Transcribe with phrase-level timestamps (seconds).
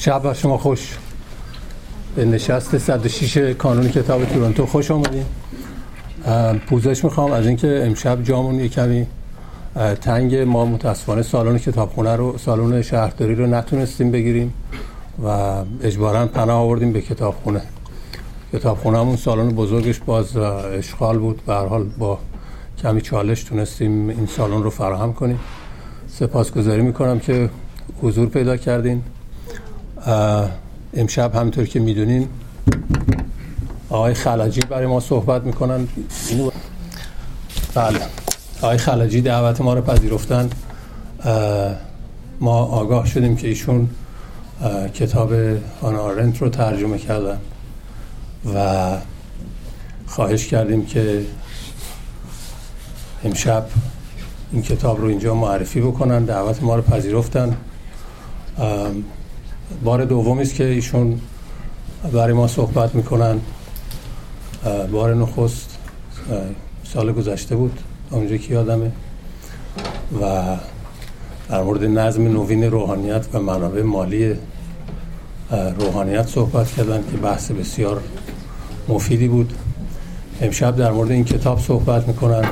[0.00, 0.96] شب بر شما خوش.
[2.16, 5.24] به نشست 106 کانون کتاب تورنتو خوش آمدین.
[6.66, 9.06] پوزش می‌خوام از اینکه امشب جامون یه کمی
[10.00, 10.34] تنگ.
[10.34, 14.54] ما متاسفانه سالن کتابخونه رو سالن شهرداری رو نتونستیم بگیریم
[15.24, 15.28] و
[15.82, 17.60] اجبارا پناه آوردیم به کتابخونه.
[18.52, 21.42] کتابخونه همون سالن بزرگش باز اشغال بود.
[21.46, 22.18] به حال با
[22.82, 25.38] کمی چالش تونستیم این سالن رو فراهم کنیم.
[26.08, 27.50] سپاسگزاری می‌کنم که
[28.02, 29.02] حضور پیدا کردین.
[30.94, 32.28] امشب همینطور که می‌دونین
[33.90, 35.88] آقای خلجی برای ما صحبت می‌کنن.
[37.74, 37.98] بله.
[38.62, 40.50] آقای خلجی دعوت ما رو پذیرفتن.
[42.40, 43.88] ما آگاه شدیم که ایشون
[44.94, 45.32] کتاب
[45.82, 47.38] آنارنت رو ترجمه کردن
[48.54, 48.96] و
[50.06, 51.24] خواهش کردیم که
[53.24, 53.66] امشب
[54.52, 57.56] این کتاب رو اینجا معرفی بکنن دعوت ما رو پذیرفتن.
[59.84, 61.20] بار دومی است که ایشون
[62.12, 63.40] برای ما صحبت می‌کنن.
[64.92, 65.78] بار نخست
[66.84, 67.78] سال گذشته بود.
[68.10, 68.92] اونجا که یادمه
[70.22, 70.56] و
[71.48, 74.34] در مورد نظم نوین روحانیت و منابع مالی
[75.78, 78.00] روحانیت صحبت کردن که بحث بسیار
[78.88, 79.52] مفیدی بود.
[80.40, 82.44] امشب در مورد این کتاب صحبت می‌کنن.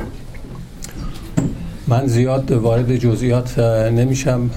[1.86, 4.50] من زیاد وارد جزئیات نمیشم.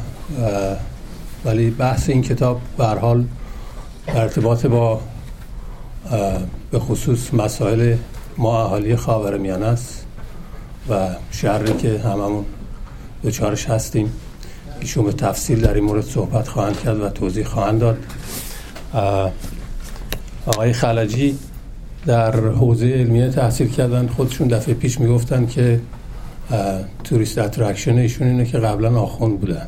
[1.45, 3.25] ولی بحث این کتاب به حال
[4.07, 5.01] در ارتباط با
[6.71, 7.95] به خصوص مسائل
[8.37, 10.05] ما اهالی خاورمیانه است
[10.89, 12.45] و شهری که هممون
[13.23, 14.13] دوچارش هستیم
[14.79, 17.97] ایشون به تفصیل در این مورد صحبت خواهند کرد و توضیح خواهند داد.
[20.45, 21.37] آقای خلجی
[22.05, 25.79] در حوزه علمیه تحصیل کردن خودشون دفعه پیش می‌گفتن که
[27.03, 29.67] tourist attraction ایشون اینه که قبلا آخوند بودن.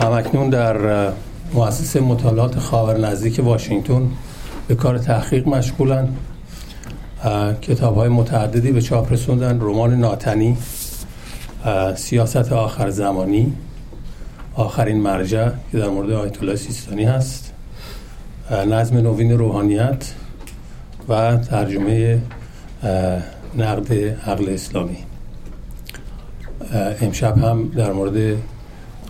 [0.00, 1.08] همکنون در
[1.54, 4.10] مؤسسه مطالعات خاور نزدیک واشنگتن
[4.68, 6.08] به کار تحقیق مشغولن.
[7.62, 9.60] کتاب های متعددی به چاپ رسوندن.
[9.60, 10.56] رمان ناتنی
[11.96, 13.52] سیاست آخر زمانی
[14.54, 17.52] آخرین مرجع که در مورد آیت الله سیستانی هست
[18.50, 20.12] نظم نوین روحانیت
[21.08, 22.18] و ترجمه
[23.56, 23.92] نقد
[24.26, 24.96] عقل اسلامی.
[27.00, 28.36] امشب هم در مورد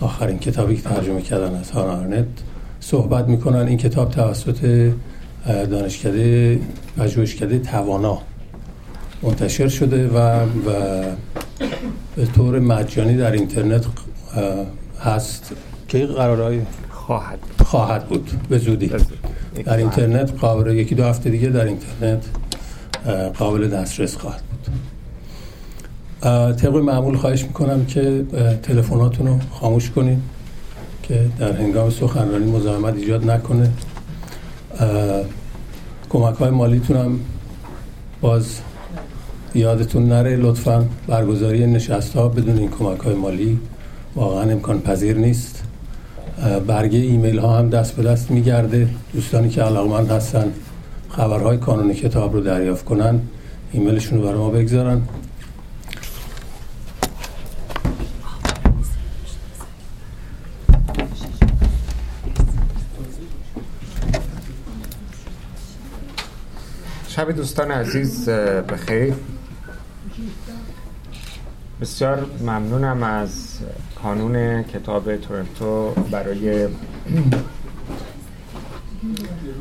[0.01, 2.27] آخرین کتابی که ترجمه کردن از هان
[2.81, 3.69] صحبت می‌کنن.
[3.69, 4.93] این کتاب توسط
[5.47, 6.59] دانشکده
[6.99, 8.19] پژوهشکده توانا
[9.23, 11.03] منتشر شده و, و
[12.17, 13.85] به طور مجانی در اینترنت
[15.01, 15.53] هست.
[15.89, 18.31] که قرارهای؟ خواهد خواهد بود.
[18.49, 18.91] به زودی.
[19.65, 22.25] در اینترنت قابل یکی دو هفته دیگه در اینترنت
[23.39, 24.73] قابل دسترس خواهد بود.
[26.57, 28.25] طبق معمول خواهش می‌کنم که
[28.63, 30.19] تلفناتون رو خاموش کنید
[31.03, 33.71] که در هنگام سخنرانی مزاحمت ایجاد نکنه.
[36.11, 37.21] کمک های مالیتون هم
[38.21, 38.61] باز
[39.55, 40.37] یادتون نره.
[40.37, 43.59] لطفا برگزاری نشست ها بدون این کمک های مالی
[44.15, 45.63] واقعا امکان پذیر نیست.
[46.67, 48.89] برگه ایمیل ها هم دست به دست میگرده.
[49.15, 50.53] دوستانی که علاقمند هستن
[51.09, 53.21] خبرهای کانون کتاب رو دریافت کنن
[53.73, 55.03] ایمیلشون رو برای ما بگذارن.
[67.09, 69.15] شب دوستان عزیز بخیر.
[71.81, 73.59] بسیار ممنونم از
[74.03, 76.69] کانون کتاب تورنتو برای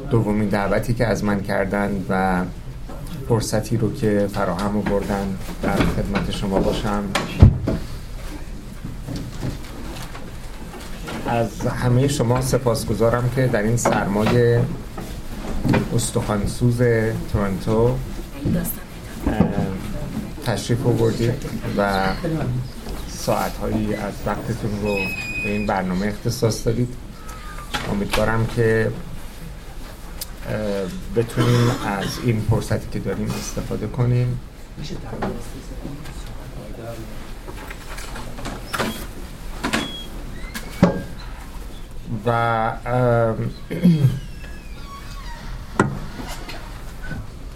[0.10, 2.44] دومین دعوتی که از من کردن و
[3.30, 7.04] فرصتی رو که فراهم بردن در خدمت شما باشم.
[11.28, 14.62] از همه شما سپاسگزارم که در این سرمایه
[15.96, 16.78] استخوانسوز
[17.34, 17.96] تورنتو
[20.46, 21.46] تشریف آوردید
[21.78, 22.04] و
[23.08, 24.96] ساعتهایی از وقتتون رو
[25.44, 26.94] به این برنامه اختصاص دادید.
[27.92, 28.92] امیدوارم که
[31.16, 34.40] بتونیم از این فرصتی که داریم استفاده کنیم.
[42.26, 42.72] و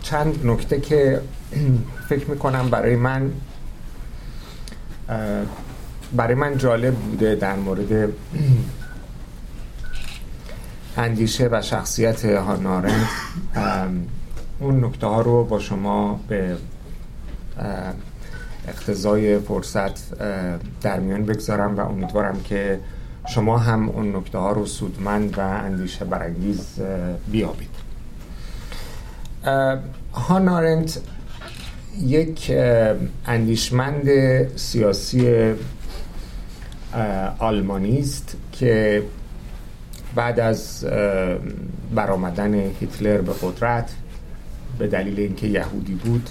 [0.01, 1.21] چند نکته که
[2.09, 3.31] فکر می‌کنم برای من
[6.15, 8.09] برای من جالب بوده در مورد
[10.99, 13.07] اندیشه و شخصیت هانارن
[14.59, 16.57] اون نکته ها رو با شما به
[18.67, 20.19] اقتضای فرصت
[20.81, 22.79] در میان بگذارم و امیدوارم که
[23.27, 26.65] شما هم اون نکته ها رو سودمند و اندیشه برانگیز
[27.31, 27.69] بیابید.
[30.13, 30.99] هانارنت
[32.01, 32.51] یک
[33.25, 34.07] اندیشمند
[34.55, 35.53] سیاسی
[37.39, 39.03] آلمانی است که
[40.19, 40.85] بعد از
[41.95, 43.91] برآمدن هیتلر به قدرت
[44.79, 46.29] به دلیل اینکه یهودی بود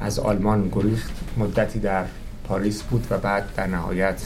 [0.00, 2.04] از آلمان گریخت مدتی در
[2.48, 4.22] پاریس بود و بعد در نهایت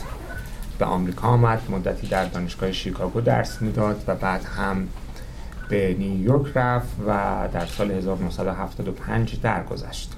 [0.78, 4.88] به آمریکا آمد مدتی در دانشگاه شیکاگو درس می‌داد و بعد هم
[5.68, 7.12] به نیویورک رفت و
[7.52, 10.12] در سال 1975 درگذشت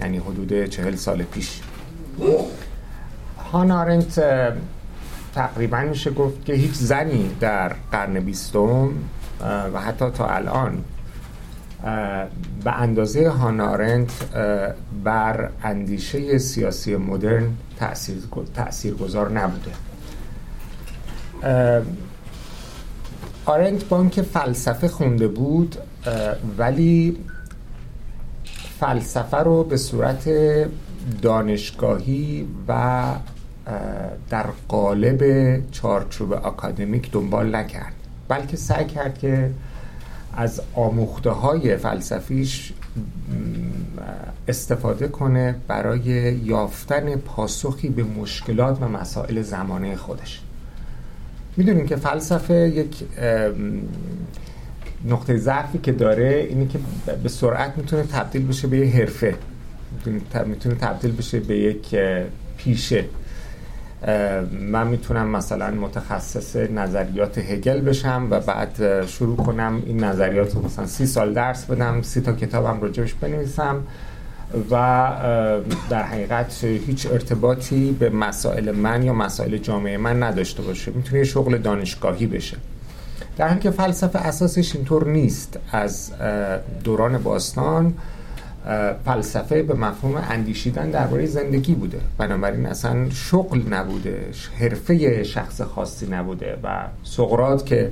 [0.00, 1.60] یعنی حدود چهل سال پیش.
[3.52, 4.20] هان آرنت
[5.36, 8.88] تقریبا میشه گفت که هیچ زنی در قرن بیستم
[9.74, 10.84] و حتی تا الان
[12.64, 14.12] به اندازه هانارنت
[15.04, 17.48] بر اندیشه سیاسی مدرن
[18.54, 19.70] تأثیر, گذار نبوده.
[23.44, 25.76] آرنت با اینکه فلسفه خونده بود
[26.58, 27.16] ولی
[28.80, 30.28] فلسفه رو به صورت
[31.22, 33.02] دانشگاهی و
[34.30, 35.22] در قالب
[35.70, 37.92] چارچوب اکادمیک دنبال نکرد
[38.28, 39.50] بلکه سعی کرد که
[40.36, 42.72] از آموخته های فلسفیش
[44.48, 46.02] استفاده کنه برای
[46.44, 50.40] یافتن پاسخی به مشکلات و مسائل زمانه خودش.
[51.56, 53.04] می‌دونیم که فلسفه یک
[55.04, 56.78] نقطه ضعفی که داره اینه که
[57.22, 59.34] به سرعت می‌تونه تبدیل بشه به یه حرفه.
[60.46, 61.96] می‌تونه تبدیل بشه به یک
[62.56, 63.04] پیشه.
[64.60, 70.86] من می‌تونم مثلا متخصص نظریات هگل بشم و بعد شروع کنم این نظریات رو مثلا
[70.86, 73.82] سی سال درس بدم سی تا کتابم راجبش بنویسم
[74.70, 74.74] و
[75.90, 80.92] در حقیقت هیچ ارتباطی به مسائل من یا مسائل جامعه من نداشته باشه.
[80.92, 82.56] می‌تونه شغل دانشگاهی بشه.
[83.36, 85.58] در حالی که فلسفه اساسش اینطور نیست.
[85.72, 86.12] از
[86.84, 87.94] دوران باستان
[89.04, 92.00] فلسفه به مفهوم اندیشیدن درباره زندگی بوده.
[92.18, 94.30] بنابراین اصلا شغل نبوده
[94.60, 97.90] حرفه شخص خاصی نبوده و سقرات که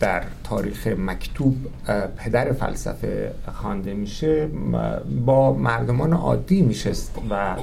[0.00, 1.56] در تاریخ مکتوب
[2.16, 4.48] پدر فلسفه خوانده میشه
[5.26, 7.56] با مردمان عادی میشست و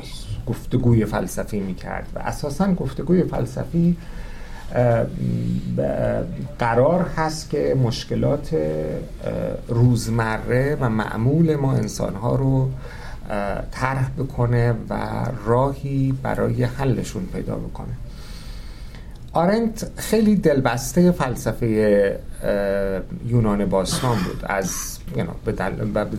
[0.47, 3.97] گفتگوی فلسفی می‌کرد و اساسا گفتگوی فلسفی
[6.59, 8.55] قرار هست که مشکلات
[9.67, 12.69] روزمره و معمول ما انسانها رو
[13.71, 14.97] طرح بکنه و
[15.45, 17.93] راهی برای حلشون پیدا بکنه.
[19.33, 22.19] آرنت خیلی دلبسته فلسفه
[23.25, 24.45] یونان باستان بود.
[24.45, 24.97] از
[25.45, 25.51] به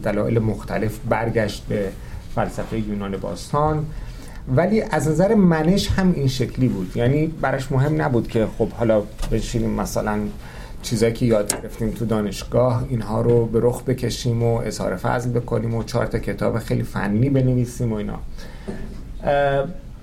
[0.02, 1.88] دلایل مختلف برگشت به
[2.34, 3.86] فلسفه یونان باستان.
[4.48, 6.96] ولی از نظر منش هم این شکلی بود.
[6.96, 9.02] یعنی براش مهم نبود که خب حالا
[9.32, 10.18] بشینیم مثلا
[10.82, 15.74] چیزایی که یاد گرفتیم تو دانشگاه اینها رو به رخ بکشیم و اظهار فضل بکنیم
[15.74, 18.18] و چهار تا کتاب خیلی فنی بنویسیم و اینا.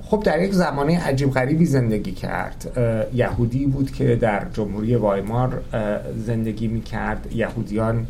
[0.04, 2.78] خب در یک زمانه عجیب غریبی زندگی کرد.
[3.14, 5.62] یهودی بود که در جمهوری وایمار
[6.26, 8.08] زندگی می کرد یهودیان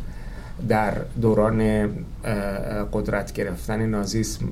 [0.68, 1.88] در دوران
[2.92, 4.44] قدرت گرفتن نازیسم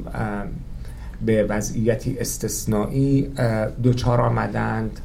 [1.26, 3.32] به وضعیتی استثنایی
[3.82, 5.00] دوچار آمدند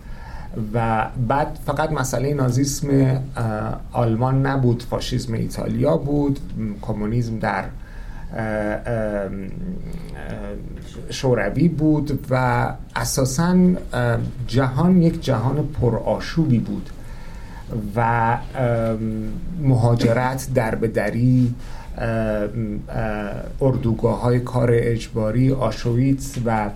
[0.73, 3.21] و بعد فقط مسئله نازیسم
[3.91, 6.39] آلمان نبود فاشیسم ایتالیا بود
[6.81, 7.65] کمونیسم در
[11.09, 13.57] شوروی بود و اساسا
[14.47, 16.89] جهان یک جهان پرآشوبی بود
[17.95, 18.37] و
[19.61, 21.55] مهاجرت در بدری
[23.61, 26.69] اردوگاه های کار اجباری آشویتس و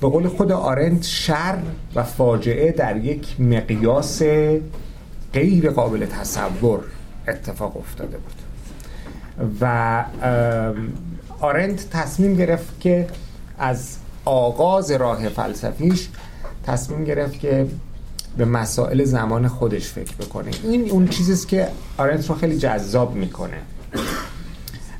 [0.00, 1.58] به قول خود آرنت شر
[1.94, 4.22] و فاجعه در یک مقیاس
[5.32, 6.80] غیر قابل تصور
[7.28, 8.34] اتفاق افتاده بود.
[9.60, 10.04] و
[11.40, 13.06] آرنت تصمیم گرفت که
[13.58, 16.08] از آغاز راه فلسفیش
[16.66, 17.66] تصمیم گرفت که
[18.36, 20.50] به مسائل زمان خودش فکر بکنه.
[20.64, 23.56] این اون چیزیست که آرنت رو خیلی جذاب می‌کنه.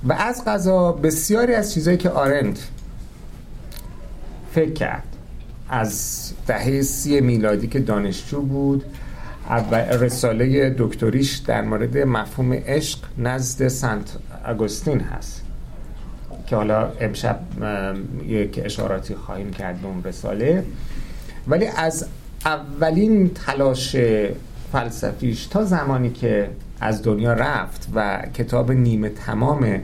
[0.05, 2.69] و از قضا بسیاری از چیزهایی که آرنت
[4.53, 5.05] فکر کرد.
[5.69, 8.85] از دهه سی میلادی که دانشجو بود
[10.01, 15.43] رساله دکتریش در مورد مفهوم عشق نزد سنت اگوستین هست.
[16.47, 17.41] که حالا امشب
[18.27, 20.65] یک اشاراتی خواهیم کرد به اون رساله.
[21.49, 22.07] ولی از
[22.45, 23.97] اولین تلاش
[24.73, 26.51] فلسفیش تا زمانی که
[26.81, 29.81] از دنیا رفت و کتاب نیمه تمام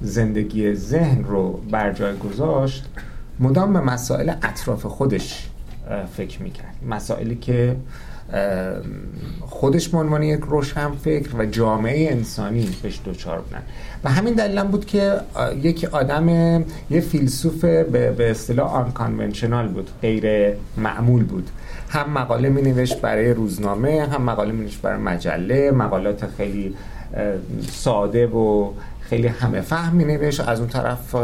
[0.00, 2.84] زندگی ذهن رو بر جای گذاشت
[3.40, 5.48] مدام به مسائل اطراف خودش
[6.16, 6.74] فکر می‌کرد.
[6.88, 7.76] مسائلی که
[9.40, 13.62] خودش به عنوان یک روشن فکر و جامعه انسانی بهش دوچار بودن.
[14.04, 15.20] و همین دلیل بود که
[15.62, 16.28] یک آدم
[16.90, 18.92] یه فیلسوف به اصطلاح آن
[19.72, 21.50] بود غیر معمول بود.
[21.90, 25.70] هم مقاله می نوشت برای روزنامه هم مقاله می نوشت برای مجله.
[25.70, 26.74] مقالات خیلی
[27.70, 28.70] ساده و
[29.00, 31.16] خیلی همه فهم می نوشت از اون طرف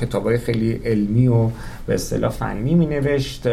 [0.00, 1.48] کتاب های خیلی علمی و
[1.86, 3.48] به اصطلاح فنی می نوشت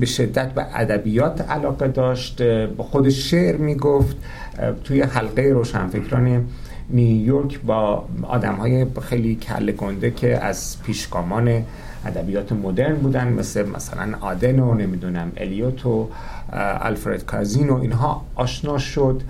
[0.00, 2.42] به شدت به ادبیات علاقه داشت.
[2.76, 4.16] با خودش شعر می گفت
[4.84, 6.44] توی حلقه روشنفکران
[6.90, 11.62] نیویورک با آدم های خیلی کل گنده که از پیشگامان
[12.04, 16.08] ادبیات مدرن بودن مثل مثلا آدن و نمی‌دونم الیوت و
[16.52, 19.22] الفرد کازین و اینها آشنا شد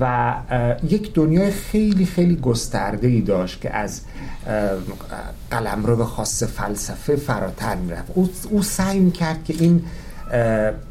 [0.00, 0.34] و
[0.88, 4.00] یک دنیای خیلی خیلی گسترده ای داشت که از
[5.50, 8.12] قلم رو به خاص فلسفه فراتر می‌رفت.
[8.14, 9.82] او, او سعی کرد که این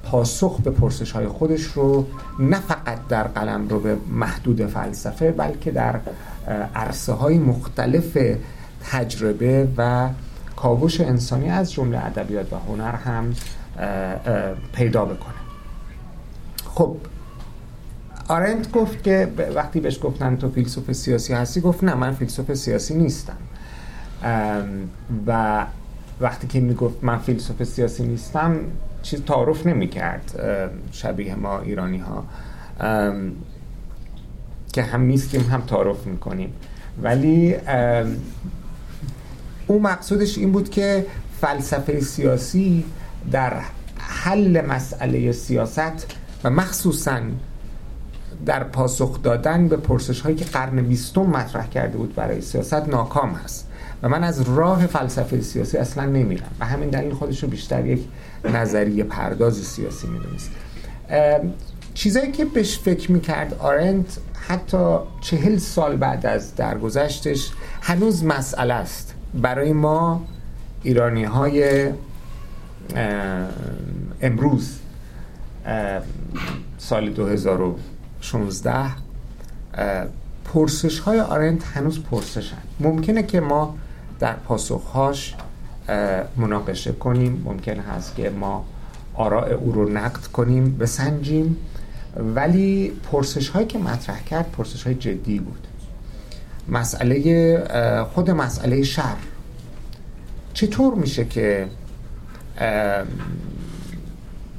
[0.03, 2.07] پاسخ به پرسش های خودش رو
[2.39, 5.99] نه فقط در قلم رو به محدود فلسفه بلکه در
[6.75, 8.17] عرصه های مختلف
[8.91, 10.09] تجربه و
[10.61, 13.33] کاوش انسانی از جمله ادبیات و هنر هم
[14.73, 15.33] پیدا بکنه.
[16.65, 16.97] خب
[18.27, 22.95] آرنت گفت که وقتی بهش گفتن تو فیلسوف سیاسی هستی گفت نه من فیلسوف سیاسی
[22.95, 23.37] نیستم.
[25.27, 25.65] و
[26.21, 28.55] وقتی که می‌گفت من فیلسوف سیاسی نیستم
[29.01, 30.39] چیز تعارف نمی‌کرد
[30.91, 32.23] شبیه ما ایرانی ها
[34.73, 36.53] که هم نیستیم هم تعارف می‌کنیم.
[37.03, 37.55] ولی
[39.69, 41.05] او مقصودش این بود که
[41.41, 42.85] فلسفه سیاسی
[43.31, 43.53] در
[43.97, 47.19] حل مسئله سیاست و مخصوصا
[48.45, 53.29] در پاسخ دادن به پرسش هایی که قرن بیستم مطرح کرده بود برای سیاست ناکام
[53.29, 53.67] هست
[54.03, 56.51] و من از راه فلسفه سیاسی اصلا نمیرم.
[56.59, 58.01] و همین دلیل خودش رو بیشتر یک
[58.43, 60.51] نظریه پرداز سیاسی می‌دونست.
[61.93, 69.08] چیزایی که بهش فکر می‌کرد آرنت حتی چهل سال بعد از درگذشتش هنوز مسئله است.
[69.33, 70.21] برای ما
[70.83, 71.89] ایرانی های
[74.21, 74.79] امروز
[76.77, 78.85] سال 2016
[80.53, 83.75] پرسش های آرنت هنوز پرسشن ممکنه که ما
[84.19, 85.35] در پاسخهاش
[86.37, 87.41] مناقشه کنیم.
[87.45, 88.65] ممکن هست که ما
[89.13, 91.57] آراء او رو نقد کنیم بسنجیم.
[92.35, 95.67] ولی پرسش هایی که مطرح کرد پرسش های جدی بود.
[96.71, 99.15] مسئله خود مسئله شر
[100.53, 101.67] چطور میشه که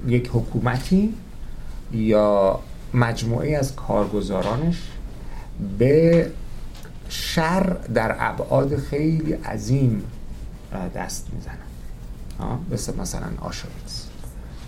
[0.07, 1.15] یک حکومتی
[1.93, 2.61] یا
[2.95, 4.77] مجموعه از کارگزارانش
[5.79, 6.27] به
[7.09, 10.03] شر در ابعاد خیلی عظیم
[10.97, 11.55] دست می‌زنن؟
[12.71, 14.07] مثل مثلا آشویتس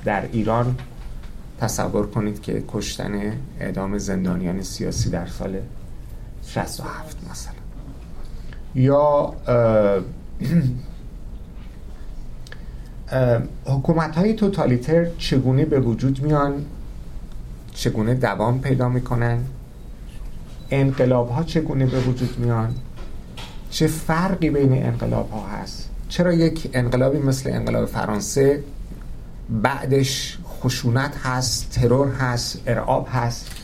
[0.04, 0.76] در ایران
[1.60, 5.60] تصور کنید که کشتن اعدام زندانیان سیاسی در سال
[6.42, 7.52] 67 مثلا.
[8.74, 9.34] یا
[13.64, 16.64] حکومت های توتالیتر چگونه به وجود میان؟
[17.74, 19.38] چگونه دوام پیدا می‌کنن؟
[20.70, 22.74] انقلاب ها چگونه به وجود میان؟
[23.70, 28.64] چه فرقی بین انقلاب ها هست؟ چرا یک انقلابی مثل انقلاب فرانسه
[29.50, 33.61] بعدش خشونت هست ترور هست ارعاب هست؟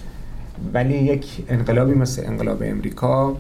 [0.75, 3.37] ولی یک انقلابی مثل انقلاب امریکا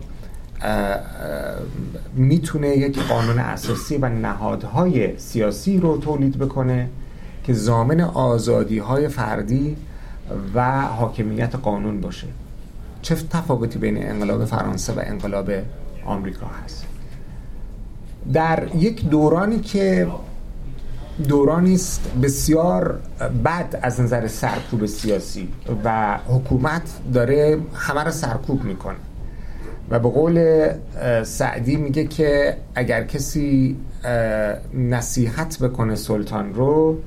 [2.14, 6.88] می‌تونه یک قانون اساسی و نهادهای سیاسی رو تولید بکنه
[7.44, 9.76] که زامن آزادی های فردی
[10.54, 12.26] و حاکمیت قانون باشه.
[13.02, 15.50] چه تفاوتی بین انقلاب فرانسه و انقلاب
[16.04, 16.86] آمریکا هست؟
[18.32, 20.06] در یک دورانی که
[21.28, 23.00] دورانی است بسیار
[23.44, 25.48] بد از نظر سرکوب سیاسی
[25.84, 26.82] و حکومت
[27.14, 28.96] داره همه رو سرکوب می‌کنه.
[29.90, 30.68] و به قول
[31.22, 33.76] سعدی میگه که اگر کسی
[34.74, 36.98] نصیحت بکنه سلطان رو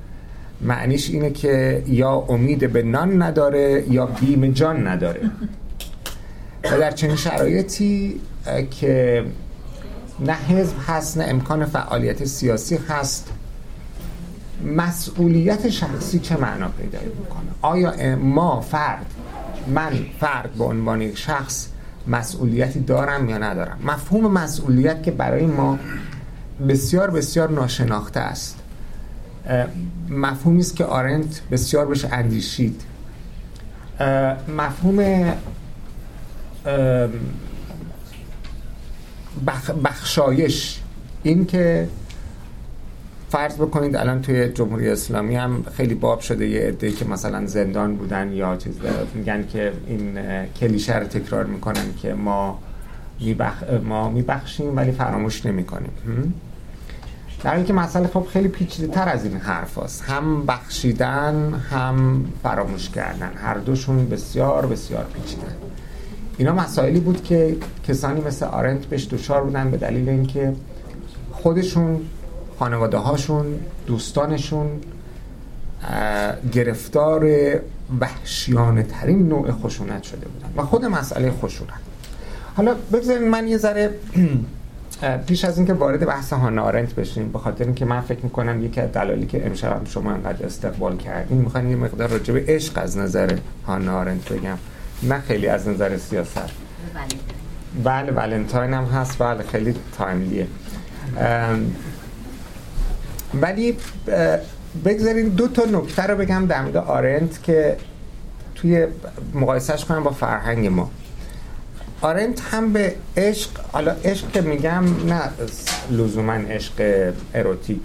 [0.61, 5.21] معنیش اینه که یا امید به نان نداره یا بیم جان نداره.
[6.63, 8.21] و در چنین شرایطی
[8.71, 9.23] که
[10.19, 13.31] نه حزب هست نه امکان فعالیت سیاسی هست
[14.65, 19.05] مسئولیت شخصی چه معنا پیدا می‌کنه؟ آیا ما فرد
[19.67, 21.67] من فرد به عنوان یک شخص
[22.07, 25.79] مسئولیتی دارم یا ندارم؟ مفهوم مسئولیت که برای ما
[26.67, 28.57] بسیار بسیار ناشناخته است.
[30.09, 32.81] مفهومی است که آرنت بسیار بهش اندیشید.
[34.57, 35.33] مفهوم
[39.83, 40.81] بخشایش
[41.23, 41.87] این که
[43.31, 47.95] فرض بکنید الان توی جمهوری اسلامی هم خیلی باب شده یه عده که مثلا زندان
[47.95, 48.73] بودن یا چیز
[49.15, 50.19] میگن که این
[50.59, 52.59] کلیشه رو تکرار می‌کنن که ما
[53.19, 53.63] میبخ...
[53.83, 55.91] ما میبخشیم ولی فراموش نمی‌کنیم.
[57.43, 60.03] در اینکه مسئله خب خیلی پیچیده تر از این حرف هست.
[60.03, 63.31] هم بخشیدن هم فراموش کردن.
[63.35, 65.55] هر دوشون بسیار بسیار پیچیدن.
[66.37, 67.57] اینا مسائلی بود که
[67.87, 70.53] کسانی مثل آرنت بهش دچار بودن به دلیل اینکه
[71.31, 71.99] خودشون
[72.61, 74.67] خانواده هاشون دوستانشون
[76.51, 77.29] گرفتار
[77.99, 81.73] وحشیانه ترین نوع خشونت شده بودن و خود مسئله خشونت.
[82.57, 83.89] حالا بگذارید من یه ذره
[85.27, 88.81] پیش از اینکه وارد بحث هانا آرنت بشیم به خاطر اینکه من فکر می‌کنم یکی
[88.81, 92.97] از دلایلی که امشب شما انقدر استقبال کردین می‌خواین یه مقدار راجع به عشق از
[92.97, 93.37] نظر
[93.67, 94.57] هانا آرنت بگم.
[95.03, 96.49] نه خیلی از نظر سیاست.
[97.83, 99.17] بله ولنتاین هم هست.
[99.17, 100.47] بله خیلی تایملیه
[103.33, 103.77] ولی
[104.85, 107.77] بگذارین دو تا نکته رو بگم در مورد آرنت که
[108.55, 108.87] توی
[109.33, 110.91] مقایسهش کنم با فرهنگ ما.
[112.01, 115.21] آرنت هم به عشق حالا عشق که میگم نه
[115.91, 116.73] لزوما عشق
[117.33, 117.83] اروتیک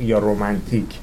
[0.00, 0.98] یا رومانتیک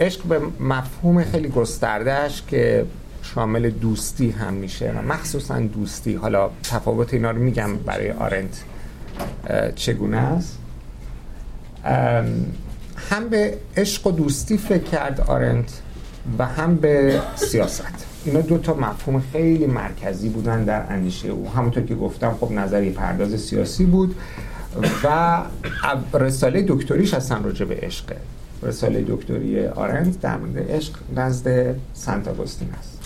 [0.00, 2.86] عشق به مفهوم خیلی گستردهش که
[3.22, 6.14] شامل دوستی هم میشه و مخصوصا دوستی.
[6.14, 8.64] حالا تفاوت اینا رو میگم برای آرنت
[9.74, 10.58] چگونه است؟
[13.10, 15.80] هم به عشق و دوستی فکر کرد آرنت
[16.38, 18.06] و هم به سیاست.
[18.24, 21.50] اینا دو تا مفهوم خیلی مرکزی بودن در اندیشه او.
[21.50, 24.14] همونطور که گفتم خب نظری پرداز سیاسی بود
[25.04, 25.38] و
[26.14, 28.16] رساله دکتریش اصلا راجع به عشقه
[28.62, 32.98] رساله دکتری آرنت در مورد عشق نزد سنت آگوستین است.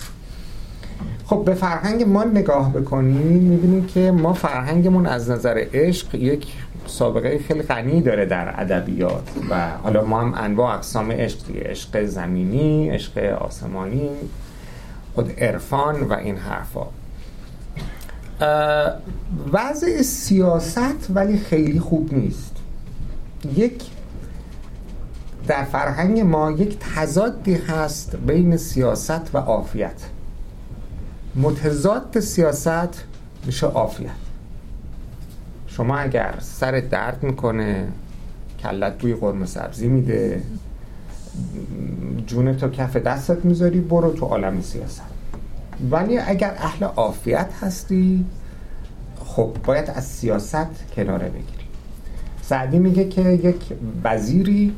[1.25, 6.47] خب به فرهنگ ما نگاه بکنیم می‌بینیم که ما فرهنگمون از نظر عشق یک
[6.87, 12.05] سابقه خیلی غنی داره در ادبیات و حالا ما هم انواع اقسام عشق دیگه عشق
[12.05, 14.09] زمینی عشق آسمانی
[15.15, 16.87] خود عرفان و این حرفا.
[19.53, 22.55] وضع سیاست ولی خیلی خوب نیست.
[23.55, 23.83] یک
[25.47, 30.01] در فرهنگ ما یک تضادی هست بین سیاست و عافیت.
[31.35, 33.03] متضاد سیاست
[33.45, 34.26] میشه عافیت.
[35.77, 37.87] شما اگر سر درد می‌کنه
[38.59, 40.41] کلت بوی قرمه سبزی میده
[42.27, 45.01] جون تو کف دستت می‌ذاری برو تو عالم سیاست.
[45.91, 48.25] ولی اگر اهل عافیت هستی
[49.25, 51.67] خب باید از سیاست کناره بگیری.
[52.41, 53.61] سعدی میگه که یک
[54.03, 54.75] وزیری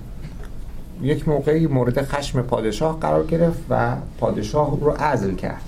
[1.01, 5.61] یک موقعی مورد خشم پادشاه قرار گرفت و پادشاه رو عزل کرد.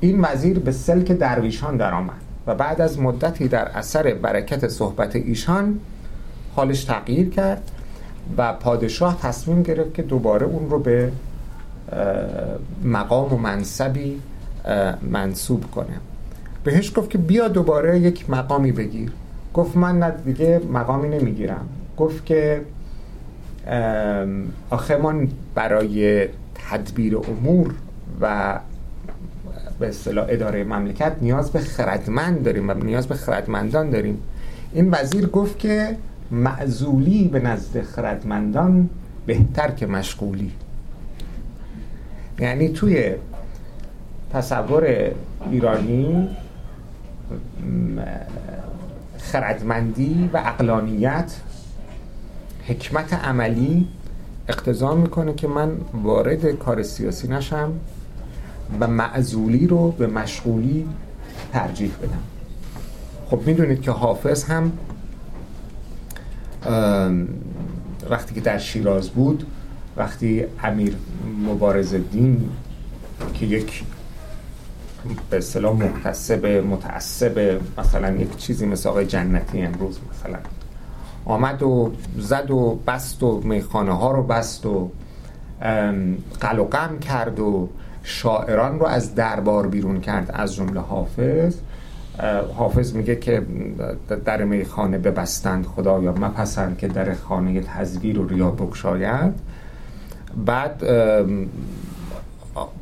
[0.00, 2.27] این وزیر به سلک درویشان درآمد.
[2.48, 5.80] و بعد از مدتی در اثر برکت صحبت ایشان
[6.56, 7.70] حالش تغییر کرد
[8.36, 11.12] و پادشاه تصمیم گرفت که دوباره اون رو به
[12.84, 14.20] مقام و منصبی
[15.02, 16.00] منصوب کنه.
[16.64, 19.12] بهش گفت که بیا دوباره یک مقامی بگیر.
[19.54, 21.68] گفت من نه دیگه مقامی نمی‌گیرم.
[21.96, 22.60] گفت که
[24.70, 27.74] آخه من برای تدبیر امور
[28.20, 28.58] و
[29.78, 34.18] به اصطلاح اداره مملکت نیاز به خردمند داریم و نیاز به خردمندان داریم.
[34.72, 35.96] این وزیر گفت که
[36.30, 38.90] معزولی به نزد خردمندان
[39.26, 40.52] بهتر که مشغولی.
[42.38, 43.14] یعنی توی
[44.32, 45.10] تصور
[45.50, 46.28] ایرانی
[49.18, 51.32] خردمندی و اقلانیت
[52.66, 53.88] حکمت عملی
[54.48, 55.70] اقتضا می‌کنه که من
[56.02, 57.72] وارد کار سیاسی نشم.
[58.80, 60.88] و معزولی رو به مشغولی
[61.52, 62.22] ترجیح بدم.
[63.30, 64.72] خب می‌دونید که حافظ هم
[68.10, 69.46] وقتی که در شیراز بود
[69.96, 70.96] وقتی امیر
[71.46, 72.50] مبارز الدین
[73.34, 73.82] که یک
[75.30, 80.38] به اصطلاح محتسب متعصب مثلا یک چیزی مثل آقای جنتی امروز مثلا
[81.24, 84.90] آمد و زد و بست و میخانه ها رو بست و
[86.40, 87.68] قل کرد و
[88.08, 91.54] شاعران رو از دربار بیرون کرد از جمله حافظ.
[92.54, 93.42] حافظ میگه که
[94.24, 99.34] در میخانه ببستند خدایا مپسند که در خانه تزویر و ریا بکشاید
[100.46, 100.84] بعد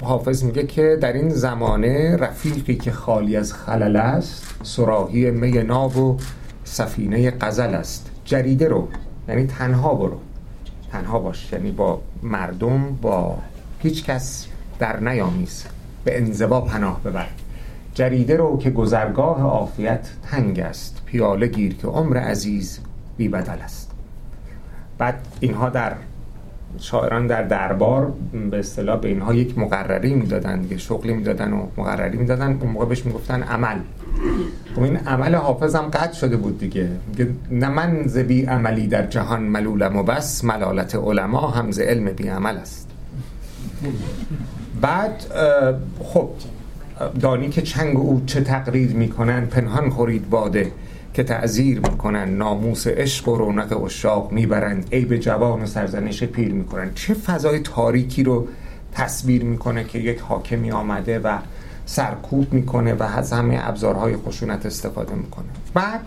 [0.03, 5.97] حافظ میگه که در این زمانه رفیقی که خالی از خلل است سراحی می ناب
[5.97, 6.17] و
[6.65, 8.11] سفینه قزل است.
[8.25, 8.89] جریده رو
[9.29, 10.19] یعنی تنها برو.
[10.93, 13.39] تنها باش یعنی با مردم با
[13.79, 14.47] هیچ کس
[14.79, 15.65] در نیامیز.
[16.05, 17.27] به انزوا پناه ببر.
[17.95, 21.03] جریده رو که گذرگاه عافیت تنگ است.
[21.07, 22.79] پیاله گیر که عمر عزیز
[23.17, 23.91] بی بدل است.
[24.99, 25.93] بعد اینها در
[26.79, 28.13] شاعران در دربار
[28.51, 32.85] به اصطلاح به اینها یک مقرری می‌دادن دیگه شغلی می‌دادن و مقرری می‌دادن اون موقع
[32.85, 33.79] بهش می‌گفتن عمل.
[34.77, 36.89] و این عمل حافظ هم قطع شده بود دیگه.
[37.51, 38.17] نه من ز
[38.49, 42.89] عملی در جهان ملولم و بس ملالت علما هم ز علم بی عمل است.
[44.81, 45.25] بعد
[46.05, 46.29] خب
[47.21, 50.73] دانی که چنگ او چه تقریر می‌کنن پنهان خورید باده
[51.15, 56.95] که تعذیر می‌کنن ناموس عشق و رونق اشاق می‌برند عیب جوان و سرزنش پیر می‌کنن.
[56.95, 58.49] چه فضای تاریکی رو
[58.93, 61.39] تصویر می‌کنه که یک حاکمی آمده و
[61.87, 65.47] سرکوب می‌کنه و از همه ابزارهای خشونت استفاده می‌کنه.
[65.75, 66.01] بعد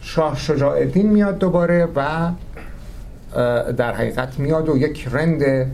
[0.00, 2.30] شاه شجاع الدین میاد دوباره و
[3.72, 5.72] در حقیقت میاد و یک رند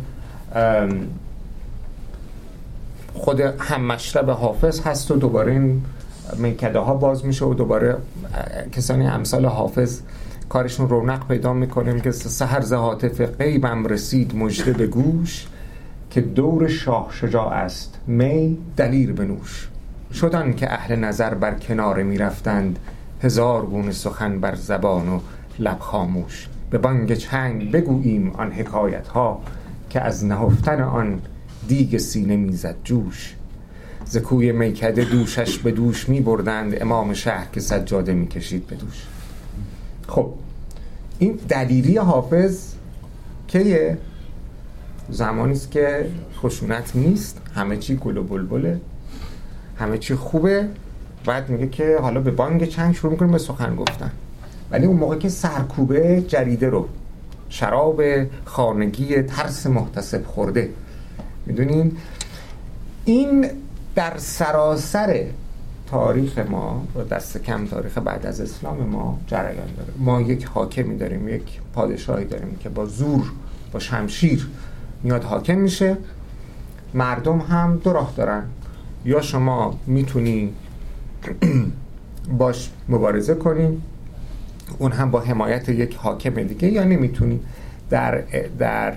[3.14, 5.82] خود هم مشرب حافظ هست و دوباره این
[6.36, 7.96] میکده ها باز میشه و دوباره
[8.72, 10.00] کسانی امثال حافظ
[10.48, 12.74] کارشون رونق پیدا می‌کنه که سهر ز
[13.38, 15.46] غیبم رسید مجده به گوش
[16.10, 17.98] که دور شاه شجاع است.
[18.06, 19.68] می دلیر بنوش
[20.14, 22.78] شدن که اهل نظر بر کنار می‌رفتند.
[23.22, 25.20] هزار گونه سخن بر زبان و
[25.58, 26.48] لب خاموش.
[26.70, 29.40] به بانگ چنگ بگوییم آن حکایت ها
[29.90, 31.20] که از نهفتن آن
[31.68, 33.34] دیگ سینه می‌زد جوش.
[34.04, 39.06] زکوی میکده دوشش به دوش می بردند امام شهر که سجاده می کشید به دوش.
[40.08, 40.30] خب
[41.18, 42.74] این دلیری حافظ
[43.46, 43.98] کیه؟
[45.10, 46.06] زمانی است که
[46.42, 47.40] خشونت نیست.
[47.54, 48.80] همه چی گل و بلبله.
[49.78, 50.68] همه چی خوبه.
[51.26, 54.10] بعد میگه که حالا به بانگ چنگ شروع می‌کنیم به سخن گفتن.
[54.70, 56.88] ولی اون موقع که سرکوبه جریده رو
[57.48, 58.02] شراب
[58.44, 60.70] خانگی ترس محتسب خورده
[61.46, 61.96] می‌دونین؟
[63.04, 63.50] این
[63.94, 65.24] در سراسر
[65.90, 69.92] تاریخ ما و دست کم تاریخ بعد از اسلام ما جریان داره.
[69.98, 71.42] ما یک حاکمی داریم یک
[71.74, 73.32] پادشاهی داریم که با زور
[73.72, 74.48] با شمشیر
[75.02, 75.96] میاد حاکم میشه.
[76.94, 78.42] مردم هم دو راه دارن.
[79.04, 80.52] یا شما می‌تونی
[82.38, 83.82] باش مبارزه کنی
[84.78, 87.40] اون هم با حمایت یک حاکم دیگه یا نمی‌تونی.
[87.90, 88.24] در,
[88.58, 88.94] در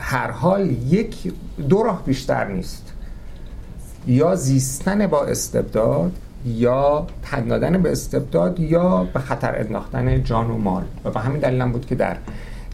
[0.00, 1.32] هر حال یک
[1.68, 2.92] دو راه بیشتر نیست.
[4.06, 6.12] یا زیستن با استبداد
[6.44, 10.82] یا تن دادن به استبداد یا به خطر انداختن جان و مال.
[11.04, 12.16] و به همین دلیل بود که در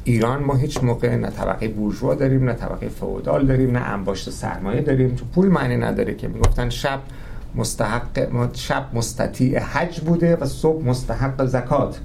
[0.04, 4.80] ایران ما هیچ موقع نه طبقه بورژوا داریم نه طبقه فئودال داریم نه انباشت سرمایه
[4.80, 5.16] داریم.
[5.16, 6.28] چون پول معنی نداره که.
[6.28, 6.98] می‌گفتن شب
[7.54, 11.98] مستحق شب مستطیع حج بوده و صبح مستحق زکات.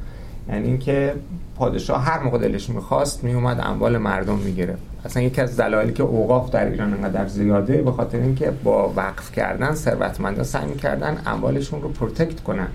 [0.52, 1.16] یعنی اینکه
[1.56, 4.82] پادشاه هر موقع دلش می‌خواست میومد اموال مردم می‌گرفت.
[5.06, 9.32] اصلا یکی از دلایلی که اوقاف در ایران انقدر زیاده به خاطر اینکه با وقف
[9.32, 12.68] کردن ثروتمندا سعی می‌کردن اموالشون رو protect کنن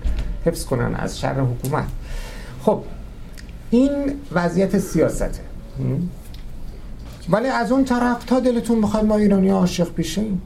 [0.45, 1.87] حفظ کنن از شر حکومت.
[2.63, 2.81] خب
[3.69, 3.91] این
[4.31, 5.29] وضعیت سیاسته.
[7.29, 10.41] ولی از اون طرف تا دلتون بخواد ما ایرانی عاشق بشیم؟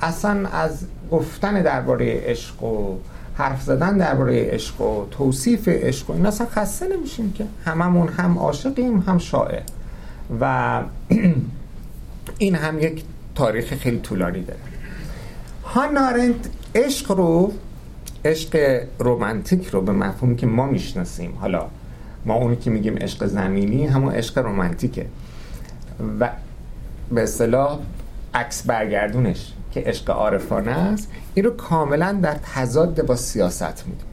[0.00, 2.96] اصلا از گفتن درباره عشق و
[3.34, 8.38] حرف زدن درباره عشق و توصیف عشق و این اصلا خسته نمیشیم که هممون هم
[8.38, 9.62] عاشقیم هم شاعر.
[10.40, 10.82] و
[12.38, 14.60] این هم یک تاریخ خیلی طولانی داره.
[15.64, 17.52] هانارنت عشق رو
[18.24, 21.66] عشق رومانتیک رو به مفهومی که ما می‌شناسیم حالا
[22.24, 25.06] ما اونی که میگیم عشق زمینی همون عشق رومانتیکه
[26.20, 26.30] و
[27.10, 27.78] به اصطلاح
[28.34, 29.52] عکس برگردونش.
[29.72, 34.12] که عشق عارفانه است این رو کاملا در تضاد با سیاست می‌دونه.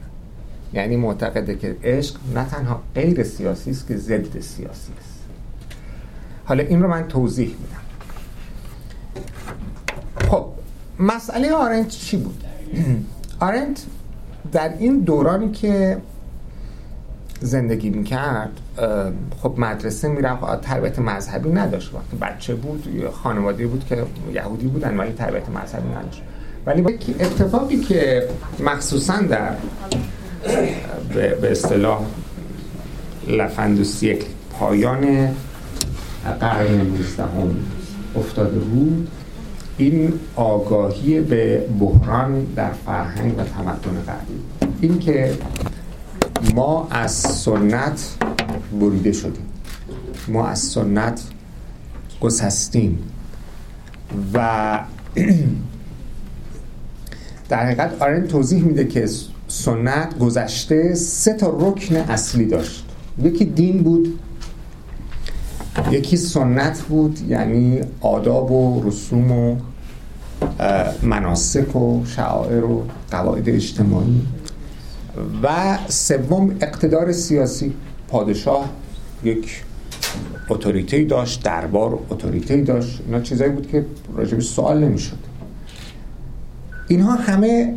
[0.72, 5.20] یعنی معتقده که عشق نه تنها غیر سیاسی است که ضد سیاسی است.
[6.44, 7.80] حالا این رو من توضیح میدم.
[10.28, 10.46] خب
[10.98, 12.44] مسئله آرنت چی بود؟
[13.40, 13.86] آرنت
[14.52, 15.98] در این دورانی که
[17.40, 18.50] زندگی می‌کرد
[19.42, 21.94] خب مدرسه می‌رفت تربیت مذهبی نداشت.
[21.94, 22.84] وقتی بچه بود
[23.22, 26.22] خانواده بود که یهودی بودن ولی تربیت مذهبی نداشت.
[26.66, 28.28] ولی اتفاقی که
[28.64, 29.50] مخصوصا در
[31.14, 32.00] به اصطلاح
[33.28, 34.26] لفند سیکل
[34.58, 35.28] پایان
[36.40, 37.56] قرن نوزدهم
[38.16, 39.08] افتاده بود
[39.78, 44.40] این آگاهی به بحران در فرهنگ و تمدن غربی.
[44.80, 45.32] این که
[46.54, 48.16] ما از سنت
[48.80, 49.46] بریده شدیم.
[50.28, 51.20] ما از سنت
[52.20, 52.98] گسستیم.
[54.34, 54.80] و
[57.48, 59.08] در حقیقت آرن توضیح میده که
[59.48, 62.84] سنت گذشته سه تا رکن اصلی داشت.
[63.22, 64.18] یکی دین بود
[65.90, 69.56] یکی سنت بود یعنی آداب و رسوم و
[71.02, 74.22] مناسک و شعائر و قواعد اجتماعی.
[75.42, 77.74] و سوم اقتدار سیاسی.
[78.08, 78.70] پادشاه
[79.24, 79.62] یک
[80.48, 83.00] اتوریته داشت دربار اتوریته داشت.
[83.06, 85.18] اینا چیزایی بود که راجبش سوال نمی‌شد.
[86.88, 87.74] اینها همه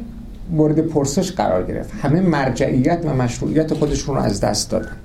[0.51, 1.91] مورد پرسش قرار گرفت.
[2.01, 4.95] همه مرجعیت و مشروعیت خودشون رو از دست دادن.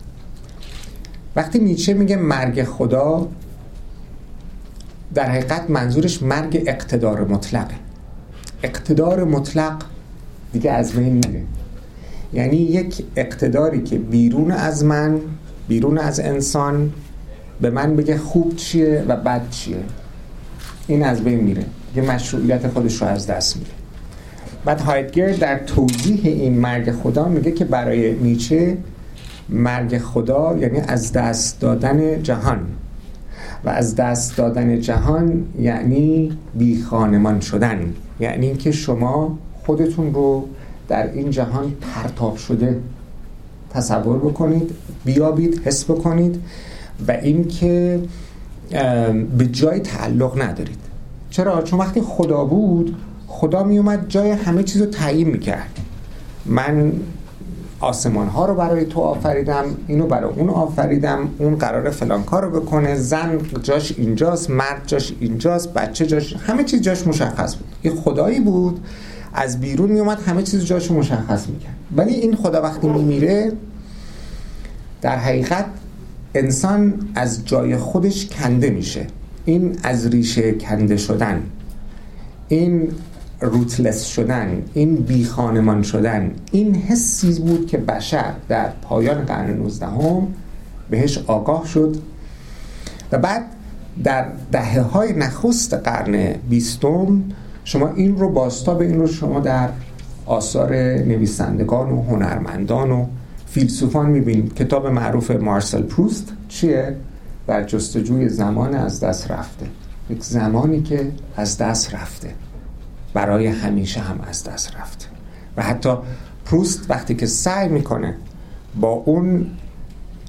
[1.37, 3.29] وقتی نیچه میگه مرگ خدا
[5.15, 7.75] در حقیقت منظورش مرگ اقتدار مطلقه.
[8.63, 9.83] اقتدار مطلق
[10.53, 11.43] دیگه از بین میره.
[12.33, 15.21] یعنی یک اقتداری که بیرون از من
[15.69, 16.93] بیرون از انسان
[17.61, 19.77] به من بگه خوب چیه و بد چیه.
[20.87, 21.65] این از بین میره.
[21.97, 23.71] یه مشروعیت خودش رو از دست میره
[24.65, 28.79] بعد هایدگر در توضیح این مرگ خدا میگه که برای نیچه
[29.49, 32.61] مرگ خدا یعنی از دست دادن جهان.
[33.65, 37.95] و از دست دادن جهان یعنی بی خانمان شدن.
[38.21, 40.49] یعنی اینکه شما خودتون رو
[40.89, 42.81] در این جهان پرتاب شده.
[43.71, 44.71] تصور بکنید
[45.05, 46.43] بیابید حس بکنید
[47.09, 48.01] و اینکه
[49.39, 50.79] به جای تعلق ندارید.
[51.31, 52.97] چرا؟ چون وقتی خدا بود
[53.27, 55.79] خدا می اومد جای همه چیز رو تعیین می‌کرد.
[56.47, 56.93] من
[57.81, 62.61] آسمان ها رو برای تو آفریدم اینو برای اون آفریدم اون قرار فلان کار رو
[62.61, 62.95] بکنه.
[62.95, 67.67] زن جاش اینجاست مرد جاش اینجاست بچه جاش همه چیز جاش مشخص بود.
[67.83, 68.81] این خدایی بود
[69.39, 71.75] از بیرون می اومد همه چیز جاش مشخص می‌کرد.
[71.97, 73.53] ولی این خدا وقتی میمیره
[75.01, 75.65] در حقیقت
[76.35, 79.07] انسان از جای خودش کنده میشه.
[79.45, 81.43] این از ریشه کنده شدن
[82.49, 82.89] این
[83.41, 89.87] روتلس شدن این بی خانمان شدن این حسی بود که بشر در پایان قرن 19
[89.87, 90.27] هم
[90.91, 91.97] بهش آگاه شد
[93.13, 93.43] و بعد
[94.05, 97.23] در دهه های نخست قرن بیستم
[97.69, 98.33] شما این رو
[98.75, 99.69] به این رو شما در
[100.27, 103.07] آثار نویسندگان و هنرمندان و
[103.47, 104.55] فیلسوفان می‌بینید.
[104.55, 106.97] کتاب معروف مارسل پروست چیه؟
[107.47, 109.67] در جستجوی زمان از دست رفته.
[110.11, 112.35] یک زمانی که از دست رفته.
[113.15, 115.07] برای همیشه هم از دست رفته.
[115.57, 115.95] و حتی
[116.45, 118.15] پروست وقتی که سعی می‌کنه
[118.81, 119.47] با اون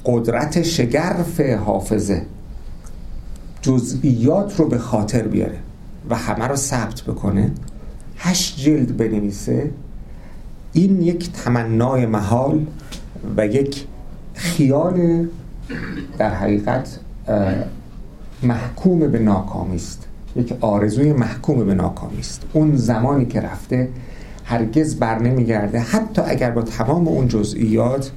[0.06, 2.26] قدرت شگرف حافظه
[3.62, 5.58] جزئیات رو به خاطر بیاره.
[6.10, 7.52] و همه رو ثبت بکنه.
[8.18, 9.72] هشت جلد بنویسه.
[10.74, 12.66] این یک تمنای محال
[13.38, 13.86] و یک
[14.34, 15.28] خیال
[16.18, 17.00] در حقیقت
[18.44, 20.06] محکوم به ناکامی است.
[20.36, 22.44] یک آرزوی محکوم به ناکامی است.
[22.54, 23.90] اون زمانی که رفته
[24.46, 25.80] هرگز بر نمیگرده.
[25.80, 28.12] حتی اگر با تمام اون جزئیات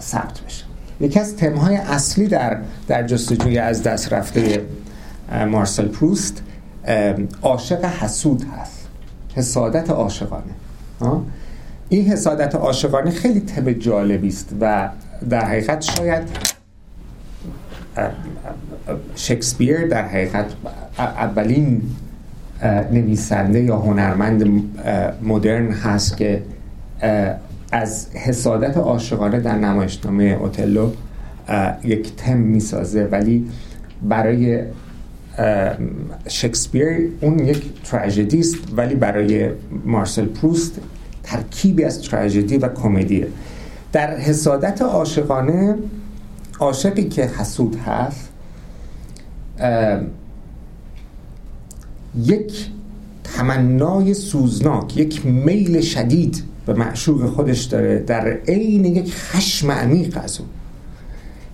[0.00, 0.64] ثبت بشه.
[1.00, 4.66] یکی از تمهای اصلی در در جستجوی از دست رفته
[5.50, 6.42] مارسل پروست
[7.42, 8.88] عاشق حسود هست.
[9.34, 10.44] حسادت عاشقانه.
[11.88, 14.88] این حسادت عاشقانه خیلی تب جالبی است و
[15.30, 16.22] در حقیقت شاید
[19.14, 20.46] شکسپیر در حقیقت
[20.98, 21.82] اولین
[22.92, 24.62] نویسنده یا هنرمند
[25.22, 26.42] مدرن هست که
[27.72, 30.90] از حسادت عاشقانه در نمایشنامه اوتلو
[31.84, 33.04] یک تم می‌سازه.
[33.04, 33.50] ولی
[34.02, 34.62] برای
[36.28, 39.50] شکسپیر اون یک تراژدی است ولی برای
[39.84, 40.80] مارسل پروست
[41.22, 43.26] ترکیبی از تراژدی و کمدیه
[43.92, 45.74] در حسادت عاشقانه
[46.58, 48.28] عاشقی که حسود هست
[52.22, 52.70] یک
[53.24, 60.40] تمنای سوزناک یک میل شدید به معشوق خودش داره در عین یک خشم عمیق از
[60.40, 60.48] اون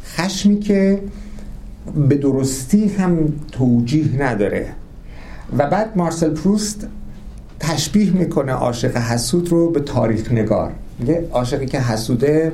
[0.05, 1.03] خشمی که
[2.09, 4.69] به درستی هم توجیه نداره.
[5.59, 6.87] و بعد مارسل پروست
[7.61, 10.73] تشبیه می‌کنه عاشق حسود رو به تاریخ نگار.
[10.99, 12.53] میگه عاشقی که حسوده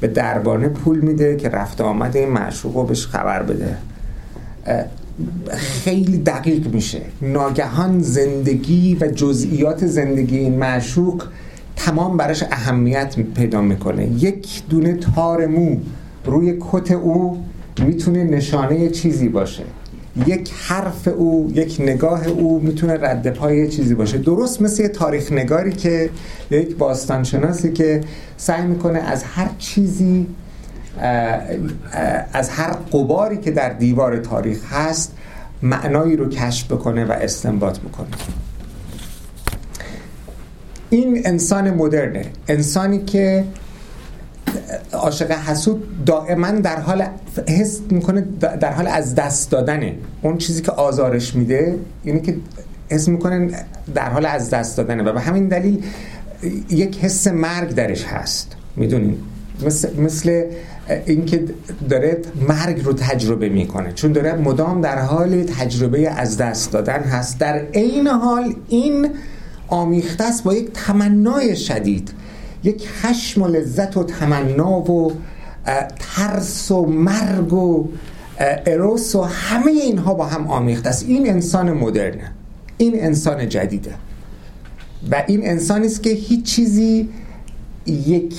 [0.00, 3.76] به دربانه پول میده که رفته آمده این معشوق رو بهش خبر بده.
[5.50, 7.00] خیلی دقیق میشه.
[7.22, 11.24] ناگهان زندگی و جزئیات زندگی این معشوق
[11.76, 14.06] تمام براش اهمیت پیدا می‌کنه.
[14.06, 15.76] یک دونه تار مو
[16.24, 17.44] روی کت او
[17.80, 19.62] می‌تونه نشانه چیزی باشه.
[20.26, 24.18] یک حرف او یک نگاه او می‌تونه رد پای چیزی باشه.
[24.18, 26.10] درست مثل یه تاریخ نگاری که
[26.50, 28.00] یک باستانشناسی که
[28.36, 30.26] سعی می‌کنه از هر چیزی
[32.32, 35.12] از هر قباری که در دیوار تاریخ هست
[35.62, 38.08] معنایی رو کشف بکنه و استنباط بکنه.
[40.90, 42.24] این انسان مدرنه.
[42.48, 43.44] انسانی که
[44.92, 47.06] عاشق حسود دائما در حال
[47.48, 49.94] حس می‌کنه در حال از دست دادنه.
[50.22, 52.36] اون چیزی که آزارش میده اینه که
[52.88, 53.50] حس می‌کنه
[53.94, 55.02] در حال از دست دادنه.
[55.02, 55.84] و به همین دلیل
[56.70, 58.56] یک حس مرگ درش هست.
[58.76, 59.16] می‌دونین؟
[59.66, 60.44] مثل, مثل
[61.06, 61.44] اینکه
[61.88, 63.92] داره مرگ رو تجربه می‌کنه.
[63.92, 67.38] چون داره مدام در حال تجربه از دست دادن هست.
[67.38, 69.08] در عین حال این
[69.68, 72.10] آمیخته است با یک تمنای شدید.
[72.64, 75.12] یک خشم و لذت و تمنا و
[75.98, 77.88] ترس و مرگ و
[78.66, 81.04] اروس و همه اینها با هم آمیخته است.
[81.08, 82.32] این انسان مدرنه.
[82.78, 83.94] این انسان جدیده.
[85.10, 87.08] و این انسانی است که هیچ چیزی
[87.86, 88.34] یک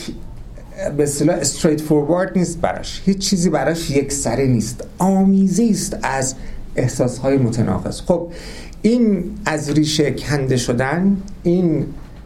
[0.98, 3.02] به اصطلاح استریت فوروارد نیست براش.
[3.06, 4.84] هیچ چیزی براش یک سره نیست.
[4.98, 6.36] آمیزه است از
[6.76, 8.02] احساسهای متناقض.
[8.02, 8.28] خب
[8.82, 11.86] این از ریشه کنده شدن این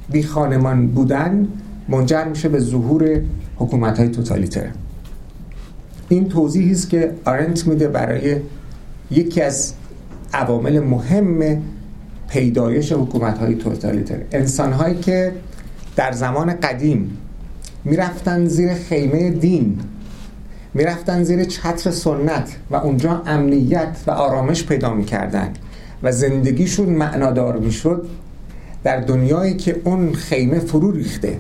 [0.09, 1.47] بی خانمان بودن
[1.87, 3.21] منجر میشه به ظهور
[3.55, 4.67] حکومت های توتالیتر
[6.09, 8.37] این توضیحی است که آرنت میده برای
[9.11, 9.73] یکی از
[10.33, 11.61] عوامل مهم
[12.27, 14.17] پیدایش حکومت های توتالیتر.
[14.31, 15.31] انسان هایی که
[15.95, 17.17] در زمان قدیم
[17.83, 19.79] می‌رفتن زیر خیمه دین
[20.73, 25.53] می‌رفتن زیر چتر سنت و اونجا امنیت و آرامش پیدا می‌کردن
[26.03, 28.07] و زندگیشون معنادار می‌شد
[28.83, 31.37] در دنیایی که اون خیمه فرو ریخته.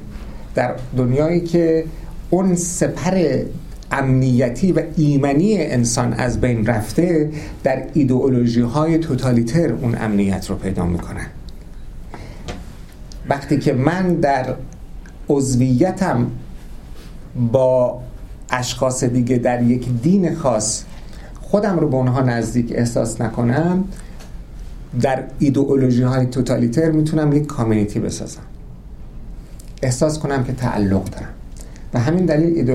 [0.55, 1.85] در دنیایی که
[2.29, 3.43] اون سپر
[3.91, 7.31] امنیتی و ایمنی انسان از بین رفته
[7.63, 11.25] در ایدئولوژی های توتالیتر اون امنیت رو پیدا می‌کنن.
[13.29, 14.55] وقتی که من در
[15.29, 16.27] عضویتم
[17.51, 18.01] با
[18.49, 20.83] اشخاص دیگه در یک دین خاص
[21.41, 23.83] خودم رو به اونها نزدیک احساس نکنم
[25.01, 28.41] در ایدئولوژی های توتالیتر می‌تونم یک کامیونیتی بسازم.
[29.85, 31.29] احساس کنم که تعلق دارم.
[31.93, 32.71] و همین دلیل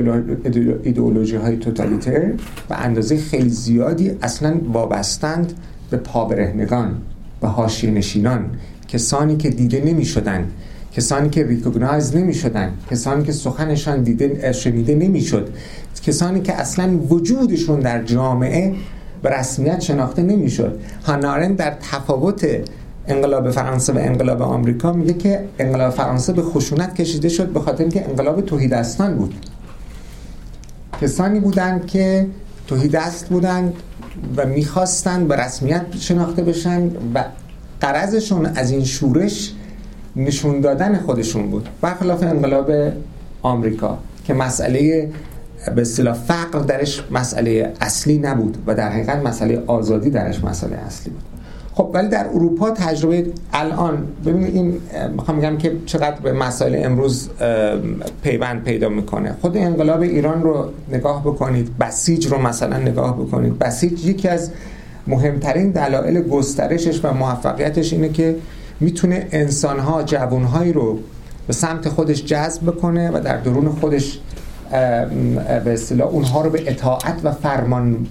[0.85, 2.33] ایدئولوژی های توتالیتر
[2.70, 5.53] و اندازه خیلی زیادی اصلا وابستند
[5.90, 6.96] به پابرهنگان
[7.40, 8.51] به حاشیه نشینان
[8.88, 10.46] کسانی که دیده نمی شدن
[10.92, 15.49] کسانی که ریکوگنایز نمی شدن کسانی که سخنشان دیده شنیده نمی شد
[16.03, 18.75] کسانی که اصلا وجودشون در جامعه
[19.23, 22.46] به رسمیت شناخته نمی شد هانارن در تفاوت
[23.06, 27.82] انقلاب فرانسه و انقلاب آمریکا میگه که انقلاب فرانسه به خشونت کشیده شد به خاطر
[27.82, 29.34] اینکه انقلاب توحیدستان بود.
[31.00, 32.26] کسانی بودند که
[32.66, 33.72] توحیدست بودند
[34.36, 37.24] و می‌خواستند به رسمیت شناخته بشن و
[37.80, 39.52] قرضشون از این شورش
[40.16, 41.68] نشون دادن خودشون بود.
[41.80, 42.70] برخلاف انقلاب
[43.42, 45.10] آمریکا که مسئله
[45.74, 51.12] به اصطلاح فقر درش مسئله اصلی نبود و در حقیقت مسئله آزادی درش مسئله اصلی
[51.12, 51.39] بود.
[51.74, 54.80] خب ولی در اروپا تجربه الان ببینید این
[55.16, 57.28] می‌خوام بگم که چقدر به مسائل امروز
[58.22, 59.35] پیوند پیدا می‌کنه.
[59.40, 63.59] خود انقلاب ایران رو نگاه بکنید بسیج رو مثلا نگاه بکنید.
[63.59, 64.50] بسیج یکی از
[65.06, 68.37] مهمترین دلایل گسترشش و موفقیتش اینه که
[68.80, 70.98] می‌تونه انسانها جوانهایی رو
[71.46, 74.18] به سمت خودش جذب بکنه و در درون خودش
[74.70, 78.06] به اصطلاح اونها رو به اطاعت و فرمان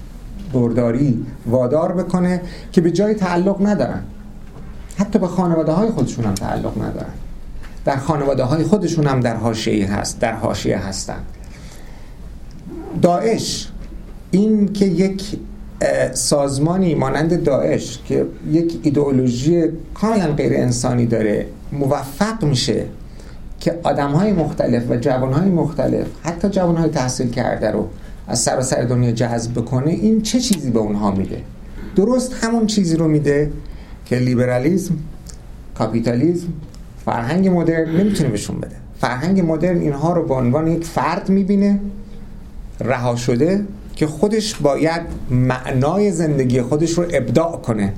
[0.53, 4.01] برداری وادار بکنه که به جای تعلق ندارن.
[4.97, 7.13] حتی به خانواده های خودشون هم تعلق ندارن.
[7.85, 11.19] در خانواده های خودشون هم در حاشیه هست در حاشیه هستن.
[13.01, 13.69] داعش
[14.31, 15.39] این که یک
[16.13, 22.85] سازمانی مانند داعش که یک ایدئولوژی کاملا غیر انسانی داره موفق میشه
[23.59, 27.87] که آدم های مختلف و جوان های مختلف حتی جوان های تحصیل کرده رو
[28.29, 31.41] از سر دنیا جذب بکنه این چه چیزی به اونها میده؟
[31.95, 33.51] درست همون چیزی رو میده
[34.05, 34.95] که لیبرالیزم
[35.75, 36.47] کاپیتالیزم
[37.05, 38.75] فرهنگ مدرن نمی‌تونه بهشون بده.
[39.01, 41.79] فرهنگ مدرن اینها رو به عنوان یک فرد می‌بینه
[42.79, 43.65] رها شده
[43.95, 47.93] که خودش باید معنای زندگی خودش رو ابداع کنه.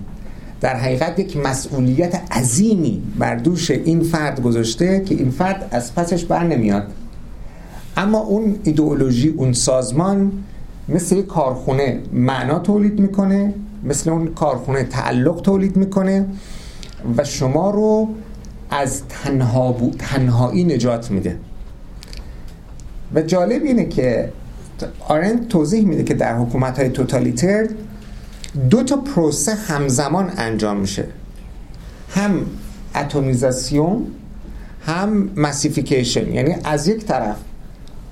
[0.61, 6.25] در حقیقت یک مسئولیت عظیمی بر دوش این فرد گذاشته که این فرد از پسش
[6.25, 6.87] بر نمیاد.
[8.01, 10.31] اما اون ایدئولوژی اون سازمان
[10.89, 16.25] مثل کارخونه معنا تولید می‌کنه مثل اون کارخونه تعلق تولید می‌کنه
[17.17, 18.09] و شما رو
[18.69, 21.37] از تنها تنهایی نجات میده.
[23.15, 24.31] و جالب اینه که
[25.07, 27.67] آرند توضیح میده که در حکومت های توتالیتر
[28.69, 31.05] دو تا پروسه همزمان انجام میشه.
[32.09, 32.45] هم
[32.95, 34.07] اتمیزاسیون
[34.85, 37.35] هم مسیفیکیشن یعنی از یک طرف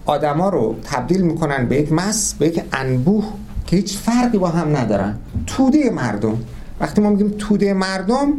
[0.10, 3.26] آدما رو تبدیل می‌کنن به یک مس به یک انبوه
[3.66, 5.16] که هیچ فرقی با هم ندارن.
[5.48, 6.38] توده مردم.
[6.80, 8.34] وقتی ما میگیم توده مردم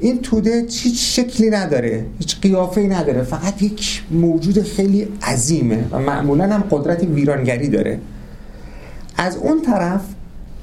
[0.00, 6.54] این توده هیچ شکلی نداره هیچ قیافه نداره فقط یک موجود خیلی عظیمه و معمولا
[6.54, 8.00] هم قدرت ویرانگری داره.
[9.16, 10.00] از اون طرف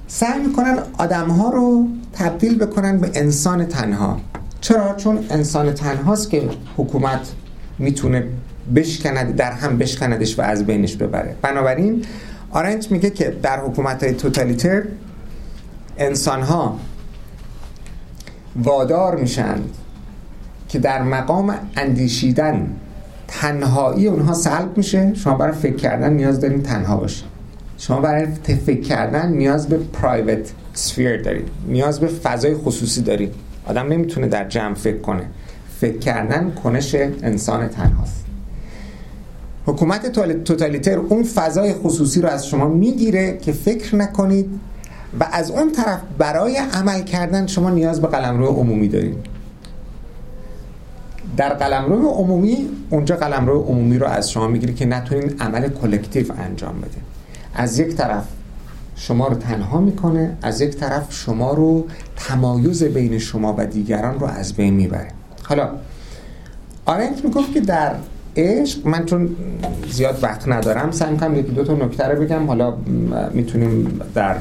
[0.07, 4.19] سعی می‌کنن آدم ها رو تبدیل بکنن به انسان تنها.
[4.61, 7.31] چرا؟ چون انسان تنهاست که حکومت
[7.79, 8.27] می‌تونه
[8.75, 11.35] بشکند در هم بشکندش و از بینش ببره.
[11.41, 12.05] بنابراین
[12.51, 14.83] آرنج میگه که در حکومت های توتالیتر
[15.97, 16.79] انسان ها
[18.55, 19.59] وادار میشن
[20.69, 22.67] که در مقام اندیشیدن
[23.27, 25.13] تنهایی اونها سلب میشه.
[25.15, 27.31] شما برای فکر کردن نیاز دارین تنها باشید
[27.77, 28.27] شما برای
[28.65, 33.33] فکر کردن نیاز به پرایوت سفیر دارید نیاز به فضای خصوصی دارید
[33.65, 35.23] آدم نمی‌تونه در جمع فکر کنه.
[35.79, 38.25] فکر کردن کنش انسان تنهاست.
[39.65, 40.11] حکومت
[40.43, 44.49] توتالیتر اون فضای خصوصی رو از شما می‌گیره که فکر نکنید
[45.19, 49.17] و از اون طرف برای عمل کردن شما نیاز به قلمرو عمومی دارید.
[51.37, 56.81] در قلمرو عمومی اونجا قلمرو عمومی رو از شما می‌گیره که نتونید عمل کلکتیو انجام
[56.81, 56.97] بده.
[57.55, 58.23] از یک طرف
[58.95, 61.85] شما رو تنها می‌کنه از یک طرف شما رو
[62.15, 65.07] تمایز بین شما و دیگران رو از بین می‌بره.
[65.43, 65.69] حالا
[66.85, 67.95] آرنت می‌گفت که در
[68.35, 69.35] عشق من چون
[69.89, 72.47] زیاد وقت ندارم سعی می‌کنم یکی دو تا نکته رو بگم.
[72.47, 72.73] حالا
[73.33, 74.37] می‌تونیم در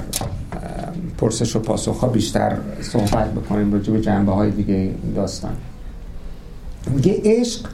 [1.19, 5.53] پرسش و پاسخ ها بیشتر صحبت بکنیم راجع به جنبه های دیگه داستان.
[6.91, 7.67] میگه عشق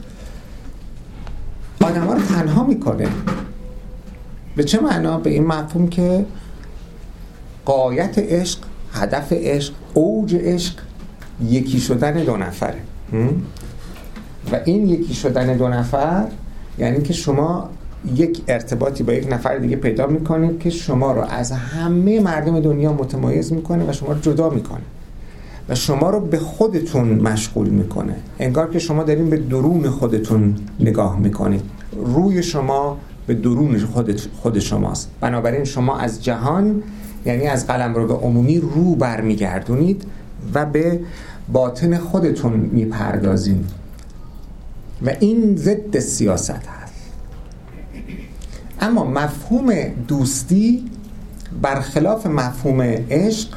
[1.81, 3.07] آدم ها رو تنها می‌کنه.
[4.55, 6.25] به چه معنا؟ به این مفهوم که
[7.65, 8.59] قایت عشق
[8.93, 10.73] هدف عشق اوج عشق
[11.45, 12.79] یکی شدن دو نفره.
[14.51, 16.25] و این یکی شدن دو نفر
[16.79, 17.69] یعنی که شما
[18.15, 22.93] یک ارتباطی با یک نفر دیگه پیدا می‌کنید که شما رو از همه مردم دنیا
[22.93, 24.81] متمایز می‌کنه و شما رو جدا می‌کنه.
[25.69, 28.15] و شما رو به خودتون مشغول می‌کنه.
[28.39, 31.61] انگار که شما دارین به درون خودتون نگاه می‌کنید.
[32.05, 35.11] روی شما به درون خود, خود شماست.
[35.21, 36.83] بنابراین شما از جهان
[37.25, 40.03] یعنی از قلم رو به عمومی رو برمیگردونید
[40.53, 40.99] و به
[41.53, 43.65] باطن خودتون می‌پردازین
[45.05, 46.93] و این ضد سیاست هست.
[48.81, 49.73] اما مفهوم
[50.07, 50.85] دوستی
[51.61, 53.49] برخلاف مفهوم عشق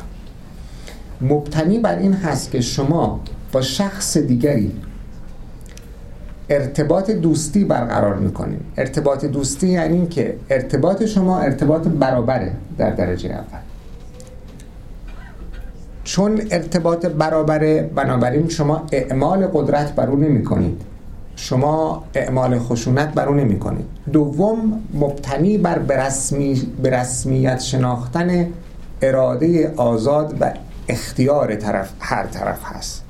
[1.20, 3.20] مبتنی بر این هست که شما
[3.52, 4.72] با شخص دیگری
[6.48, 13.60] ارتباط دوستی برقرار می‌کنیم ارتباط دوستی یعنی که ارتباط شما ارتباط برابره در درجه اول.
[16.04, 20.82] چون ارتباط برابره بنابراین شما اعمال قدرت بر او نمی کنید
[21.40, 28.46] شما اعمال خشونت بر او نمی کنید دوم مبتنی بر برسمی برسمیت شناختن
[29.02, 30.52] اراده آزاد و
[30.88, 33.04] اختیار طرف هر طرف هست.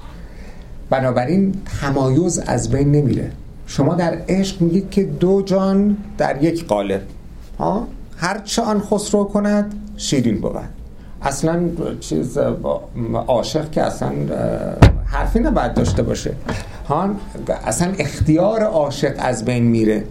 [0.91, 3.31] بنابراین تمایز از بین نمیره.
[3.67, 7.03] شما در عشق میگید که دو جان در یک قالب.
[7.59, 10.57] ها؟ هر چه آن خسرو کند شیرین بود.
[11.23, 11.61] اصلا
[12.01, 12.39] چیز
[13.27, 14.13] عاشق که اصلا
[15.07, 16.35] حرفی نباید داشته باشه.
[16.91, 17.11] ها
[17.65, 20.05] اصلا اختیار عاشق از بین میره.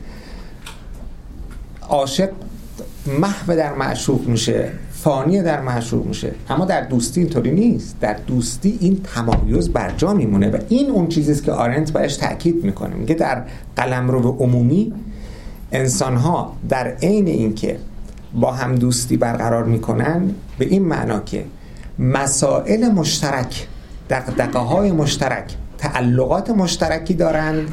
[1.89, 2.29] عاشق
[3.19, 6.31] محو در معشوق میشه فانی در معشوق میشه.
[6.49, 7.99] اما در دوستی اینطوری نیست.
[7.99, 12.63] در دوستی این تمایز بر جا میمونه و این اون چیزیست که آرنت بهش تاکید
[12.63, 12.95] می‌کنه.
[12.95, 13.43] میگه در
[13.75, 14.93] قلمرو عمومی
[15.71, 17.77] انسان ها در عین اینکه
[18.33, 20.21] با هم دوستی برقرار می‌کنن
[20.57, 21.45] به این معنا که
[21.99, 23.67] مسائل مشترک
[24.09, 27.71] دقدقه های مشترک تعلقات مشترکی دارند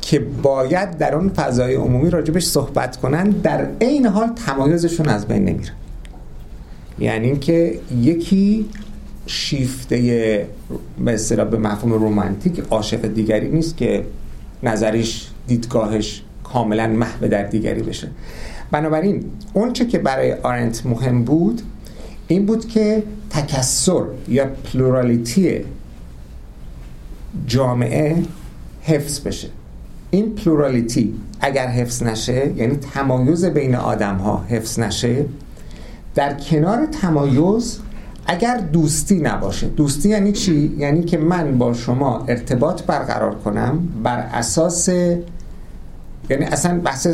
[0.00, 5.44] که باید در اون فضای عمومی راجبش صحبت کنن در عین حال تمایزشون از بین
[5.44, 5.72] نمیره.
[6.98, 8.68] یعنی اینکه یکی
[9.26, 10.46] شیفته
[11.04, 14.04] به به مفهوم رومانتیک عاشق دیگری نیست که
[14.62, 18.10] نظریش دیدگاهش کاملا محو در دیگری بشه.
[18.70, 21.62] بنابراین اون چه که برای آرنت مهم بود
[22.28, 25.64] این بود که تکسر یا پلورالیتی
[27.46, 28.22] جامعه
[28.82, 29.48] حفظ بشه
[30.10, 35.24] این plurality اگر حفظ نشه یعنی تمایز بین آدم ها حفظ نشه
[36.14, 37.78] در کنار تمایز
[38.26, 44.18] اگر دوستی نباشه دوستی یعنی چی؟ یعنی که من با شما ارتباط برقرار کنم بر
[44.18, 44.88] اساس
[46.30, 47.08] یعنی اصلا بحث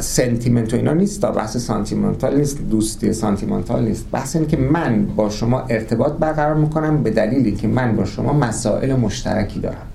[0.00, 4.06] sentiment و اینا نیست تا بحث سانتیمنتال نیست دوستی سانتیمنتال نیست.
[4.12, 8.32] بحث اینه که من با شما ارتباط برقرار می‌کنم به دلیلی که من با شما
[8.32, 9.86] مسائل مشترکی دارم.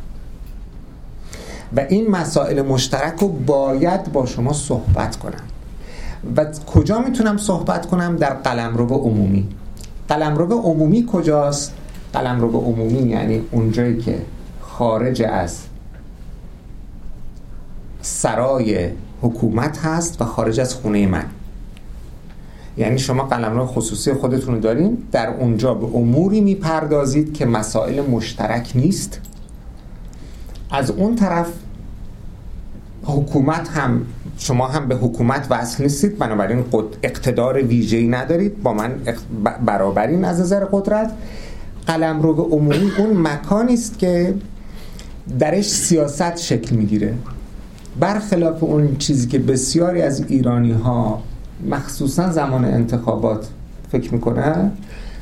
[1.76, 5.44] و این مسائل مشترک رو باید با شما صحبت کنم.
[6.36, 9.48] و کجا می‌تونم صحبت کنم؟ در قلمرو عمومی.
[10.10, 11.74] قلمرو عمومی کجاست؟
[12.14, 14.20] قلمرو عمومی یعنی اونجایی که
[14.62, 15.58] خارج از
[18.02, 18.90] سرای
[19.22, 21.26] حکومت هست و خارج از خونه من.
[22.78, 28.72] یعنی شما قلمرو خصوصی خودتون رو دارین در اونجا به اموری می‌پردازید که مسائل مشترک
[28.76, 29.20] نیست.
[30.72, 31.48] از اون طرف
[33.04, 34.02] حکومت هم
[34.38, 36.66] شما هم به حکومت وصل نیستید بنابراین
[37.04, 38.64] اقتدار ویژه‌ای ندارید.
[38.64, 38.96] با من
[39.66, 41.12] برابرین از نظر قدرت.
[41.88, 44.36] قلم رو به عمومی اون مکانی است که
[45.40, 47.14] درش سیاست شکل می‌گیره.
[48.00, 51.24] برخلاف اون چیزی که بسیاری از ایرانی ها
[51.70, 53.48] مخصوصا زمان انتخابات
[53.92, 54.72] فکر می‌کنن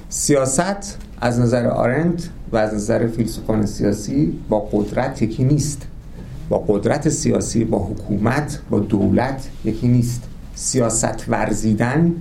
[0.09, 5.81] سیاست از نظر آرنت و از نظر فیلسوفان سیاسی با قدرت یکی نیست.
[6.49, 10.23] با قدرت سیاسی با حکومت با دولت یکی نیست.
[10.55, 12.13] سیاست ورزیدن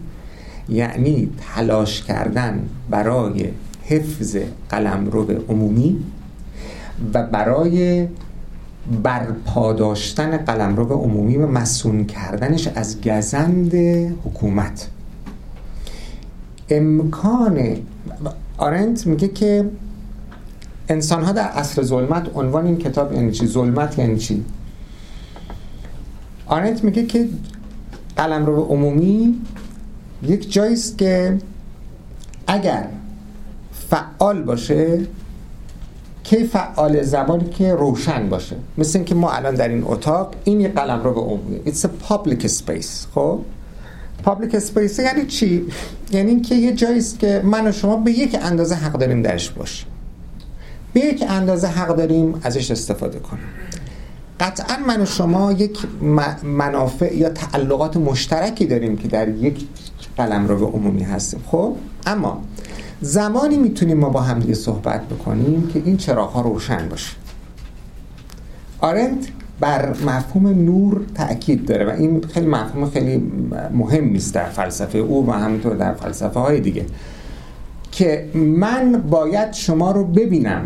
[0.68, 3.48] یعنی تلاش کردن برای
[3.84, 4.36] حفظ
[4.68, 5.96] قلمرو عمومی
[7.14, 8.08] و برای
[9.02, 13.74] برپا داشتن قلمرو عمومی و مسون کردنش از گزند
[14.24, 14.88] حکومت.
[16.70, 17.76] امکان
[18.58, 19.70] آرنت میگه که
[20.88, 24.44] انسان ها در عصر ظلمت عنوان این کتاب یعنی چی؟ ظلمت یعنی چی؟
[26.46, 27.28] آرنت میگه که
[28.16, 29.34] قلمرو عمومی
[30.22, 31.38] یک جاییست که
[32.46, 32.88] اگر
[33.72, 35.00] فعال باشه
[36.26, 38.56] کی فعال زمانی که روشن باشه.
[38.78, 43.14] مثل اینکه ما الان در این اتاق این یه قلمرو عمومی It's a public space
[43.14, 43.40] خب؟
[44.22, 45.66] public space یعنی چی؟
[46.10, 49.86] یعنی اینکه یه جاییست که من و شما به یک اندازه حق داریم درش باشیم.
[50.92, 53.44] به یک اندازه حق داریم ازش استفاده کنیم.
[54.40, 55.78] قطعا من و شما یک
[56.42, 59.66] منافع یا تعلقات مشترکی داریم که در یک
[60.16, 62.42] قلم رو به عمومی هستیم خب؟ اما
[63.00, 67.16] زمانی می‌تونیم ما با هم دیگه صحبت بکنیم که این چراغ ها روشن باشه.
[68.80, 69.28] آرنت
[69.60, 73.32] بر مفهوم نور تاکید داره و این خیلی مفهوم خیلی
[73.74, 76.86] مهم نیست در فلسفه او و همینطور در فلسفه های دیگه.
[77.92, 80.64] که من باید شما رو ببینم.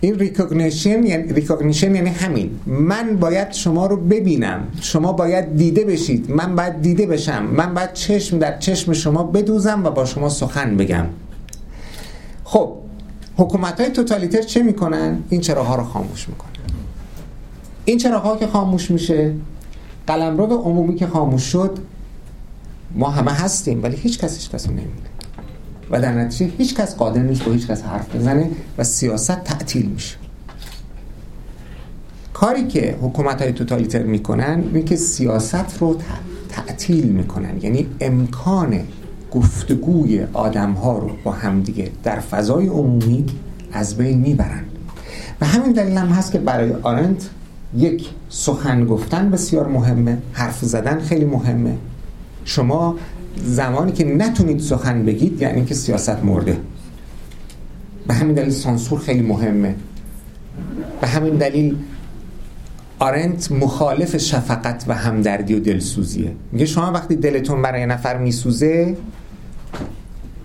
[0.00, 2.60] این recognition یعنی recognition یعنی همین.
[2.66, 4.68] من باید شما رو ببینم.
[4.80, 6.30] شما باید دیده بشید.
[6.30, 7.44] من باید دیده بشم.
[7.44, 11.06] من باید چشم در چشم شما بدوزم و با شما سخن بگم.
[12.44, 12.72] خب
[13.36, 16.50] حکومت های توتالیتر چه می‌کنن؟ این چراغ‌ها رو خاموش می‌کنن.
[17.84, 19.34] این چراها که خاموش میشه
[20.06, 21.78] قلمرو عمومی که خاموش شد
[22.94, 25.09] ما همه هستیم ولی هیچ کس هیچ کس رو نمیده
[25.90, 29.86] و در نتیجه هیچ کس قادر نیست با هیچ کس حرف بزنه و سیاست تعطیل
[29.86, 30.16] میشه.
[32.32, 35.96] کاری که حکومت های توتالیتر می‌کنن اینه که سیاست رو
[36.48, 37.58] تعطیل می‌کنن.
[37.62, 38.80] یعنی امکان
[39.32, 43.26] گفتگوی آدم ها رو با همدیگه در فضای عمومی
[43.72, 44.64] از بین می‌برن.
[45.40, 47.30] و همین دلیل هم هست که برای آرنت
[47.76, 51.76] یک سخن گفتن بسیار مهمه حرف زدن خیلی مهمه.
[52.44, 52.96] شما
[53.44, 56.56] زمانی که نتونید سخن بگید یعنی که سیاست مرده.
[58.06, 59.74] به همین دلیل سانسور خیلی مهمه.
[61.00, 61.76] به همین دلیل
[62.98, 66.32] آرنت مخالف شفقت و همدردی و دلسوزیه.
[66.52, 68.96] میگه شما وقتی دلتون برای نفر میسوزه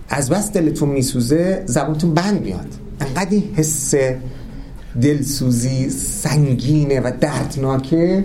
[0.08, 2.68] از بس دلتون میسوزه زبانتون بند میاد.
[3.00, 3.94] انقدر این حس
[5.00, 8.24] دلسوزی سنگینه و دردناکه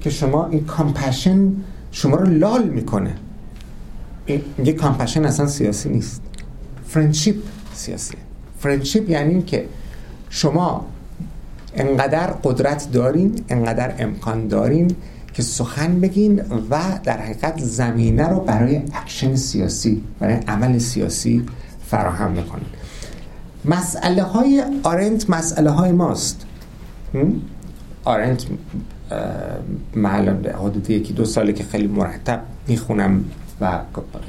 [0.00, 1.52] که شما این compassion
[1.92, 3.14] شما رو لال می‌کنه.
[4.58, 6.22] میگه compassion اصلا سیاسی نیست.
[6.88, 7.36] friendship.
[7.74, 8.14] سیاسی.
[8.60, 9.64] friendship یعنی که
[10.30, 10.86] شما
[11.74, 14.96] انقدر قدرت دارین انقدر امکان دارین
[15.34, 21.46] که سخن بگین و در حقیقت زمینه رو برای اکشن سیاسی برای عمل سیاسی
[21.86, 22.66] فراهم می‌کنین
[23.64, 26.46] مسئله های آرنت مسئله های ماست
[28.04, 28.46] آرنت
[29.94, 33.24] معلوم حدود یکی دو ساله که خیلی مرتب می‌خونم.
[33.60, 33.78] و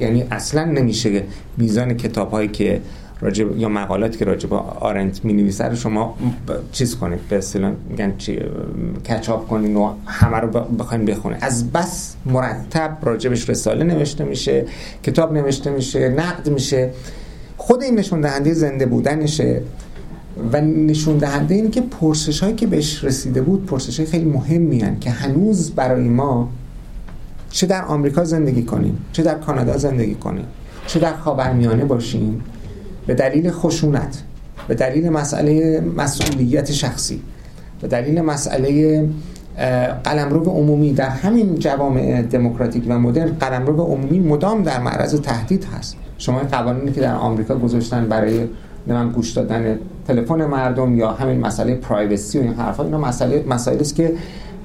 [0.00, 1.22] یعنی اصلا نمیشه
[1.56, 2.80] میزان کتاب هایی که
[3.20, 6.16] راجب یا مقالاتی که راجب آرنت می نویسه رو شما
[6.72, 8.40] چیز کنید به اصطلاح میگن چی؟
[9.06, 14.64] کچاپ کنین و همه رو بخواین بخونه از بس مرتب راجبش رساله نوشته میشه
[15.02, 16.90] کتاب نوشته میشه نقد میشه.
[17.56, 19.62] خود این نشون دهنده زنده بودنشه
[20.52, 24.80] و نشون دهنده اینه که پرسش هایی که بهش رسیده بود پرسش های خیلی مهمی
[24.80, 26.48] هن که هنوز برای ما
[27.50, 30.44] چه در آمریکا زندگی کنیم چه در کانادا زندگی کنیم
[30.86, 32.44] چه در خاورمیانه باشیم
[33.06, 34.22] به دلیل خشونت
[34.68, 37.22] به دلیل مسئله مسئولیت شخصی
[37.80, 39.08] به دلیل مسئله
[40.04, 45.96] قلمرو عمومی در همین جوامع دموکراتیک و مدرن قلمرو عمومی مدام در معرض تهدید هست.
[46.18, 48.48] شما قوانینی که در آمریکا گذاشتن برای
[48.86, 53.80] نمیم گوش دادن تلفن مردم یا همین مسئله پرایوسی و این حرفا اینا مسئله مسائلی
[53.80, 54.12] است که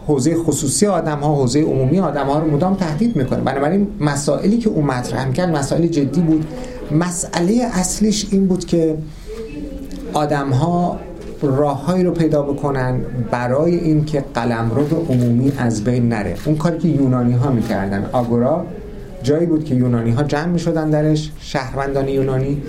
[0.08, 3.40] حوزه خصوصی آدم ها حوزه عمومی آدم ها رو مدام تهدید می‌کنه.
[3.40, 6.46] بنابراین مسائلی که اون مطرح کرد مسائل جدی بود.
[6.92, 8.98] مسئله اصلیش این بود که
[10.14, 11.00] آدم ها
[11.42, 13.00] راههایی رو پیدا بکنن
[13.32, 16.36] برای اینکه قلمرو عمومی از بین نره.
[16.46, 18.06] اون کاری که یونانی ها می‌کردن.
[18.12, 18.66] آگورا
[19.24, 22.62] جایی بود که یونانی ها جمع می شدن درش شهروندان یونانی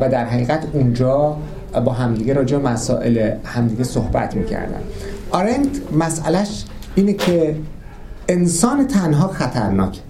[0.00, 1.36] و در حقیقت اونجا
[1.84, 4.80] با همدیگه راجع مسائل همدیگه صحبت می‌کردن.
[5.30, 5.68] آرنت
[5.98, 6.64] مسئلهش
[6.94, 7.56] اینه که
[8.28, 10.00] انسان تنها خطرناک.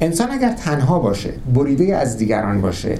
[0.00, 2.98] انسان اگر تنها باشه بریده از دیگران باشه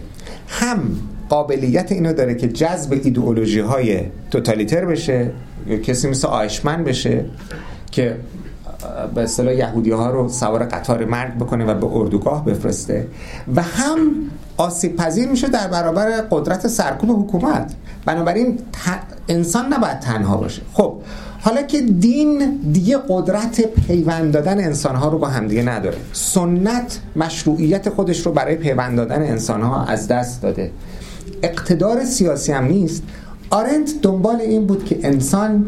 [0.49, 0.81] هم
[1.29, 5.31] قابلیت اینو داره که جذب ایدئولوژی های توتالیتر بشه
[5.67, 7.25] یا کسی مثل آیشمن بشه
[7.91, 8.17] که
[9.15, 13.07] به اصطلاح یهودی ها رو سوار قطار مرگ بکنه و به اردوگاه بفرسته
[13.57, 13.99] و هم
[14.57, 17.75] آسیب پذیر میشه در برابر قدرت سرکوب حکومت.
[18.05, 18.59] بنابراین
[19.29, 20.63] انسان نباید تنها باشه.
[20.73, 21.01] خب
[21.41, 25.97] حالا که دین دیگه قدرت پیوند دادن انسان ها رو با همدیگه نداره.
[26.13, 30.71] سنت مشروعیت خودش رو برای پیوند دادن انسان ها از دست داده.
[31.43, 33.03] اقتدار سیاسی هم نیست.
[33.51, 35.67] آرنت دنبال این بود که انسان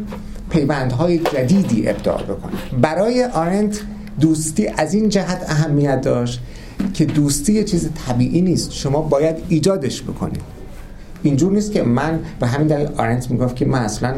[0.51, 2.53] پیوندهای جدیدی ابداع بکنه.
[2.81, 3.81] برای آرنت
[4.21, 6.41] دوستی از این جهت اهمیت داشت
[6.95, 8.73] که دوستی یه چیز طبیعی نیست.
[8.73, 10.41] شما باید ایجادش بکنید.
[11.23, 14.15] اینجور نیست که من به همین دلیل آرنت می‌گفت که من اصلا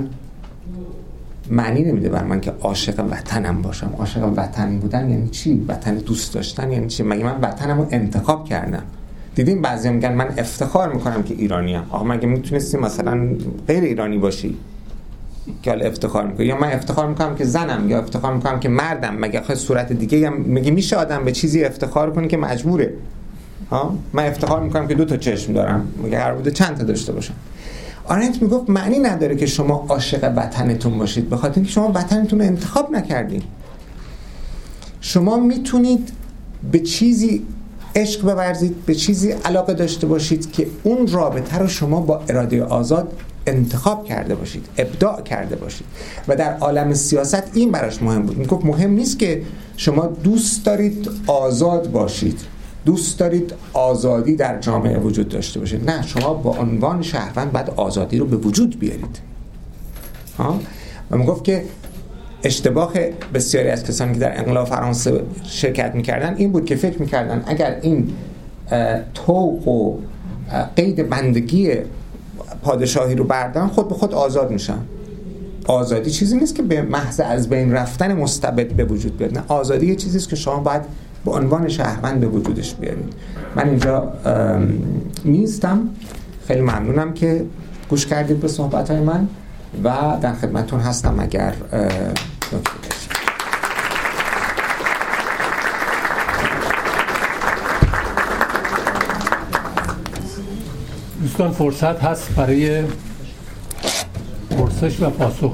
[1.52, 3.94] معنی نمیده بر من که عاشق وطنم باشم.
[3.98, 8.44] عاشق وطن بودن یعنی چی؟ وطن دوست داشتن یعنی چی؟ مگه من وطنم رو انتخاب
[8.44, 8.82] کردم؟
[9.34, 13.28] دیدیم بعضی میگن من افتخار می‌کنم که ایرانی هم آقا مگه می‌تونستی مثلا
[13.68, 14.56] غیر ایرانی باشی
[15.62, 19.14] که حالا افتخار می‌کنه یا من افتخار می‌کنم که زنم یا افتخار می‌کنم که مردم.
[19.14, 22.92] مگه خواهد صورت دیگه هم مگه میشه آدم به چیزی افتخار کنه که مجبوره؟
[23.70, 25.88] ها؟ من افتخار می‌کنم که دو تا چشم دارم.
[26.04, 27.34] مگه هر بوده چند تا داشته باشم؟
[28.04, 32.46] آرنت می‌گفت معنی نداره که شما عاشق وطنتون باشید به خاطر اینکه شما وطنتون رو
[32.46, 33.42] انتخاب نکردید
[35.00, 36.12] شما می‌تونید
[36.72, 37.46] به چیزی
[37.96, 43.12] عشق بورزید به چیزی علاقه داشته باشید که اون رابطه رو شما با اراده آزاد
[43.46, 45.86] انتخاب کرده باشید ابداع کرده باشید.
[46.28, 48.38] و در عالم سیاست این براش مهم بود.
[48.38, 49.42] می‌گفت مهم نیست که
[49.76, 52.40] شما دوست دارید آزاد باشید.
[52.84, 58.18] دوست دارید آزادی در جامعه وجود داشته باشه نه شما با عنوان شهروند بعد آزادی
[58.18, 59.18] رو به وجود بیارید.
[60.38, 60.60] ها؟
[61.10, 61.64] و می‌گفت که
[62.44, 62.92] اشتباه
[63.34, 67.78] بسیاری از کسانی که در انقلاب فرانسه شرکت می‌کردن این بود که فکر می‌کردن اگر
[67.82, 68.12] این
[69.14, 69.98] توق و
[70.76, 71.72] قید بندگی
[72.62, 74.78] پادشاهی رو بردن خود به خود آزاد میشن.
[75.66, 79.38] آزادی چیزی نیست که به محض از بین رفتن مستبد به وجود بیاد.
[79.38, 80.82] نه آزادی یه چیزی است که شما باید
[81.24, 83.12] به عنوان شهروند به وجودش بیارید
[83.56, 84.12] من اینجا
[85.24, 85.88] نیستم.
[86.46, 87.44] خیلی ممنونم که
[87.88, 89.28] گوش کردید به صحبت های من
[89.84, 91.54] و در خدمتون هستم اگر
[101.22, 102.84] دوستان فرصت هست برای
[104.50, 105.52] پرسش و پاسخ.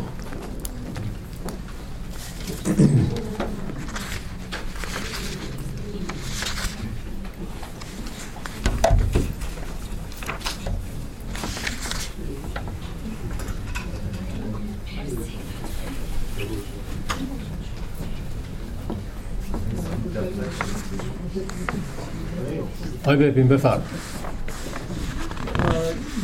[23.09, 23.83] آی ببین بفرم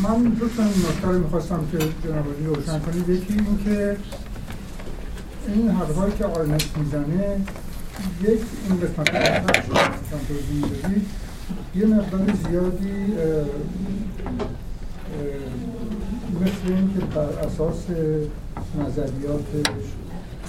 [0.02, 3.08] من دو تا نکته رو می‌خواستم که جناب روشن کنید.
[3.08, 3.96] یکی این که
[5.48, 7.40] این حرفایی که آرنت می‌زنه
[8.22, 9.14] یک این قسمت
[11.74, 13.14] یه مقدار زیادی
[16.40, 17.84] مثل این که بر اساس
[18.80, 19.68] نظریات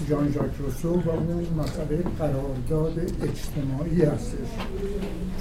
[0.09, 4.49] جان ژاک روسو و اون مسئله قرارداد اجتماعی هستش.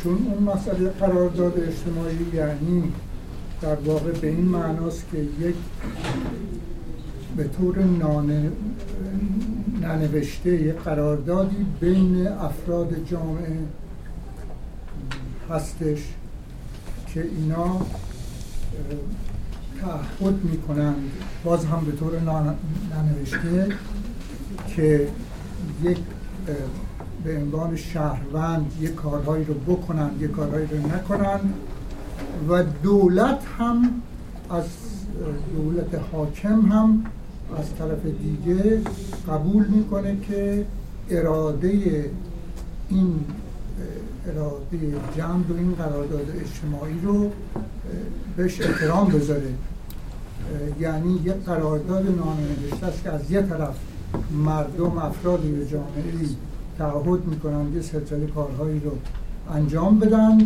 [0.03, 2.93] چون اون مسئله قرارداد اجتماعی یعنی
[3.63, 5.55] در واقع به این معناست که یک
[7.37, 7.79] به طور
[9.81, 13.59] ننوشته یک قراردادی بین افراد جامعه
[15.51, 15.99] هستش
[17.15, 17.81] که اینا
[19.81, 21.11] تعهد می‌کنند.
[21.45, 22.13] باز هم به طور
[22.95, 23.69] ننوشته
[24.77, 25.09] که
[25.83, 25.99] یک
[27.25, 31.41] به عنوان شهروند یک کارهایی رو بکنن یک کارهایی رو نکنن
[32.49, 34.03] و دولت هم
[34.51, 34.65] از
[35.57, 37.05] دولت حاکم هم
[37.59, 38.81] از طرف دیگه
[39.29, 40.67] قبول می‌کنه که
[41.11, 41.69] اراده
[42.89, 43.21] این
[44.27, 44.79] اراده
[45.17, 47.31] جمع و این قرارداد اجتماعی رو
[48.37, 49.55] بهش احترام بذاره.
[50.81, 52.43] یعنی یک قرارداد نامه
[52.83, 53.75] است که از یه طرف
[54.45, 55.41] مردم افراد
[55.71, 56.13] جامعه
[56.79, 58.91] تعهد می‌کنن یه سلسله کارهایی رو
[59.55, 60.39] انجام بدن.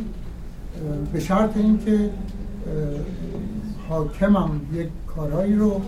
[1.12, 2.10] به شرط اینکه
[3.88, 5.80] حاکمم یک کارهایی رو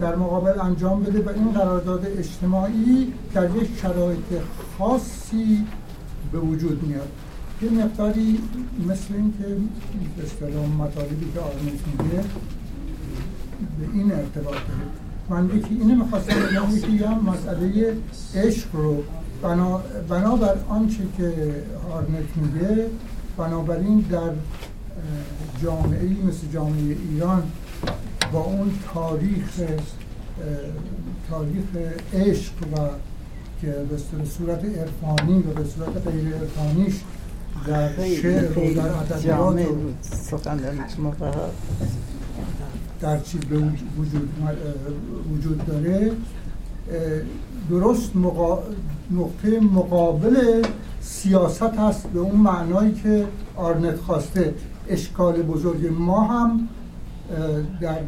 [0.00, 4.42] در مقابل انجام بده و این قرارداد اجتماعی در یک شرایط
[4.78, 5.66] خاصی
[6.32, 7.08] به وجود میاد.
[7.62, 8.38] یه مقداری
[8.88, 9.44] مثل این که
[10.16, 12.24] به اصطلاح مطالبی که آرمیت میگه
[13.78, 17.96] به این ارتباط داره من یکی اینه می‌خواستم بگم یکی هم مسئله
[18.34, 19.02] عشق رو.
[19.42, 21.32] بنا بنابر آنچه که
[21.90, 22.86] هارنت میگه
[23.36, 24.30] بنابراین در
[25.62, 27.42] جامعه مثل جامعه ایران
[28.32, 29.60] با اون تاریخ
[31.30, 31.64] تاریخ
[32.14, 32.88] عشق و
[33.60, 36.94] که به صورت عرفانی و به صورت غیر عرفانیش
[37.66, 37.88] در
[38.22, 39.66] شعر و در ادبیات
[43.02, 43.56] در چیز به
[43.98, 44.30] وجود,
[45.34, 46.12] وجود داره
[47.70, 48.58] درست مقا...
[49.10, 50.62] نقطه مقابل
[51.00, 53.26] سیاست هست به اون معنایی که
[53.56, 54.54] آرنت خواسته.
[54.88, 56.68] اشکال بزرگ ما هم
[57.80, 57.98] در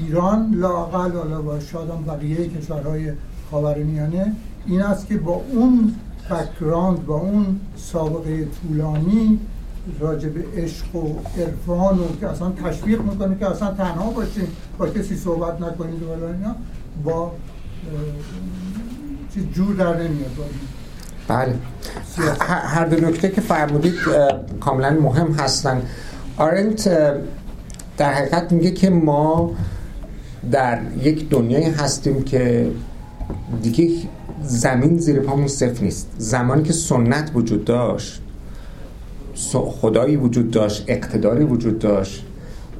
[0.00, 1.10] ایران لاقل
[1.48, 3.12] و شاید هم بقیه کشورهای
[3.50, 4.32] خاورمیانه
[4.66, 5.94] این است که با اون
[6.30, 9.38] بکراند با اون سابقه طولانی
[10.00, 14.88] راجع به عشق و عرفان و که اصلا تشویق می‌کنه که اصلا تنها باشیم با
[14.88, 16.56] کسی صحبت نکنید و اینا
[17.04, 17.32] با
[19.34, 20.30] چیز جور در نمیاد
[21.28, 21.54] بله.
[22.46, 23.94] هر دو نکته که فرمودید
[24.60, 25.82] کاملا مهم هستن.
[26.36, 26.88] آرنت
[27.96, 29.50] در حقیقت میگه که ما
[30.52, 32.70] در یک دنیایی هستیم که
[33.62, 33.90] دیگه
[34.42, 36.10] زمین زیر پامون صفر نیست.
[36.18, 38.22] زمانی که سنت وجود داشت
[39.54, 42.24] خدایی وجود داشت اقتداری وجود داشت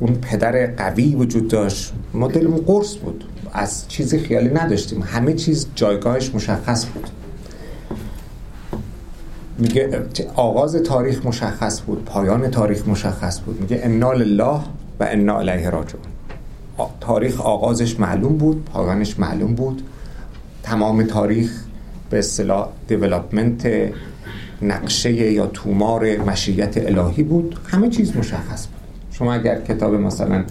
[0.01, 1.93] اون پدر قوی وجود داشت.
[2.15, 3.25] ما دلمون قرص بود.
[3.53, 5.03] از چیزی خیالی نداشتیم.
[5.03, 7.09] همه چیز جایگاهش مشخص بود.
[9.59, 10.03] میگه
[10.35, 13.61] آغاز تاریخ مشخص بود پایان تاریخ مشخص بود.
[13.61, 14.61] میگه انا لله
[15.01, 16.03] و انا علیه راجعون.
[17.01, 19.83] تاریخ آغازش معلوم بود پایانش معلوم بود.
[20.63, 21.65] تمام تاریخ
[22.11, 23.67] به اصطلاح دیولپمنت
[24.63, 28.77] نقشه یا تومار مشیت الهی بود همه چیز مشخص بود.
[29.11, 30.45] شما اگر کتاب مثلا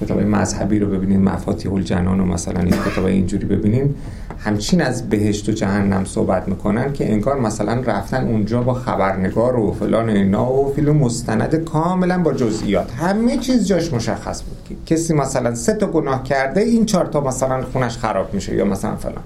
[0.00, 3.94] کتاب مذهبی رو ببینید مفاتیح الجنان و مثلا این کتاب اینجوری ببینید
[4.38, 9.72] همچین از بهشت و جهنم صحبت می‌کنن که انگار مثلا رفتن اونجا با خبرنگار و
[9.72, 12.92] فلان اینا و فیلم مستند کاملا با جزئیات.
[12.92, 17.20] همه چیز جاش مشخص بود که کسی مثلا سه تا گناه کرده این چهار تا
[17.20, 19.24] مثلا خونش خراب میشه یا مثلا فلان.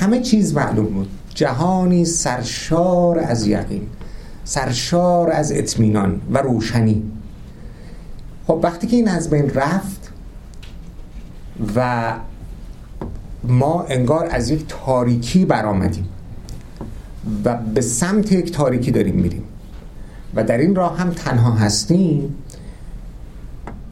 [0.00, 1.08] همه چیز معلوم بود.
[1.34, 3.86] جهانی سرشار از یقین
[4.44, 7.02] سرشار از اطمینان و روشنی.
[8.46, 10.12] خب وقتی که این از بین رفت
[11.76, 12.12] و
[13.44, 16.08] ما انگار از یک تاریکی برآمدیم
[17.44, 19.44] و به سمت یک تاریکی داریم میریم
[20.34, 22.34] و در این راه هم تنها هستیم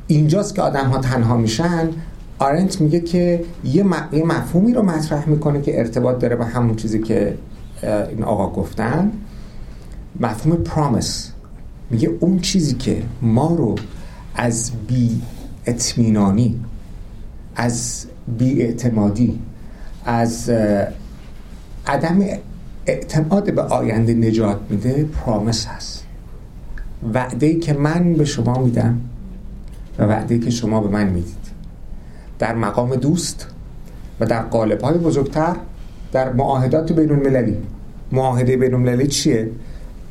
[0.07, 1.89] اینجاست که آدم ها تنها میشن
[2.43, 3.83] آرنت میگه که یه,
[4.25, 7.39] مفهومی رو مطرح می‌کنه که ارتباط داره به همون چیزی که
[7.83, 9.13] این آقا گفتن.
[10.21, 11.33] مفهوم پرامس
[11.91, 13.75] میگه اون چیزی که ما رو
[14.35, 15.23] از بی
[15.67, 16.61] اطمینانی
[17.57, 18.07] از
[18.39, 19.39] بی اعتمادی
[20.05, 20.51] از
[21.87, 22.21] عدم
[22.87, 26.07] اعتماد به آینده نجات میده پرامس هست.
[27.15, 29.01] وعده که من به شما میدم
[29.99, 31.42] و وعده که شما به من می‌دید.
[32.43, 33.47] در مقام دوست
[34.21, 35.57] و در قالب های بزرگتر
[36.13, 37.57] در معاهدات بین المللی
[38.13, 39.51] معاهده بین المللی چیه؟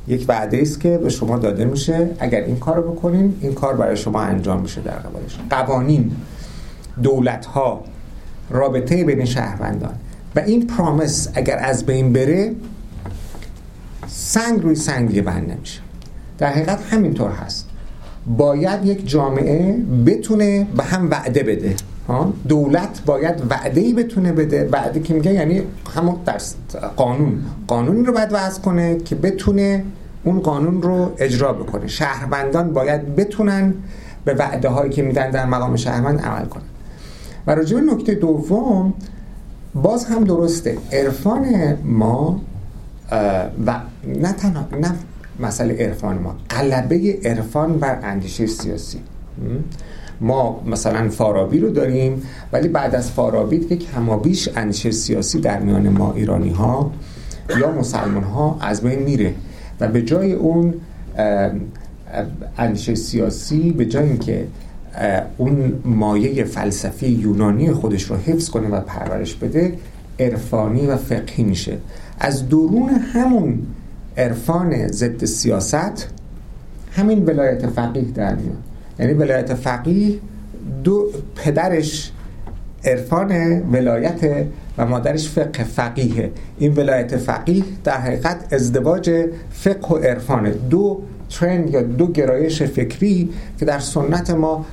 [0.08, 2.10] یک وعده است که به شما داده میشه.
[2.20, 5.38] اگر این کار رو بکنین این کار برای شما انجام میشه در قبالش.
[5.50, 6.12] قوانین
[7.04, 7.84] دولت ها
[8.50, 9.94] رابطه بین شهروندان.
[10.36, 12.56] و این پرامس اگر از بین بره
[14.08, 15.80] سنگ روی سنگ دیگه بند نمیشه.
[16.38, 17.68] در حقیقت همینطور هست.
[18.38, 21.76] باید یک جامعه بتونه به هم وعده بده.
[22.48, 24.70] دولت باید وعده ای بتونه بده.
[24.72, 25.62] وعده که میگه یعنی
[25.96, 26.38] همون در
[26.96, 27.42] قانون.
[27.68, 29.84] قانونی رو باید وضع کنه که بتونه
[30.24, 31.88] اون قانون رو اجرا بکنه.
[31.88, 33.74] شهروندان باید بتونن
[34.26, 36.64] به وعده هایی که میدن در مقام شهروند عمل کنن.
[37.48, 38.94] و راجع به نکته دوم
[39.76, 40.78] باز هم درسته.
[40.92, 42.42] عرفان ما
[43.66, 44.96] و نه تنها نه
[45.40, 49.00] مسئله عرفان ما قلبه عرفان بر اندیشه سیاسی.
[50.22, 55.90] ما مثلا فارابی رو داریم ولی بعد از فارابی که کمابیش اندیشه سیاسی در میان
[55.90, 56.92] ما ایرانی ها
[57.60, 59.34] یا مسلمان ها از بین میره.
[59.80, 60.74] و به جای اون
[62.58, 64.48] اندیشه سیاسی به جای اینکه
[65.38, 69.74] اون مایه فلسفی یونانی خودش رو حفظ کنه و پرورش بده
[70.20, 71.78] عرفانی و فقهی میشه.
[72.20, 73.60] از درون همون
[74.18, 76.08] عرفان ضد سیاست
[76.92, 78.71] همین ولایت فقیه در میاد.
[79.02, 80.20] یعنی ولایت فقیه
[80.84, 82.12] دو پدرش
[82.86, 84.46] عرفان ولایت
[84.78, 86.32] و مادرش فقه فقیه.
[86.58, 90.50] این ولایت فقیه در حقیقت ازدواج فقه و عرفانه.
[90.52, 93.30] دو ترند یا دو گرایش فکری
[93.60, 94.66] که در سنت ما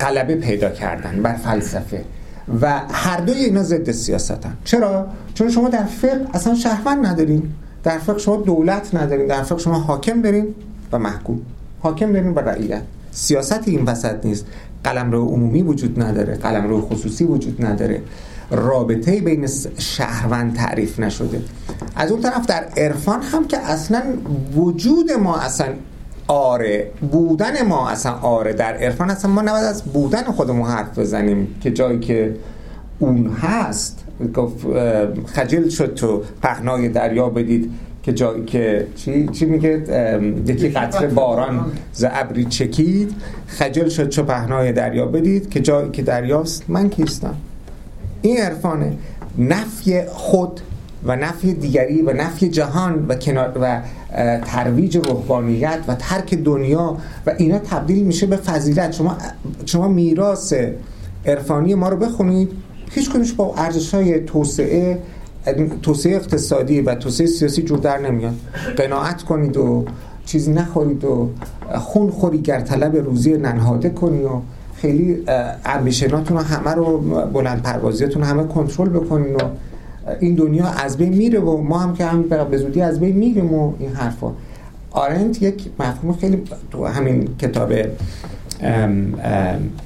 [0.00, 2.04] غلبه پیدا کردن بر فلسفه.
[2.60, 4.56] و هر دوی اینا ضد سیاستن.
[4.64, 7.42] چرا؟ چون شما در فقه اصلا شهروند ندارین.
[7.84, 9.26] در فقه شما دولت ندارین.
[9.26, 10.54] در فقه شما حاکم دارین
[10.92, 11.40] و محکوم.
[11.82, 14.46] حاکم دارین و رعیت سیاست این وسط نیست.
[14.84, 16.34] قلم رو عمومی وجود نداره.
[16.34, 18.02] قلم رو خصوصی وجود نداره.
[18.50, 21.40] رابطه بین شهروند تعریف نشده.
[21.96, 24.02] از اون طرف در عرفان هم که اصلا
[24.56, 25.66] وجود ما اصلا
[26.26, 26.90] آره.
[27.12, 28.52] بودن ما اصلا آره.
[28.52, 32.36] در عرفان اصلا ما نباید از بودن خودمون حرف بزنیم که جایی که
[32.98, 33.98] اون هست.
[35.26, 37.70] خجل شد تو پهنای دریا بدید.
[38.02, 39.82] که جایی که چی, چی میگه؟
[40.46, 43.14] یکی قطره باران ز ابری چکید.
[43.46, 46.64] خجل شد چو پهنای دریا بدید که جایی که دریاست.
[46.68, 47.34] من کیستم؟
[48.22, 48.92] این عرفانه.
[49.38, 50.60] نفی خود
[51.04, 53.80] و نفی دیگری و نفی جهان و کنار و
[54.44, 56.96] ترویج روحانیت و ترک دنیا
[57.26, 58.92] و اینا تبدیل میشه به فضیلت.
[58.92, 59.16] شما
[59.66, 60.54] شما میراث
[61.26, 62.50] عرفانی ما رو بخونید.
[62.90, 64.98] هیچ کنش با ارزش های توسعه
[65.82, 68.34] توسعه اقتصادی و توسعه سیاسی جور در نمیاد.
[68.76, 69.84] قناعت کنید و
[70.26, 71.30] چیزی نخورید و
[71.78, 74.42] خون خوری گر طلب روزی ننهاده کنید و
[74.76, 75.18] خیلی
[75.64, 79.38] امبیشناتون رو همه رو بلند پروازیتون همه کنترل بکنین و
[80.20, 83.54] این دنیا از بین میره و ما هم که هم به زودی از بین میریم
[83.54, 84.32] و این حرفا.
[84.90, 87.72] آرنت یک مفهوم خیلی تو همین کتاب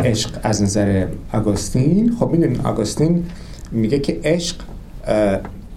[0.01, 2.17] عشق از نظر آگوستین.
[2.21, 3.25] خب می‌دونین آگوستین
[3.73, 4.57] میگه که عشق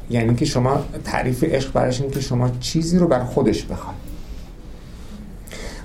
[0.09, 3.95] یعنی که شما تعریف عشق برایش این که شما چیزی رو بر خودش بخواد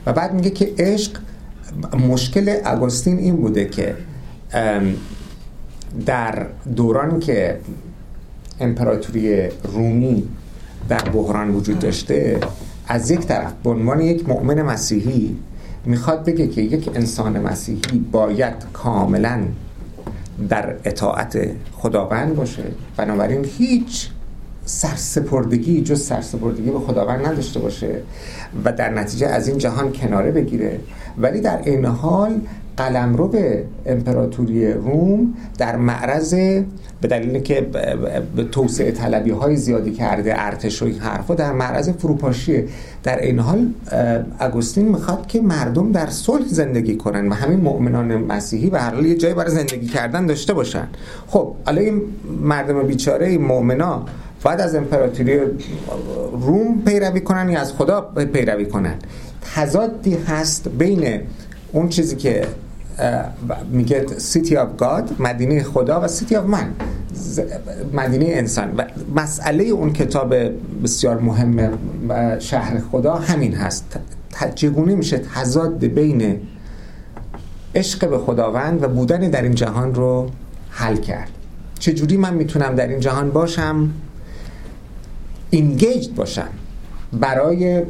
[0.07, 1.19] و بعد میگه که عشق
[2.09, 3.97] مشکل اگوستین این بوده که
[6.07, 7.61] در دوران که
[8.61, 10.29] امپراتوری رومی
[10.89, 12.41] در بحران وجود داشته
[12.89, 15.37] از یک طرف به عنوان یک مؤمن مسیحی
[15.85, 19.43] می‌خواد بگه که یک انسان مسیحی باید کاملا
[20.49, 21.39] در اطاعت
[21.73, 22.63] خداوند باشه.
[22.97, 24.09] بنابراین هیچ
[24.65, 28.03] سرسپردگی جز سرسپردگی به خداوند نداشته باشه
[28.65, 30.81] و در نتیجه از این جهان کناره بگیره.
[31.19, 32.41] ولی در این حال
[32.77, 36.35] قلمرو به امپراتوری روم در معرض
[37.01, 37.67] به دلیل که
[38.53, 42.69] توسعه طلبی های زیادی کرده ارتش و این حرفا در معرض فروپاشیه
[43.03, 43.67] در این حال
[44.39, 49.07] اگوستین می‌خواد که مردم در صلح زندگی کنن و همین مؤمنان مسیحی به هر حال
[49.07, 50.89] یه جایی برای زندگی کردن داشته باشن.
[51.27, 52.03] خب حالا این
[52.41, 54.07] مردم بیچاره این مؤمنا
[54.45, 55.39] باید از امپراتوری
[56.33, 58.01] روم پیروی کنن یا از خدا
[58.33, 58.95] پیروی کنن؟
[59.55, 61.21] تضادی هست بین
[61.73, 62.47] اون چیزی که
[63.71, 66.69] میگه City of God مدینه خدا و City of Man
[67.93, 68.75] مدینه انسان.
[68.77, 68.85] و
[69.15, 70.35] مسئله اون کتاب
[70.83, 71.79] بسیار مهم
[72.39, 73.99] شهر خدا همین هست.
[74.55, 76.41] چگونه میشه تضاد بین
[77.75, 80.31] عشق به خداوند و بودن در این جهان رو
[80.71, 81.31] حل کرد؟
[81.79, 83.91] چجوری من می‌تونم در این جهان باشم؟
[85.51, 86.49] اینگیجد باشم.
[87.13, 87.83] برای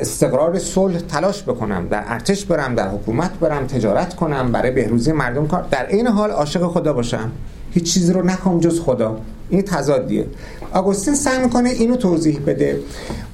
[0.00, 5.46] استقرار صلح تلاش بکنم در ارتش برم در حکومت برم تجارت کنم برای بهروزی مردم
[5.46, 5.66] کار.
[5.70, 7.30] در این حال عاشق خدا باشم.
[7.70, 9.20] هیچ چیزی رو نخوام جز خدا.
[9.50, 10.26] این تضادیه.
[10.72, 12.80] آگوستین سعی می‌کنه اینو توضیح بده.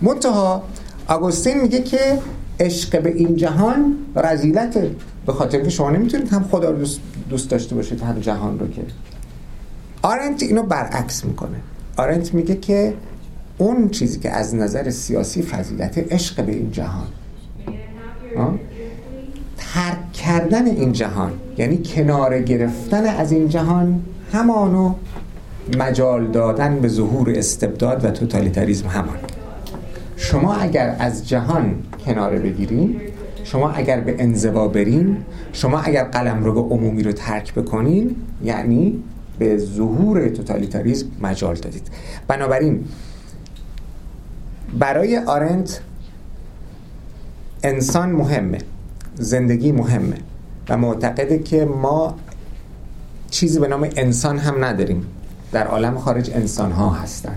[0.02, 0.62] منتها
[1.08, 2.18] آگوستین میگه که
[2.60, 4.78] عشق به این جهان رزیلت
[5.26, 7.00] به خاطر که شما نمی‌تونید هم خدا رو دوست,
[7.30, 8.82] دوست داشته باشید هم جهان رو که.
[10.02, 11.60] آرنت اینو برعکس می‌کنه.
[11.96, 12.94] آرنت میگه که
[13.58, 17.06] اون چیزی که از نظر سیاسی فضیلت عشق به این جهان.
[19.56, 24.02] ترک کردن این جهان یعنی کنار گرفتن از این جهان
[24.32, 24.94] همانو
[25.78, 29.18] مجال دادن به ظهور استبداد و توتالیتاریزم همان.
[30.16, 31.74] شما اگر از جهان
[32.06, 33.00] کناره بگیرین
[33.44, 35.16] شما اگر به انزوا برین
[35.52, 39.02] شما اگر قلم رو به عمومی رو ترک بکنین یعنی
[39.38, 41.88] به ظهور توتالیتاریزم مجال دادید.
[42.28, 42.84] بنابراین
[44.78, 45.80] برای آرنت
[47.62, 48.58] انسان مهمه
[49.14, 50.16] زندگی مهمه
[50.68, 52.14] و معتقده که ما
[53.30, 55.06] چیزی به نام انسان هم نداریم.
[55.52, 57.34] در عالم خارج انسان ها هستن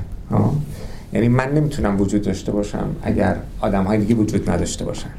[1.14, 5.10] یعنی من نمی‌تونم وجود داشته باشم اگر آدم های دیگه وجود نداشته باشن.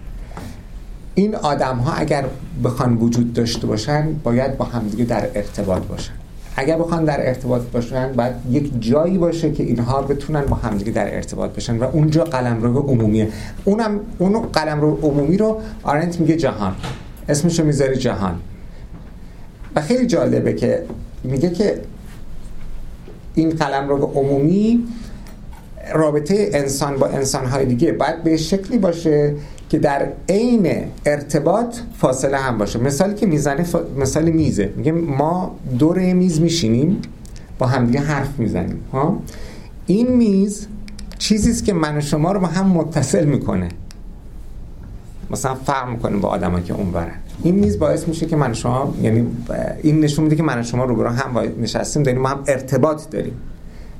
[1.14, 2.24] این آدم ها اگر
[2.64, 6.12] بخوان وجود داشته باشن باید با همدیگه در ارتباط باشن.
[6.56, 11.14] اگر بخوان در ارتباط باشن باید یک جایی باشه که اینها بتونن با همدیگه در
[11.14, 13.28] ارتباط بشن و اونجا قلمرو عمومیه
[13.64, 16.74] اونم اون قلمرو عمومی رو آرنت میگه جهان.
[17.28, 18.40] اسمش رو می‌ذاره جهان.
[19.76, 20.82] و خیلی جالبه که
[21.24, 21.80] میگه که
[23.34, 24.84] این قلمرو عمومی
[25.94, 27.92] رابطه انسان با انسانهای دیگه.
[27.92, 29.34] باید به شکلی باشه
[29.70, 32.78] که در عین ارتباط فاصله هم باشه.
[32.78, 33.66] مثالی که می‌زنه
[33.98, 34.72] مثال میزه.
[34.76, 37.02] میگه ما دور میز میشینیم
[37.58, 39.22] با همدیگه حرف می‌زنیم ها
[39.86, 40.66] این میز
[41.18, 43.68] چیزی است که من و شما رو با هم متصل می‌کنه.
[45.30, 48.94] مثلا فرق می‌کنه با آدمایی که اون برن این میز باعث میشه که من شما
[49.02, 49.26] یعنی
[49.82, 53.34] این نشون میده که من و شما رو هم نشستیم داریم ما هم ارتباط داریم.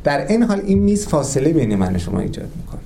[0.05, 2.81] در این حال این میز فاصله بین من و شما ایجاد می‌کنه.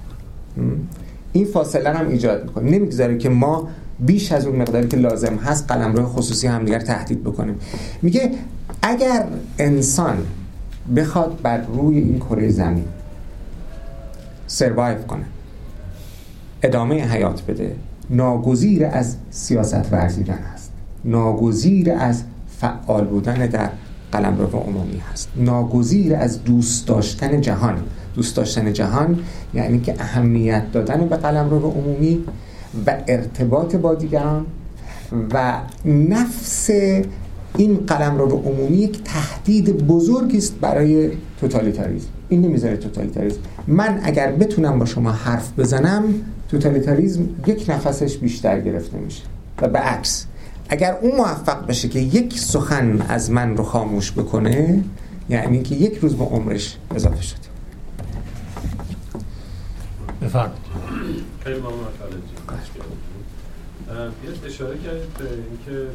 [1.35, 3.69] این فاصله هم ایجاد می‌کنه نمی‌گذاره که ما
[4.01, 7.59] بیش از اون مقداری که لازم هست قلمرو خصوصی همدیگر تهدید بکنیم.
[8.03, 8.31] میگه
[8.83, 9.27] اگر
[9.59, 10.17] انسان
[10.97, 12.85] بخواد بر روی این کره زمین
[14.47, 15.25] سروایو کنه
[16.63, 17.77] ادامه حیات بده
[18.11, 20.73] ناگزیر از سیاست ورزیدن هست
[21.05, 22.23] ناگزیر از
[22.59, 23.71] فعال بودن در
[24.13, 25.29] قلمرو عمومی هست.
[25.37, 27.83] ناگزیر از دوست داشتن جهان.
[28.15, 29.19] دوست داشتن جهان
[29.55, 32.25] یعنی که اهمیت دادن به قلمرو عمومی
[32.87, 34.47] و ارتباط با دیگران
[35.33, 36.71] و نفس
[37.57, 41.11] این قلمرو عمومی یک تهدید بزرگی است برای
[41.41, 42.09] توتالیتاریسم.
[42.29, 43.39] این نمی‌ذاره توتالیتاریسم.
[43.67, 46.05] من اگر بتونم با شما حرف بزنم
[46.49, 49.23] توتالیتاریسم یک نفسش بیشتر گرفته میشه
[49.63, 50.27] و به عکس.
[50.69, 54.83] اگر اون موفق بشه که یک سخن از من رو خاموش بکنه
[55.29, 57.54] یعنی که یک روز به عمرش اضافه شده.
[60.25, 60.65] بفرمایید.
[61.45, 61.85] خیلی ممنون
[64.25, 65.87] یه اشاره کردید به اینکه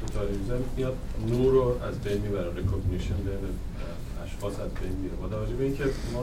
[0.00, 0.96] توتالیزم میاد
[1.28, 3.44] نور رو از بین می‌بره recognition بین
[4.24, 6.20] اشخاص از بین میره با توجه به اینکه ما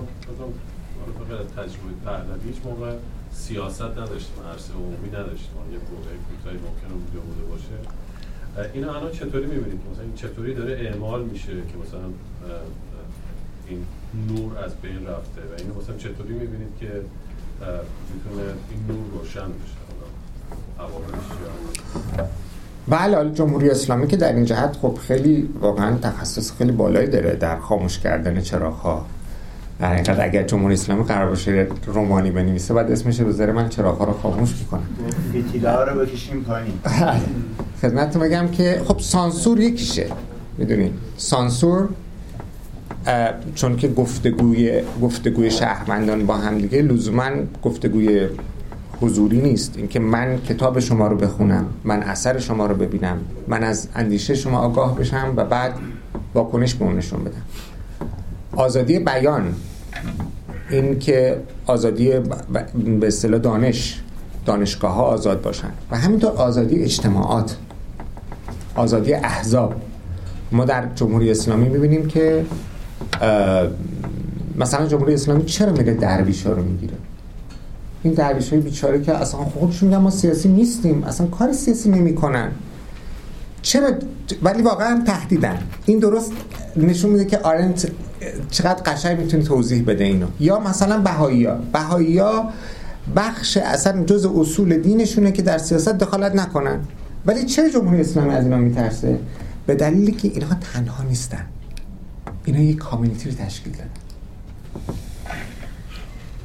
[1.40, 2.92] از تجربه پهلوی هیچ موقع
[3.32, 5.56] سیاست نداشتیم عرصه عمومی نداشتیم.
[5.74, 7.76] یه بوده کوتاهی ممکنه بوده بوده باشه.
[8.74, 12.08] این الان چطوری می‌بینید؟ مثلا این چطوری داره اعمال میشه که مثلا
[13.70, 13.86] این
[14.28, 16.86] نور از بین رفته و اینو مثلا چطوری می‌بینید که
[18.14, 19.80] می‌تونه این نور روشن بشه؟
[22.88, 27.60] بله جمهوری اسلامی که در این جهت خب خیلی واقعا تخصص خیلی بالایی داره در
[27.60, 29.06] خاموش کردن چراغ ها
[29.80, 34.06] در حقیقت اگر جمهوری اسلامی قرار باشه رومانی بنویسه بعد اسمش رو من چراغ ها
[34.06, 34.88] رو خاموش می‌کنم
[35.66, 36.74] ها رو بکشیم پایین.
[37.82, 40.10] خدمت بگم که خب سانسور یکیشه.
[40.58, 41.90] می‌دونید سانسور
[43.55, 47.30] چون که گفتگوی گفتگوی شهروندان با هم دیگه لزوما
[47.64, 48.28] گفتگوی
[49.01, 49.74] حضوری نیست.
[49.78, 54.60] اینکه من کتاب شما رو بخونم من اثر شما رو ببینم من از اندیشه شما
[54.60, 55.74] آگاه بشم و بعد
[56.34, 57.41] واکنش به اون نشون بدم.
[58.51, 59.53] آزادی بیان.
[60.70, 62.12] این که آزادی
[62.99, 64.01] به اصطلاح دانش
[64.45, 65.72] دانشگاه ها آزاد باشن.
[65.91, 67.57] و همینطور آزادی اجتماعات.
[68.76, 69.76] آزادی احزاب.
[70.51, 72.45] ما در جمهوری اسلامی می‌بینیم که
[74.58, 76.93] مثلا جمهوری اسلامی چرا میره درویش ها رو می‌گیره؟
[78.04, 82.52] این درویش های بیچاره که اصلا خودشون ما سیاسی نیستیم اصلا کار سیاسی نمی‌کنن.
[83.62, 83.91] چرا؟
[84.43, 85.58] ولی واقعا تهدیدن.
[85.86, 86.32] این درست
[86.76, 87.91] نشون میده که آرنت
[88.52, 90.28] چقدر قشنگ می‌تونه توضیح بده اینو.
[90.39, 92.50] یا مثلا بهایی ها بهایی ها
[93.16, 96.80] بخش اصلا جز اصول دینشونه که در سیاست دخالت نکنن.
[97.26, 99.20] ولی چرا جمهوری اسلامی از اینا میترسه؟
[99.66, 101.45] به دلیلی که اینها تنها نیستن.
[102.46, 103.90] اینا یک کامیونیتی رو تشکیل دادن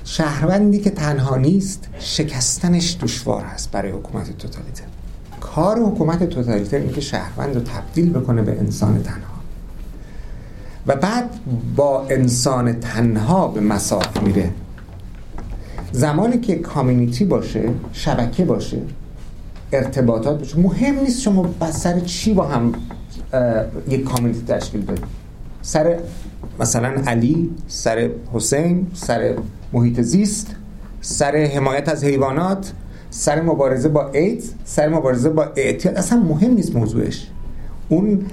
[0.05, 4.85] شهروندی که تنها نیست شکستنش دشوار هست برای حکومت توتالیتر.
[5.41, 9.35] کار حکومت توتالیتر اینه که شهروند رو تبدیل بکنه به انسان تنها.
[10.87, 11.31] و بعد
[11.77, 14.51] با انسان تنها به مساف میره.
[15.93, 18.79] زمانی که کامیونیتی باشه شبکه باشه
[19.73, 22.73] ارتباطات باشه مهم نیست شما بسر سر چی با هم
[23.89, 25.24] یک کامیونیتی تشکیل بدید
[25.65, 25.99] سر
[26.61, 29.35] مثلا علی سر حسین سر
[29.73, 30.57] محیط زیست
[31.01, 32.73] سر حمایت از حیوانات
[33.11, 35.97] سر مبارزه با ایدز سر مبارزه با اعتیاد.
[35.97, 37.27] اصلا مهم نیست موضوعش.
[37.89, 38.27] اون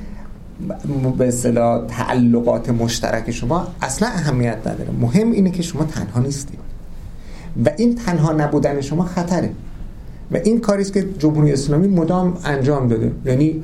[1.18, 4.90] به اصطلاح تعلقات مشترک شما اصلا اهمیت نداره.
[5.02, 6.60] مهم اینه که شما تنها نیستید.
[7.66, 9.52] و این تنها نبودن شما خطره.
[10.32, 13.12] و این کاری است که جمهوری اسلامی مدام انجام داده.
[13.26, 13.64] یعنی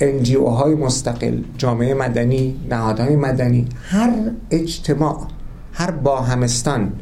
[0.00, 4.12] انجیو های مستقل جامعه مدنی نهادهای مدنی هر
[4.50, 5.26] اجتماع
[5.72, 6.92] هر باهمستان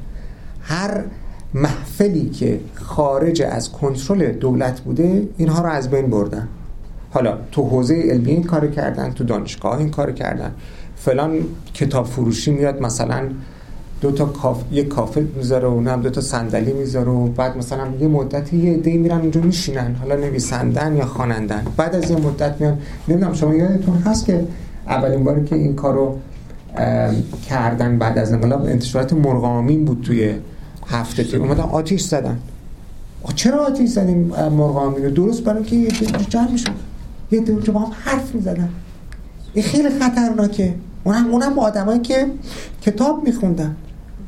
[0.62, 1.04] هر
[1.54, 6.48] محفلی که خارج از کنترل دولت بوده اینها رو از بین بردن.
[7.10, 10.52] حالا تو حوزه علمی این کار کردن تو دانشگاه این کار کردن.
[10.96, 11.38] فلان
[11.74, 13.28] کتاب فروشی میاد مثلا
[14.00, 14.62] دو تا کاف...
[14.72, 18.72] یک کافه می‌ذاره و اونم دو تا صندلی می‌ذاره و بعد مثلا یه مدتی یه
[18.72, 19.94] عده میرن اونجا میشینن.
[19.94, 21.64] حالا نویسندن یا خوانندن.
[21.76, 22.78] بعد از یه مدت میان
[23.08, 24.44] نمی‌دونم شما یادتون هست که
[24.86, 26.18] اولین باری که این کارو
[27.48, 30.34] کردن بعد از انقلاب انتشارات مرغامین بود توی
[30.86, 32.38] هفته که اومدن آتیش زدن.
[33.34, 35.90] چرا آتیش زدیم مرغامین رو؟ درست برای که یه
[36.28, 36.48] جمع
[37.30, 38.68] یه دو با هم حرف می‌زدن.
[39.54, 40.74] این خیلی خطرناکه.
[41.04, 42.26] اونم اونم آدمایی که
[42.82, 43.76] کتاب میخوندن.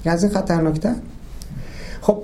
[0.05, 0.95] از این خطرناکتر.
[2.01, 2.23] خب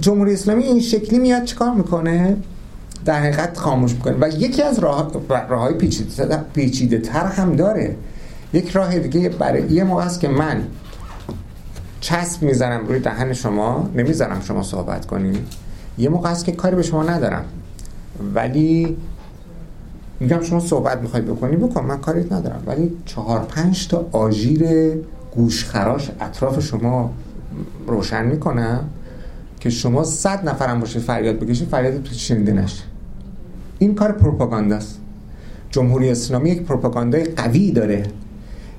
[0.00, 2.36] جمهوری اسلامی این شکلی میاد چیکار می‌کنه؟
[3.04, 4.16] در حقیقت خاموش می‌کنه.
[4.20, 5.12] و یکی از راه
[5.48, 7.96] های پیچیده, پیچیده تر هم داره.
[8.52, 10.62] یک راه دیگه برای یه موقع است که من
[12.00, 15.46] چسب می‌زنم روی دهن شما نمی‌ذارم شما صحبت کنیم
[15.98, 17.44] یه موقع است که کاری به شما ندارم.
[18.34, 18.96] ولی
[20.20, 21.84] میگم شما صحبت می‌خوای بکنی بکن.
[21.84, 22.62] من کاریت ندارم.
[22.66, 24.92] ولی چهار پنج تا آژیر
[25.34, 27.10] گوشخراش اطراف شما
[27.86, 28.84] روشن می‌کنم
[29.60, 32.82] که شما صد نفرم باشه فریاد بکشی فریاد تو شنیده نشه.
[33.78, 34.98] این کار پروپاگانداست.
[35.70, 38.06] جمهوری اسلامی یک پروپاگاندای قوی داره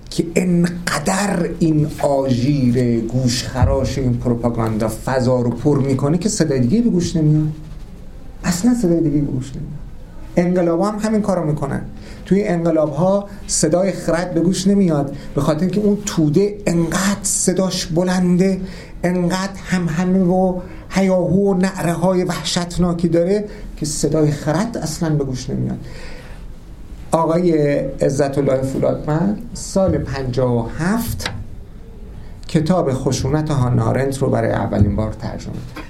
[0.09, 6.89] که انقدر این آژیر گوشخراش این پروپاگاندا فضا رو پر می‌کنه که صدای دیگه به
[6.89, 7.51] گوش نمیاد.
[8.43, 9.86] اصلا صدای دیگه به گوش نمیاد.
[10.37, 11.81] انقلاب هم همین کارو می‌کنن
[12.25, 15.15] توی انقلاب ها صدای خرد به گوش نمیاد.
[15.35, 18.61] به خاطر اینکه اون توده انقدر صداش بلنده
[19.03, 20.59] انقدر هم همه و
[20.89, 23.45] هیاهو و نعره های وحشتناکی داره
[23.77, 25.77] که صدای خرد اصلا به گوش نمیاد.
[27.11, 31.25] آقای عزت الله فولادمند سال 57
[32.47, 35.86] کتاب خشونت هانارنت رو برای اولین بار ترجمه کرد.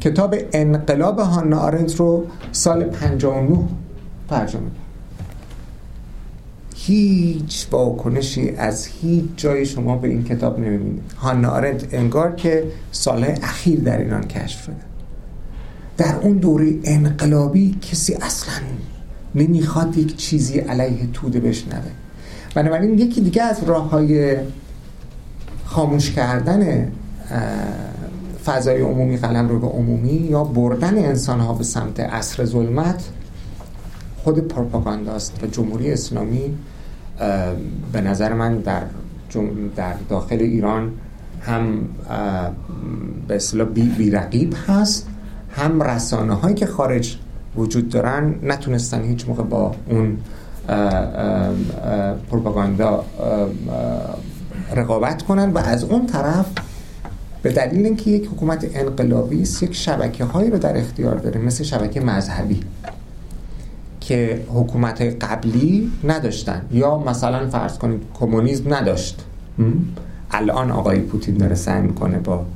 [0.00, 3.58] کتاب انقلاب هانا آرنت رو سال 59
[4.28, 4.86] ترجمه کرد.
[6.76, 13.32] هیچ واکنشی از هیچ جای شما به این کتاب نمی‌بینید هانا آرنت انگار که سالهای
[13.32, 14.76] اخیر در ایران کشف شده.
[15.96, 18.54] در اون دوره انقلابی کسی اصلا
[19.34, 21.90] نمی‌خواد یک چیزی علیه توده بشنوه.
[22.54, 24.36] بنابراین یکی دیگه از راه های
[25.64, 26.92] خاموش کردن
[28.46, 33.04] فضای عمومی قلم رو به عمومی یا بردن انسان ها به سمت عصر ظلمت
[34.24, 36.54] خود پروپاگانداست و جمهوری اسلامی
[37.92, 38.82] به نظر من در,
[39.76, 40.92] در داخل ایران
[41.40, 41.88] هم
[43.28, 45.08] به اصطلاح بی, بی رقیب هست.
[45.56, 47.16] هم رسانه هایی که خارج
[47.56, 50.18] وجود دارن نتونستن هیچ موقع با اون
[52.30, 53.04] پروپاگاندا
[54.76, 56.46] رقابت کنن و از اون طرف
[57.42, 61.64] به دلیل اینکه یک حکومت انقلابی است یک شبکه هایی رو در اختیار داره مثل
[61.64, 62.60] شبکه مذهبی
[64.00, 66.62] که حکومت قبلی نداشتن.
[66.72, 69.24] یا مثلا فرض کنید کمونیسم نداشت.
[70.30, 72.46] الان آقای پوتین داره سعی می‌کنه با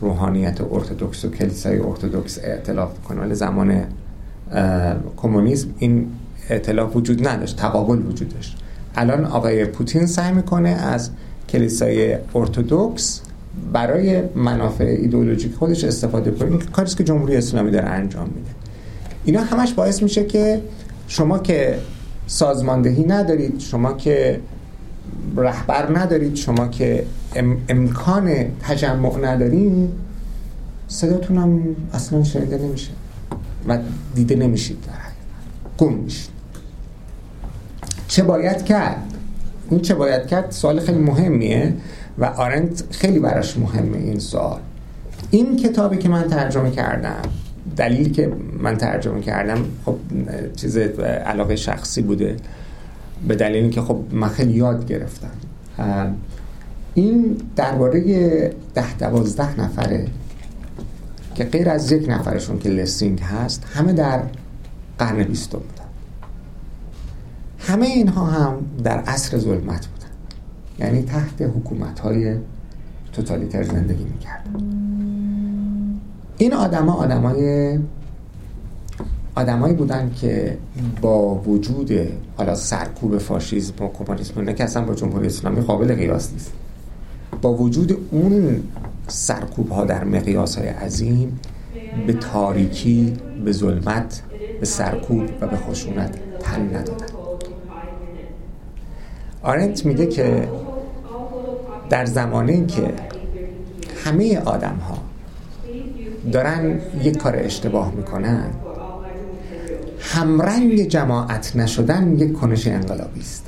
[0.00, 3.20] روحانیت ارتدکس و کلیسای ارتدکس اعتلاف کنه.
[3.20, 3.82] ولی زمان
[5.16, 6.06] کمونیسم این
[6.48, 8.58] اعتلاف وجود نداشت تقابل وجود داشت.
[8.96, 11.10] الان آقای پوتین سعی می‌کنه از
[11.48, 13.20] کلیسای ارتدکس
[13.72, 18.50] برای منافع ایدئولوژیک خودش استفاده کنه کاری که جمهوری اسلامی داره انجام میده.
[19.24, 20.60] اینا همش باعث میشه که
[21.08, 21.78] شما که
[22.26, 24.40] سازماندهی ندارید شما که
[25.36, 27.06] رهبر ندارید شما که
[27.68, 29.90] امکان تجمع ندارید
[30.88, 32.90] صداتون هم اصلا شنیده نمیشه
[33.68, 33.78] و
[34.14, 34.78] دیده نمیشید.
[34.86, 34.92] در
[35.78, 36.30] گم میشید.
[38.08, 39.02] چه باید کرد؟
[39.70, 41.74] این چه باید کرد؟ سوال خیلی مهمیه.
[42.18, 44.60] و آرنت خیلی براش مهمه این سوال.
[45.30, 47.22] این کتابی که من ترجمه کردم
[47.76, 49.96] دلیلی که من ترجمه کردم خب
[50.56, 52.36] چیز علاقه شخصی بوده
[53.28, 55.30] به دلیلی که خب من خیلی یاد گرفتم.
[56.94, 58.00] این درباره
[58.74, 60.06] ده دوازده نفره
[61.34, 64.22] که غیر از یک نفرشون که لسینگ هست همه در
[64.98, 65.84] قرن بیستم بودن.
[67.58, 69.86] همه اینها هم در عصر ظلمت
[70.78, 72.36] یعنی تحت حکومت های
[73.12, 74.48] توتالیتر زندگی می‌کرد.
[76.38, 77.78] این آدما آدمای
[79.34, 80.58] آدمایی بودن که
[81.00, 81.92] با وجود
[82.36, 86.52] حالا سرکوب فاشیسم و کمونیسم نه که اصلا با جمهوری اسلامی قابل قیاس نیست.
[87.42, 88.62] با وجود اون
[89.08, 91.40] سرکوب ها در مقیاس های عظیم
[92.06, 93.12] به تاریکی
[93.44, 94.22] به ظلمت
[94.60, 97.06] به سرکوب و به خشونت تن ندادن.
[99.42, 100.48] آرنت میگه که
[101.90, 102.94] در زمانی که
[104.04, 104.98] همه آدم ها
[106.32, 108.50] دارن یک کار اشتباه می‌کنن
[110.00, 113.46] همرنگ جماعت نشدن یک کنش انقلابی است.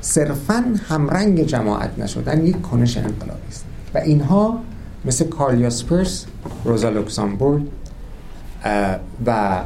[0.00, 3.64] صرفا همرنگ جماعت نشدن یک کنش انقلابی است.
[3.94, 4.60] و اینها
[5.04, 6.26] مثل کارل یاسپرس
[6.64, 7.62] روزا لوکسامبورگ
[9.26, 9.60] و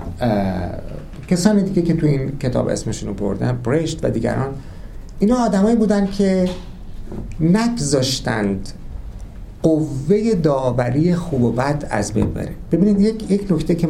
[1.29, 4.55] کسانی دیگه که تو این کتاب اسمشون رو بردن برشت و دیگران
[5.19, 6.49] اینا آدمایی بودن که
[7.41, 8.69] نگذاشتند
[9.63, 13.89] قوه داوری خوب و بد از بین بره ببینید یک یک نکته که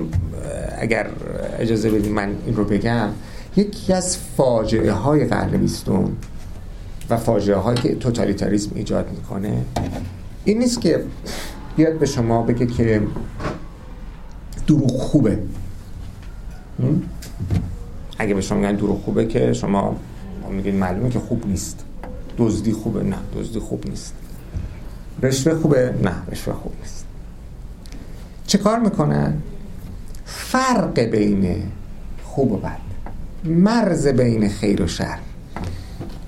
[0.79, 1.07] اگر
[1.59, 3.09] اجازه بدید من این رو بگم
[3.57, 6.11] یکی از فاجعه های قرن بیستم
[7.11, 9.53] و فاجعه هایی که توتالیتاریسم ایجاد می‌کنه
[10.45, 11.05] این نیست که
[11.77, 13.03] بیاد به شما بگه که
[14.67, 15.39] دروغ خوبه؟
[18.19, 19.97] اگه به شما میگن دروغ خوبه که شما
[20.51, 21.85] میگین معلومه که خوب نیست.
[22.39, 24.15] دزدی خوبه نه دزدی خوب نیست.
[25.23, 27.05] رشوه خوبه؟ نه رشوه خوب نیست.
[28.47, 29.35] چه کار می‌کنن
[30.25, 31.63] فرق بین
[32.25, 32.79] خوب و بد.
[33.45, 35.19] مرز بین خیر و شر.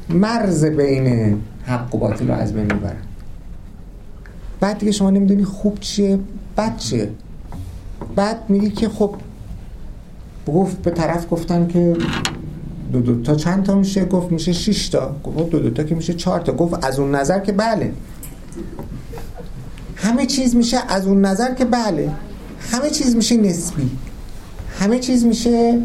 [0.09, 3.03] مرز بین حق و باطل رو از بین می‌برن
[4.61, 6.19] بعد دیگه شما نمی‌دونی خوب چیه
[6.57, 7.11] بد چیه.
[8.17, 9.15] بعد میگی که خب
[10.47, 11.97] گفت به طرف گفتن که
[12.93, 15.17] دو دو تا چند تا میشه؟ گفت میشه 6 تا.
[15.25, 16.53] گفت دو دو تا که میشه 4 تا.
[16.53, 17.93] گفت از اون نظر که بله.
[19.97, 22.11] همه چیز میشه از اون نظر که بله.
[22.73, 23.91] همه چیز میشه نسبی.
[24.79, 25.79] همه چیز میشه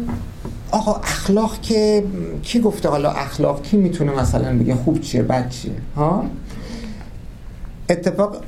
[0.70, 2.04] آقا اخلاق که
[2.42, 6.24] کی گفته حالا اخلاق؟ کی می‌تونه مثلا بگه خوب چیه بد چیه؟ ها؟
[7.90, 8.42] اتفاق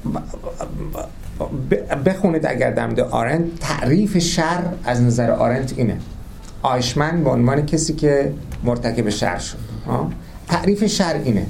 [2.07, 3.59] بخونید اگر در مورد آرنت.
[3.61, 5.99] تعریف شر از نظر آرنت اینه.
[6.63, 8.33] آیشمن به عنوان کسی که
[8.65, 9.59] مرتکب شر شد؟
[10.49, 11.47] تعریف شر اینه.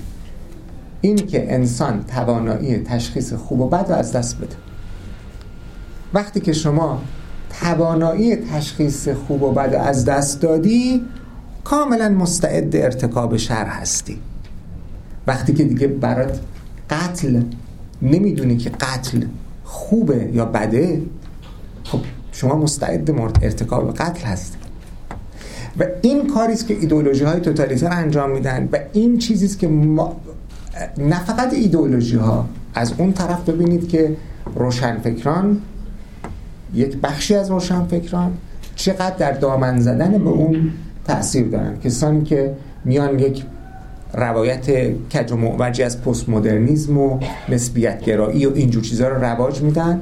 [1.00, 4.56] این که انسان توانایی تشخیص خوب و بد رو از دست بده.
[6.14, 7.02] وقتی که شما
[7.60, 11.04] توانایی تشخیص خوب و بد از دست دادی
[11.64, 14.18] کاملا مستعد ارتکاب شر هستی.
[15.26, 16.40] وقتی که دیگه برات
[16.90, 17.42] قتل
[18.02, 19.24] نمی‌دونی که قتل
[19.64, 21.02] خوبه یا بده
[21.84, 22.00] خب
[22.32, 23.10] شما مستعد
[23.42, 24.57] ارتکاب قتل هستی.
[25.80, 29.68] و این کاری است که ایدئولوژی های توتالیتر انجام میدن و این چیزی است که
[29.68, 30.16] ما
[30.98, 34.16] نه فقط ایدئولوژی ها از اون طرف ببینید که
[34.54, 35.60] روشنفکران
[36.74, 38.32] یک بخشی از روشنفکران
[38.76, 40.70] چقدر در دامن زدن به اون
[41.06, 41.80] تاثیر دارن.
[41.80, 43.44] کسانی که میان یک
[44.14, 44.70] روایت
[45.08, 47.18] کج و معوجی از پست مدرنیزم و
[47.48, 50.00] نسبیت گرایی و اینجور چیزها رو رواج میدن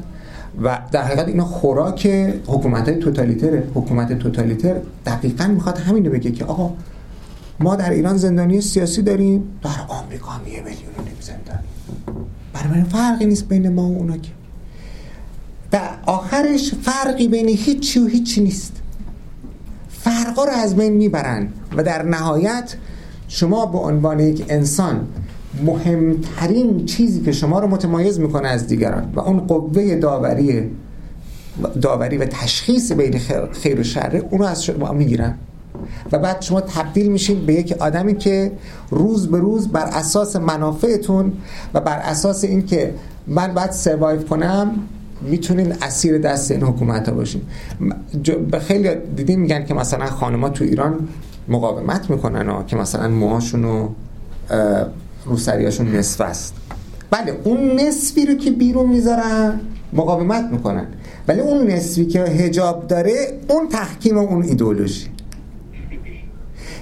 [0.62, 2.06] و در حقیقت اینا خوراک
[2.46, 4.76] حکومت های توتالیتره حکومت توتالیتر
[5.06, 6.72] دقیقا می‌خواد همین رو بگه که آقا
[7.60, 11.66] ما در ایران زندانی سیاسی داریم در آمریکا هم یه میلیون و زندانی
[12.52, 14.30] برای من فرقی نیست بین ما و اونا که.
[15.70, 18.72] در آخرش فرقی بین هیچی و هیچی نیست.
[19.88, 22.76] فرقا رو از بین می‌برن و در نهایت
[23.28, 25.08] شما به عنوان یک انسان
[25.64, 30.70] مهمترین چیزی که شما رو متمایز می‌کنه از دیگران و اون قوه داوری
[31.82, 33.20] داوری و تشخیص بین
[33.52, 35.34] خیر و شر اون رو از شما می‌گیرن.
[36.12, 38.52] و بعد شما تبدیل میشین به یک آدمی که
[38.90, 41.32] روز به روز بر اساس منافعتون
[41.74, 42.94] و بر اساس اینکه
[43.26, 44.70] من باید سروایو کنم
[45.22, 47.42] می‌تونین اسیر دست این حکومت ها باشین
[48.50, 51.08] به خیلی دیدین میگن که مثلا خانما تو ایران
[51.48, 53.88] مقاومت می‌کنن ها که مثلا موهاشون و
[55.26, 56.54] روسریاشون نصف است.
[57.10, 59.60] بله اون نصفی رو که بیرون می‌ذارن
[59.92, 60.86] مقاومت می‌کنن.
[61.28, 65.06] ولی اون نصفی که هجاب داره اون تحکیم اون ایدولوژی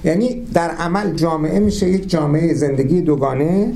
[0.04, 3.72] یعنی در عمل جامعه میشه یک جامعه زندگی دوگانه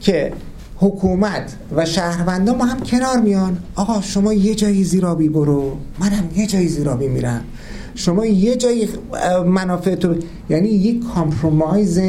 [0.00, 0.32] که
[0.76, 3.58] حکومت و شهروندا ما هم کنار میان.
[3.74, 5.76] آقا شما یه جایی زیرابی برو.
[6.00, 7.44] منم یه جایی زیرابی میرم.
[7.94, 8.88] شما یه جایی
[9.46, 10.14] منافع تو.
[10.50, 12.00] یعنی یک کامپرومایز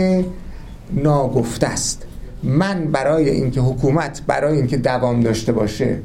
[0.93, 2.03] ناگفته است.
[2.43, 5.97] من برای اینکه حکومت برای اینکه دوام داشته باشه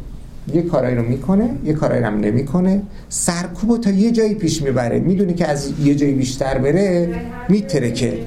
[0.55, 2.83] یه کارایی رو می‌کنه یه کارایی هم نمی‌کنه.
[3.09, 5.01] سرکوبو تا یه جایی پیش می‌بره.
[5.01, 7.15] می‌دونی که از یه جایی بیشتر بره
[7.49, 8.19] میترکه.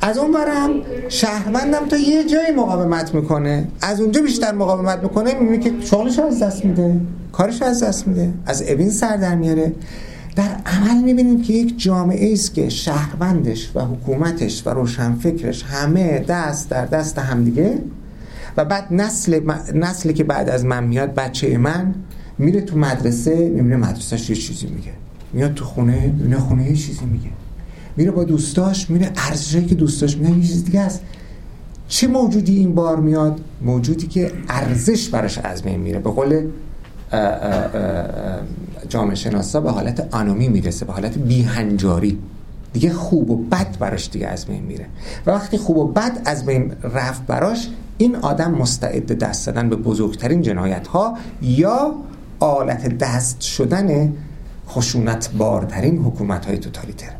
[0.00, 0.70] از اون برم
[1.08, 3.68] شهروندم تا یه جایی مقاومت می‌کنه.
[3.82, 7.00] از اونجا بیشتر مقاومت می‌کنه می‌بینی که شغلش از دست میده.
[7.32, 8.30] کارش از دست میده.
[8.46, 9.72] از اوین سر در میاره.
[10.36, 16.70] در عمل می‌بینیم که یک جامعه است که شهروندش و حکومتش و روشنفکرش همه دست
[16.70, 17.78] در دست همدیگه
[18.56, 19.40] و بعد نسل
[19.74, 21.94] نسلی که بعد از من میاد بچه من
[22.38, 24.92] میره تو مدرسه می‌بینه مدرسهش یه چیزی میگه.
[25.32, 27.28] میاد تو خونه می‌بینه خونه یه چیزی میگه.
[27.96, 31.00] میره با دوستاش میره ارزشی که دوستاش میگن یه چیز دیگه است.
[31.88, 35.98] چه موجودی این بار میاد؟ موجودی که ارزش براش از بین میره.
[35.98, 36.46] به قول
[38.88, 42.18] جامعه شناسا به حالت آنومی می‌رسه به حالت بیهنجاری.
[42.72, 44.86] دیگه خوب و بد براش دیگه از بین میره.
[45.26, 47.68] و وقتی خوب و بد از بین رفت براش
[47.98, 51.94] این آدم مستعد دست زدن به بزرگترین جنایت ها یا
[52.40, 54.12] آلت دست شدن
[54.68, 57.12] خشونت بارترین حکومت های توتالیتر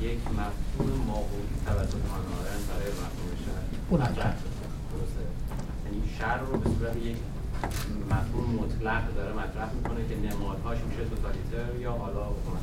[0.00, 4.34] یک مفهوم ماهوی توسط هانارن برای مفهوم مطرح
[4.92, 5.24] درسته.
[5.84, 7.16] یعنی شهر رو به صورت یک
[8.10, 12.60] مفهوم مطلق داره مطرح می‌کنه که نمادهاش میشه توتالیتر یا حالا حکومت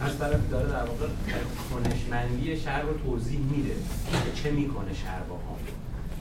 [0.00, 1.06] از طرف داره در واقع
[1.70, 3.74] کنشمندی شهر رو توضیح میده
[4.12, 5.42] که چه می‌کنه شهر با هم.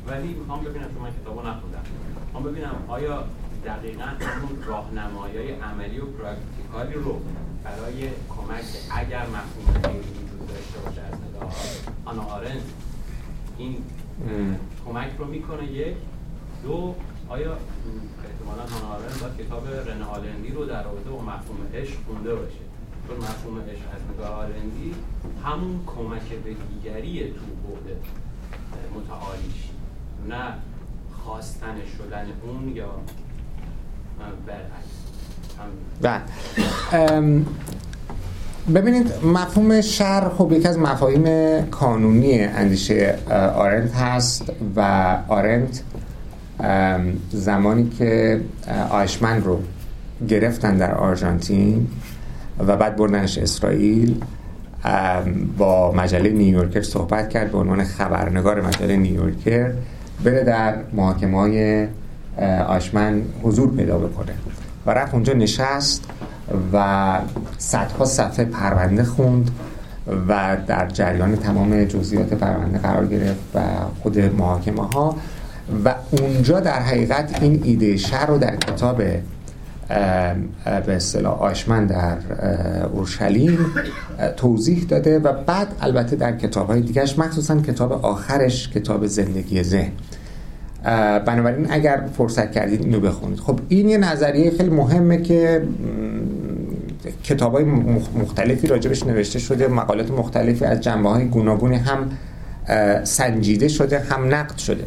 [0.08, 1.84] ولی می‌خوام ببینم چون من کتابو نخوندم.
[2.26, 3.24] می‌خوام ببینم آیا
[3.66, 7.22] دقیقا همون راهنمایی عملی و پراکتیکالی رو
[7.64, 11.53] برای کمک اگر مفهوم وجود داشته باشه از نگاه
[12.06, 12.62] آنا آرنت
[13.61, 13.83] این
[14.85, 15.95] کمک رو می‌کنه یک
[16.63, 16.95] دو
[17.29, 17.57] آیا
[18.25, 22.63] احتمالا آرنت باید کتاب رن آلندی رو در رابطه با مفهوم عشق خونده باشه؟
[23.07, 24.95] چون مفهوم عشق از نگاه آلندی
[25.43, 27.39] همون کمک به دیگری تو
[27.85, 29.69] بعد متعالیش
[30.29, 30.53] نه
[31.23, 32.91] خواستن شدن اون یا
[34.47, 35.01] برعکس.
[36.01, 36.21] بله.
[38.75, 41.25] ببینید مفهوم شر خب یکی از مفاهیم
[41.65, 43.15] کانونی اندیشه
[43.55, 44.81] آرنت هست و
[45.27, 45.83] آرنت
[47.31, 48.41] زمانی که
[48.89, 49.59] آیشمن رو
[50.27, 51.88] گرفتن در آرژانتین
[52.67, 54.21] و بعد بردنش اسرائیل
[55.57, 59.71] با مجله نیویورکر صحبت کرد به عنوان خبرنگار مجله نیویورکر
[60.23, 61.88] بره در محاکمه های
[62.67, 64.33] آشمن حضور پیدا بکنه.
[64.85, 66.03] و رفت اونجا نشست.
[66.73, 67.18] و
[67.57, 69.52] صدها صفحه پرونده خوند
[70.28, 73.60] و در جریان تمام جزئیات پرونده قرار گرفت و
[74.03, 75.15] خود محاکمه ها
[75.86, 79.02] و اونجا در حقیقت این ایده شر رو در کتاب
[80.86, 82.18] به اصطلاح آشمن در
[82.94, 83.57] اورشلیم
[84.38, 89.91] توضیح داده و بعد البته در کتاب های دیگرش مخصوصا کتاب آخرش کتاب زندگی ذهن.
[91.26, 93.40] بنابراین اگر فرصت کردید اینو بخونید.
[93.40, 95.61] خب این یه نظریه خیلی مهمه که
[97.23, 97.64] کتاب های
[98.15, 102.10] مختلفی راجبش نوشته شده مقالات مختلفی از جنبه های گوناگونی هم
[103.03, 104.84] سنجیده شده هم نقد شده.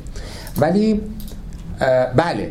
[0.59, 1.01] ولی
[2.17, 2.51] بله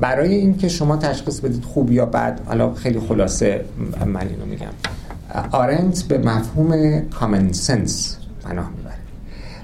[0.00, 3.64] برای اینکه شما تشخیص بدید خوب یا بد حالا خیلی خلاصه
[4.06, 4.66] من اینو میگم.
[5.50, 8.94] آرنت به مفهوم کامن سنس پناه می‌بره.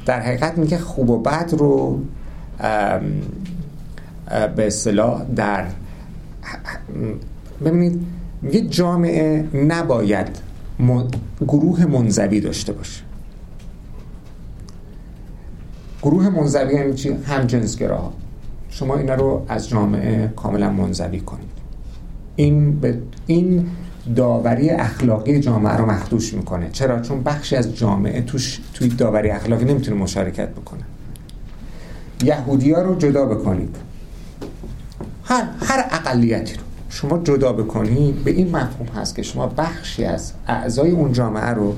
[0.07, 2.01] در حقیقت میگه خوب و بد رو
[4.57, 5.67] به اصطلاح در
[7.65, 8.01] ببینید
[8.43, 10.39] میگه جامعه نباید
[11.41, 13.03] گروه منزوی داشته باشه.
[16.03, 18.13] گروه منزوی یعنی چی؟ هم جنسگراها
[18.69, 21.51] شما اینا رو از جامعه کاملا منزوی کنید.
[22.37, 23.67] این به این
[24.17, 26.71] داوری اخلاقی جامعه رو مخدوش می‌کنه.
[26.73, 30.83] چرا؟ چون بخشی از جامعه توش توی داوری اخلاقی نمی‌تونه مشارکت بکنه.
[32.25, 33.77] یهودی ها رو جدا بکنید.
[35.25, 36.63] هر هر اقلیتی رو.
[36.91, 41.77] شما جدا بکنید به این مفهوم هست که شما بخشی از اعضای اون جامعه رو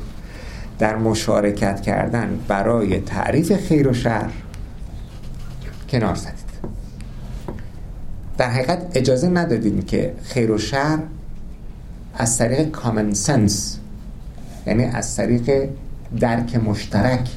[0.79, 4.31] در مشارکت کردن برای تعریف خیر و شر
[5.89, 6.43] کنار زدید.
[8.39, 10.99] در حقیقت اجازه ندادید که خیر و شر
[12.15, 13.79] از طریق کامن سنس
[14.67, 15.69] یعنی از طریق
[16.21, 17.29] درک مشترک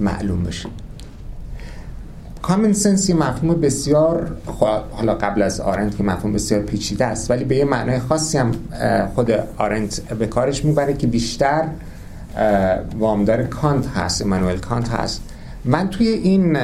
[0.00, 0.68] معلوم بشه.
[2.46, 4.36] common sense یه مفهوم بسیار
[4.90, 8.52] حالا قبل از آرنت که مفهوم بسیار پیچیده است ولی به یه معنای خاصی هم
[9.14, 11.64] خود آرنت به کارش می‌بره که بیشتر
[12.98, 15.22] وامدار کانت هست امانوئل کانت هست.
[15.64, 16.58] من توی این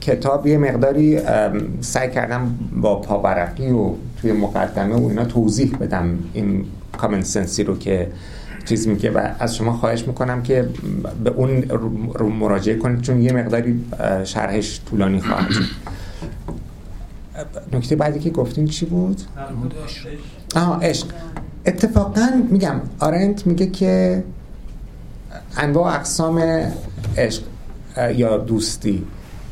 [0.00, 1.20] کتاب یه مقداری
[1.80, 3.90] سعی کردم با پاورقی و
[4.20, 6.64] توی مقدمه و اینا توضیح بدم این
[6.98, 8.08] common sense ی رو که
[8.64, 10.68] چیز میگه و از شما خواهش می‌کنم که
[11.24, 11.62] به اون
[12.14, 13.84] رو مراجعه کنید چون یه مقداری
[14.24, 15.50] شرحش طولانی خواهد
[17.72, 19.20] نکته بعدی که گفتین چی بود؟
[20.56, 21.06] آه عشق
[21.66, 24.24] اتفاقا میگم آرنت میگه که
[25.56, 26.38] انواع اقسام
[27.16, 27.42] عشق
[28.14, 29.06] یا دوستی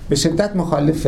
[0.09, 1.06] به شدت مخالف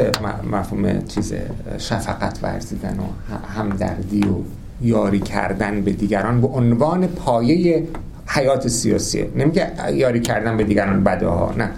[0.52, 1.35] مفهوم چیز
[1.78, 3.05] شفقت ورزیدن و
[3.47, 4.35] همدردی و
[4.82, 7.88] یاری کردن به دیگران به عنوان پایه
[8.26, 11.70] حیات سیاسیه نمیگه یاری کردن به دیگران بده ها نه.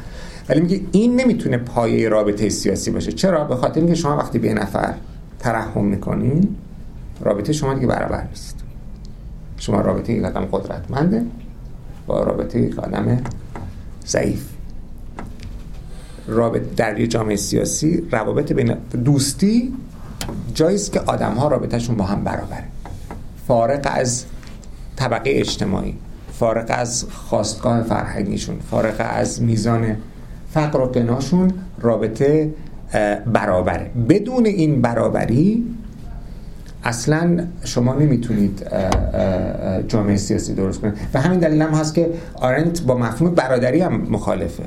[0.49, 3.13] ولی میگه این نمی‌تونه پایه رابطه سیاسی باشه.
[3.13, 4.95] چرا؟ به خاطر اینکه شما وقتی به نفر
[5.39, 6.49] ترحم می‌کنین
[7.21, 8.57] رابطه شما دیگه برابر نیست.
[9.59, 11.23] شما رابطه یک آدم قدرتمنده
[12.07, 13.21] با رابطه یک آدم
[14.07, 14.49] ضعیف.
[16.29, 18.75] رابطه در یه جامعه سیاسی روابط بین
[19.05, 19.75] دوستی
[20.55, 22.65] جاییست که آدم ها رابطهشون با هم برابره.
[23.49, 24.25] فارق از
[24.97, 25.95] طبقه اجتماعی
[26.33, 29.97] فارق از خواستگاه فرهنگیشون فارق از میزان
[30.51, 32.55] فقر و قناشون رابطه
[33.33, 33.91] برابره.
[34.09, 35.65] بدون این برابری
[36.85, 38.67] اصلا شما نمی‌تونید
[39.89, 40.95] جامعه سیاسی درست کنید.
[41.15, 44.63] و همین دلیل هم هست که آرنت با مفهوم برادری هم مخالفه.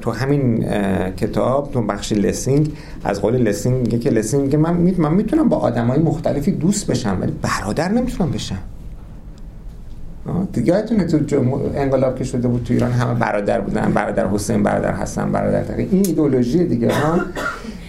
[0.00, 0.64] تو همین
[1.10, 2.72] کتاب تو بخش لسینگ
[3.04, 7.18] از قول لسینگ میگه که لسینگ میگه من, من می‌تونم با آدمای مختلفی دوست بشم
[7.20, 8.58] ولی برادر نمی‌تونم بشم.
[10.56, 15.32] یادتونه تو انقلاب که شده بود تو ایران همه برادر بودن برادر حسین برادر حسن
[15.32, 16.92] برادر تقی این ایدولوژی دیگه.
[16.92, 17.20] ها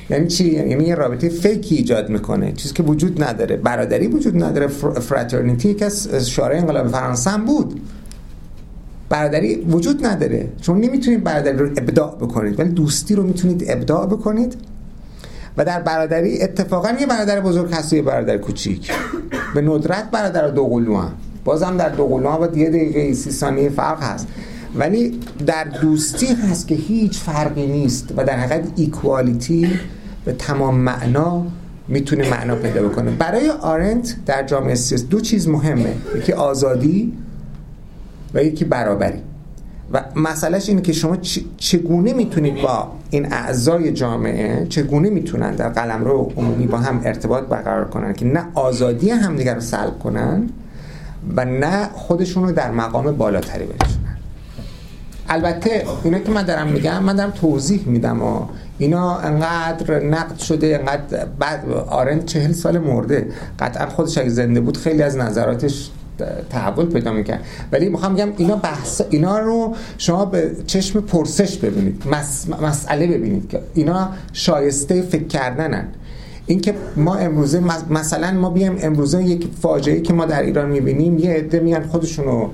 [0.09, 3.57] یعنی چی؟ یعنی یه رابطه فیکی ایجاد می‌کنه چیزی که وجود نداره.
[3.57, 7.81] برادری وجود نداره فراترنیتی که از شورای انقلاب فرانسه هم بود.
[9.09, 10.49] برادری وجود نداره.
[10.61, 14.55] چون نمی‌تونید برادری رو ابداع بکنید ولی دوستی رو می‌تونید ابداع بکنید.
[15.57, 18.91] و در برادری اتفاقا یه برادر بزرگ هست یه برادر کوچیک.
[19.55, 21.11] به ندرت برادر دو قلو هم
[21.45, 24.27] بازم در دو قلو با یه دقیقه سی ثانیه فرق هست.
[24.75, 29.69] ولی در دوستی هست که هیچ فرقی نیست و در حقیقت ایکوالیتی
[30.25, 31.45] به تمام معنا
[31.87, 33.11] می‌تونه معنا پیدا بکنه.
[33.11, 35.93] برای آرنت در جامعه سیاسی دو چیز مهمه.
[36.17, 37.13] یکی آزادی
[38.33, 39.21] و یکی برابری.
[39.93, 41.17] و مسئلهش اینه که شما
[41.57, 47.43] چگونه می‌تونید با این اعضای جامعه چگونه می‌تونن در قلم رو عمومی با هم ارتباط
[47.43, 50.49] برقرار کنن که نه آزادی همدیگر رو سلب کنن
[51.35, 54.17] و نه خودشون رو در مقام بالاتری برسونن
[55.29, 58.45] البته اینا که من دارم میگم من دارم توضیح میدم و
[58.77, 63.27] اینا انقدر نقد شده انقدر بعد آرند چهل سال مرده.
[63.59, 65.89] قطعا خودش اگه زنده بود خیلی از نظراتش
[66.49, 67.45] تحول پیدا می‌کرد.
[67.71, 72.03] ولی می‌خوام بگم اینا بحث اینا رو شما به چشم پرسش ببینید.
[72.61, 75.87] مسئله ببینید که اینا شایسته فکر کردنن.
[76.45, 81.31] اینکه ما امروزه مثلا ما بیایم امروزه یک فاجعه که ما در ایران می‌بینیم یه
[81.31, 82.49] عده میان خودشونو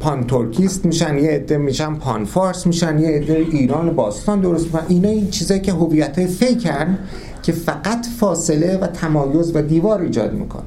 [0.00, 4.82] پان ترکیست میشن یه عده میشن پان فارس میشن یه عده ایران باستان درست می‌کنن.
[4.88, 6.98] اینا این چیزایی که هویت های فیکن
[7.42, 10.62] که فقط فاصله و تمایز و دیوار ایجاد میکن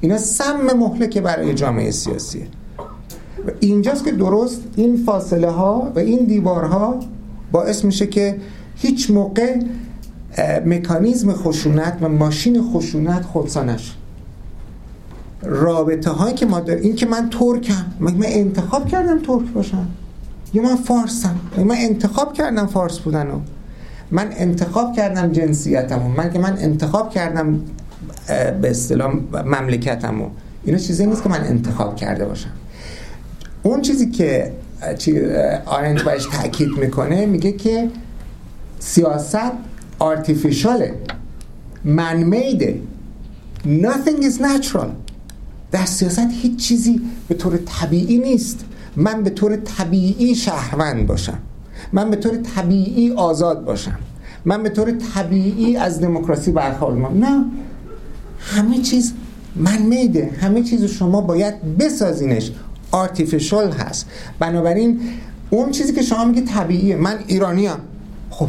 [0.00, 2.46] اینا سم مهلکه برای جامعه سیاسیه.
[3.46, 7.00] و اینجاست که درست این فاصله ها و این دیوارها
[7.52, 8.36] باعث میشه که
[8.76, 9.56] هیچ موقع
[10.66, 13.96] مکانیزم خشونت و ماشین خشونت خودسانش
[15.42, 19.86] رابطه هایی که ما داریم این که من ترکم من انتخاب کردم ترک باشم.
[20.54, 23.40] یا من فارسم من انتخاب کردم فارس بودنو.
[24.10, 26.08] من انتخاب کردم جنسیتمو.
[26.08, 27.60] من که من انتخاب کردم
[28.62, 30.28] به اصطلاح مملکتمو.
[30.64, 32.50] اینا چیزی نیست که من انتخاب کرده باشم.
[33.62, 34.52] اون چیزی که
[35.66, 37.90] آرنج باش تاکید می‌کنه میگه که
[38.78, 39.52] سیاست
[39.98, 40.94] آرتیفیشاله
[41.84, 42.80] منمیده
[43.64, 44.88] nothing is natural.
[45.72, 48.64] در سیاست هیچ چیزی به طور طبیعی نیست.
[48.96, 51.38] من به طور طبیعی شهروند باشم.
[51.92, 53.98] من به طور طبیعی آزاد باشم.
[54.44, 57.24] من به طور طبیعی از دموکراسی برخوردم.
[57.24, 57.44] نه.
[58.40, 59.12] همه چیز
[59.56, 62.50] من میده همه چیز شما باید بسازینش.
[62.90, 64.06] آرتیفیشال هست.
[64.38, 65.00] بنابراین
[65.50, 66.96] اون چیزی که شما میگه طبیعیه.
[66.96, 67.70] من ایرانیم.
[68.30, 68.48] خب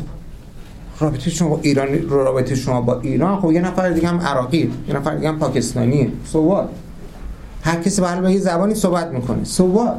[1.00, 4.96] رابطه شما با ایران رابطه شما با ایران خب یه نفر دیگه هم عراقی یه
[4.96, 6.68] نفر دیگه هم پاکستانی سوال
[7.62, 9.44] هر کسی به یه زبانی صحبت می‌کنه.
[9.44, 9.94] سوال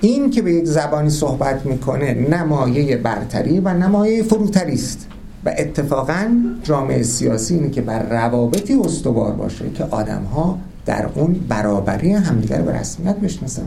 [0.00, 5.06] این که به یک زبانی صحبت می‌کنه نمایه برتری و نمایه فروتری است
[5.44, 6.30] و اتفاقا
[6.62, 12.62] جامعه سیاسی اینه که بر روابطی استوار باشه که آدم ها در اون برابری همدیگر
[12.62, 13.66] به رسمیت بشناسن.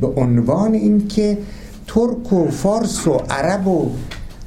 [0.00, 1.38] به عنوان اینکه
[1.86, 3.90] ترک و فارس و عرب و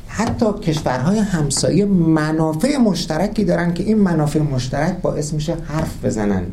[0.08, 6.44] حتی کشورهای همسایه منافع مشترکی دارن که این منافع مشترک باعث میشه حرف بزنن.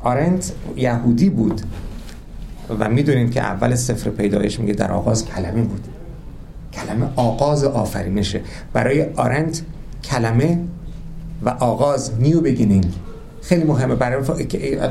[0.00, 1.60] آرنت یهودی بود
[2.78, 5.97] و می‌دونیم که اول سفر پیدایش میگه در آغاز کلمه بود.
[6.72, 8.40] کلمه آغاز آفرینشه.
[8.72, 9.62] برای آرنت
[10.04, 10.58] کلمه
[11.44, 12.92] و آغاز نیو بگینینگ
[13.42, 13.94] خیلی مهمه.
[13.94, 14.22] برای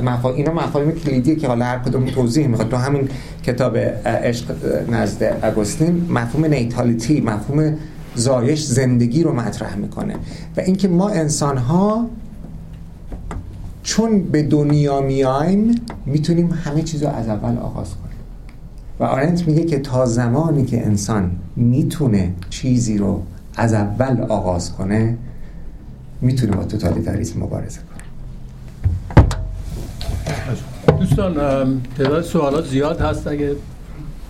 [0.03, 0.33] مفا...
[0.33, 2.69] اینا مفاهیم کلیدیه که حالا هر کدوم توضیح می‌خواد.
[2.69, 3.09] تو همین
[3.43, 4.45] کتاب عشق
[4.91, 7.77] نزد اگوستین مفهوم نیتالیتی مفهوم
[8.15, 10.15] زایش زندگی رو مطرح می‌کنه.
[10.57, 12.09] و اینکه ما انسان ها
[13.83, 15.75] چون به دنیا میایم
[16.05, 18.06] می‌تونیم همه چیز رو از اول آغاز کنیم.
[18.99, 23.23] و آرنت میگه که تا زمانی که انسان می‌تونه چیزی رو
[23.55, 25.17] از اول آغاز کنه
[26.21, 27.97] می‌تونه با توتالیتاریسم مبارزه کنه.
[30.99, 31.33] دوستان
[31.97, 33.27] تعداد سوالات زیاد هست.
[33.27, 33.55] اگه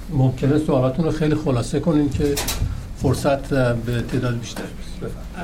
[0.10, 2.36] ممکنه سوالاتون رو خیلی خلاصه کنین که
[3.02, 3.50] فرصت
[3.86, 4.64] به تعداد بیشتر
[5.02, 5.38] بفرمایید.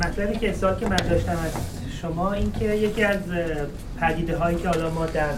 [0.00, 3.20] مطلبی که سوال که من داشتم از شما اینکه یکی از
[4.00, 5.32] پدیده هایی که حالا ما در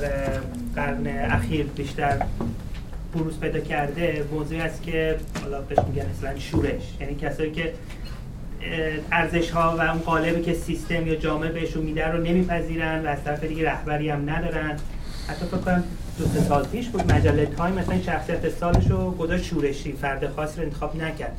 [0.76, 2.22] قرن اخیر بیشتر
[3.14, 6.82] بروز پیدا کرده موضوعی است که حالا بهش میگن مثلا شورش.
[7.01, 7.72] یعنی کسایی که
[9.12, 13.24] ارزش ها و اون قالبی که سیستم یا جامعه بهشون میده رو نمیپذیرن و از
[13.24, 14.76] طرف دیگه رهبری هم ندارن.
[15.28, 15.84] حتی فکر کنم
[16.18, 20.60] دو سه سال پیش بود مجله تایم مثلا شخصیت سالش رو گذاشت شورشی فرد خاصی
[20.60, 21.36] رو انتخاب نکرد.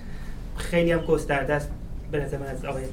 [0.57, 1.69] خیلی هم گسترده است
[2.11, 2.83] به نظر من از آقای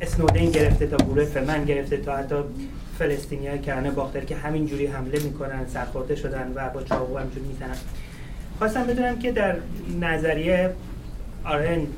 [0.00, 2.34] اسنودن گرفته تا گروه فمن گرفته تا حتی
[2.98, 7.76] فلسطینی های کرانه باختر که همینجوری حمله می‌کنن سرخورده شدن و با چاقو همینجوری می‌زنن
[8.58, 9.56] خواستم بدونم که در
[10.00, 10.70] نظریه
[11.44, 11.88] آرنت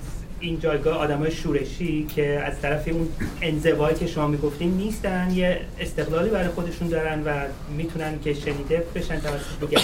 [0.40, 3.08] این جایگاه آدمای شورشی که از طرف اون
[3.42, 7.34] انزوایی که شما می‌گفتین نیستن یه استقلالی برای خودشون دارن و
[7.76, 9.78] می‌تونن که شنیده بشن توسط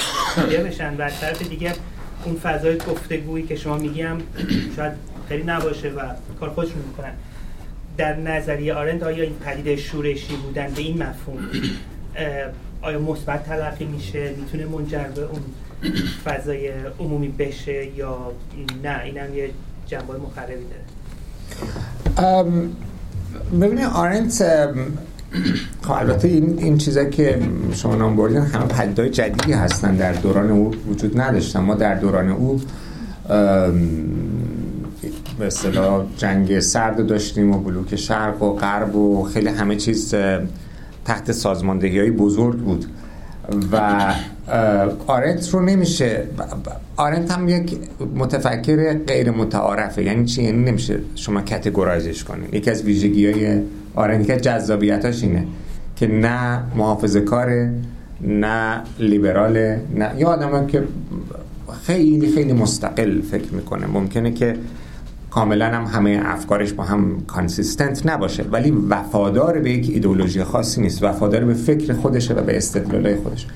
[0.47, 1.73] دیگه بشن و از طرف دیگه
[2.25, 4.19] اون فضای گفتگویی که شما میگیم
[4.77, 4.93] شاید
[5.29, 6.01] خیلی نباشه و
[6.41, 7.13] کار خودشون می‌کنن.
[7.97, 11.39] در نظریه آرند آیا این پدیده شورشی بودن به این مفهوم
[12.83, 15.41] آیا مثبت تلقی میشه؟ می‌تونه منجر به اون
[16.25, 18.19] فضای عمومی بشه یا
[18.83, 19.51] نه؟ اینم یه
[19.87, 20.55] جنبه مخربی
[22.17, 22.45] داره.
[23.61, 24.43] ببینید آرنت
[25.83, 27.39] خب البته این این چیزا که
[27.73, 29.97] شما نام بردین همه پدیدهای جدیدی هستن.
[29.97, 31.61] در دوران او وجود نداشتن.
[31.61, 32.61] ما در دوران او
[35.39, 35.49] به
[36.17, 40.15] جنگ سرد داشتیم و بلوک شرق و غرب و خیلی همه چیز
[41.05, 42.87] تحت سازماندهی های بزرگ بود.
[43.73, 44.15] و
[45.07, 46.23] آرنت رو نمیشه
[46.97, 47.79] آرنت هم یک
[48.17, 52.55] متفکر غیر متعارفه یعنی چی؟ یعنی نمیشه شما کتگورایزش کنید.
[52.55, 53.61] یکی از ویژگی های
[53.95, 55.47] آرنت که جذابیتاش اینه
[55.97, 57.75] که نه محافظه کاره
[58.21, 60.83] نه لیبراله نه یه آدمه که
[61.83, 63.87] خیلی خیلی مستقل فکر می‌کنه.
[63.87, 64.57] ممکنه که
[65.35, 71.03] کاملا هم همه افکارش با هم consistent نباشه ولی وفادار به یک ایدئولوژی خاصی نیست.
[71.03, 73.47] وفادار به فکر خودشه و به استدلالای خودش.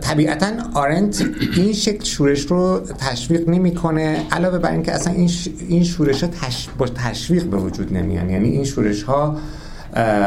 [0.00, 1.24] طبیعتا آرنت
[1.56, 5.30] این شکل شورش رو تشویق نمی‌کنه علاوه بر اینکه اصلا این
[5.68, 6.30] این شورش ها
[6.78, 8.30] با تشویق به وجود نمیان.
[8.30, 9.36] یعنی این شورش ها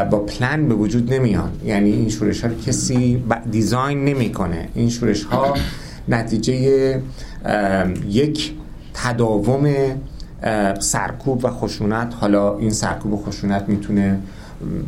[0.09, 1.51] با پلن به وجود نمیان.
[1.65, 4.67] یعنی این شورش ها رو کسی دیزاین نمی‌کنه.
[4.75, 5.53] این شورش ها
[6.07, 7.01] نتیجه
[8.09, 8.53] یک
[8.93, 9.73] تداوم
[10.79, 12.13] سرکوب و خشونت.
[12.19, 14.19] حالا این سرکوب و خشونت می‌تونه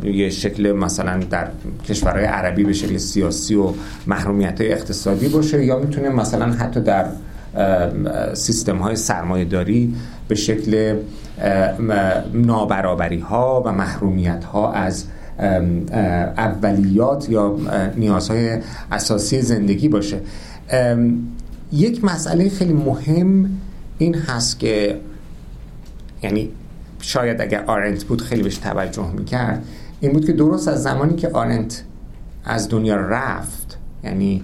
[0.04, 1.48] یه شکل مثلا در
[1.90, 3.74] کشورهای عربی به شکل سیاسی و
[4.08, 7.06] محرومیت اقتصادی باشه یا می‌تونه مثلا حتی در
[8.34, 9.96] سیستم های سرمایه داری
[10.28, 10.96] به شکل
[12.34, 15.06] نابرابری ها و محرومیت ها از
[16.38, 17.58] اولیات یا
[17.98, 18.58] نیازهای
[18.92, 20.20] اساسی زندگی باشه.
[21.72, 23.50] یک مسئله خیلی مهم
[23.98, 25.00] این هست که
[26.24, 26.50] یعنی
[27.02, 29.66] شاید اگر آرنت بود خیلی بهش توجه می‌کرد
[30.00, 31.84] این بود که درست از زمانی که آرنت
[32.46, 34.44] از دنیا رفت یعنی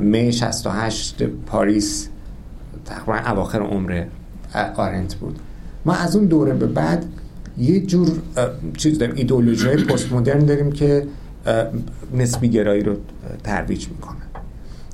[0.00, 2.08] می 68 پاریس
[2.84, 4.04] تقریبا اواخر عمر
[4.76, 5.38] آرنت بود.
[5.84, 7.04] ما از اون دوره به بعد
[7.58, 8.08] یه جور
[8.76, 11.06] چیز داریم ایدئولوژی پست مدرن داریم که
[12.14, 12.96] نسبی گرایی رو
[13.44, 14.16] ترویج می‌کنن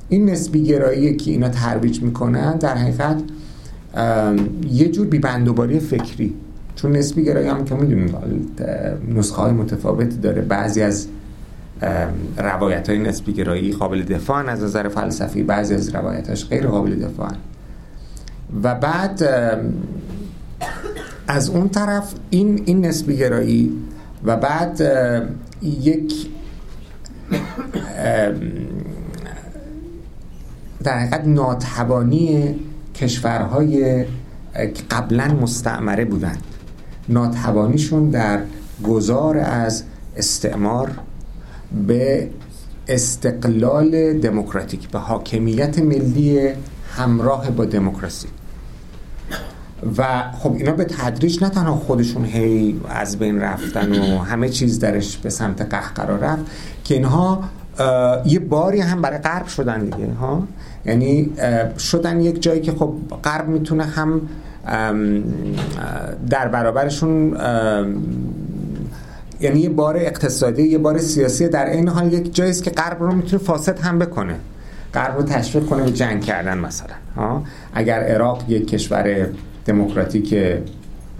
[0.09, 3.21] این نسبی گرایی که اینا ترویج می‌کنن در حقیقت
[4.71, 6.33] یه جور بیبندوباری فکری.
[6.75, 8.15] چون نسبی گرایی هم که می‌دونیم
[9.15, 10.41] نسخه های متفاوتی داره.
[10.41, 11.07] بعضی از
[12.37, 17.31] روایت های نسبی گرایی قابل دفاع از نظر فلسفی بعضی از روایتاش غیر قابل دفاع
[18.63, 19.23] و بعد
[21.27, 23.71] از اون طرف این این نسبی گرایی
[24.23, 24.81] و بعد
[25.61, 26.27] یک
[30.83, 32.55] در حقیقت ناتوانی
[32.95, 34.05] کشورهای
[34.91, 36.43] قبلا مستعمره بودند.
[37.09, 38.39] ناتوانیشون در
[38.83, 39.83] گذار از
[40.17, 40.91] استعمار
[41.87, 42.29] به
[42.87, 46.49] استقلال دموکراتیک به حاکمیت ملی
[46.97, 48.27] همراه با دموکراسی.
[49.97, 54.79] و خب اینا به تدریج نه تنها خودشون هی از بین رفتن و همه چیز
[54.79, 56.45] درش به سمت قهقرا رفت
[56.83, 57.43] که اینها
[58.25, 60.47] یه باری هم برای غرب شدن دیگه ها
[60.85, 61.31] یعنی
[61.79, 62.93] شدن یک جایی که خب
[63.23, 64.21] غرب می‌تونه هم
[66.29, 67.37] در برابرشون
[69.41, 73.03] یعنی یه بار اقتصادی یه بار سیاسی در این حال یک جایی است که غرب
[73.03, 74.35] رو می‌تونه فاسد هم بکنه.
[74.93, 77.43] غرب رو تشویق کنه به جنگ کردن مثلا ها.
[77.73, 79.27] اگر عراق یک کشور
[79.65, 80.35] دموکراتیک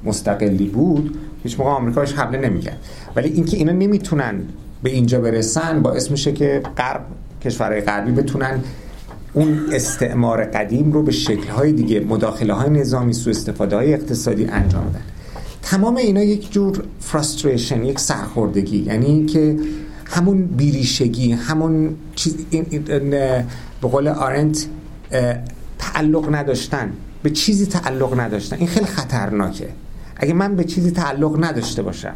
[0.03, 2.77] مستقلی بود هیچ موقع آمریکاش حمله نمی‌کرد.
[3.15, 4.35] ولی اینکه اینا نمی‌تونن
[4.83, 7.01] به اینجا برسن باعث میشه که غرب
[7.41, 8.59] کشورهای غربی بتونن
[9.35, 14.89] اون استعمار قدیم رو به شکل‌های دیگه مداخله های نظامی سو استفاده های اقتصادی انجام
[14.89, 15.01] بدن
[15.61, 18.77] تمام اینا یک جور فرستریشن یک سرخوردگی.
[18.77, 19.57] یعنی اینکه
[20.05, 22.65] همون بیریشگی همون چیز این
[23.09, 23.45] به
[23.81, 24.65] قول آرنت
[25.79, 26.91] تعلق نداشتن.
[27.23, 28.57] به چیزی تعلق نداشتن.
[28.57, 29.69] این خیلی خطرناکه.
[30.17, 32.13] اگه من به چیزی تعلق نداشته باشم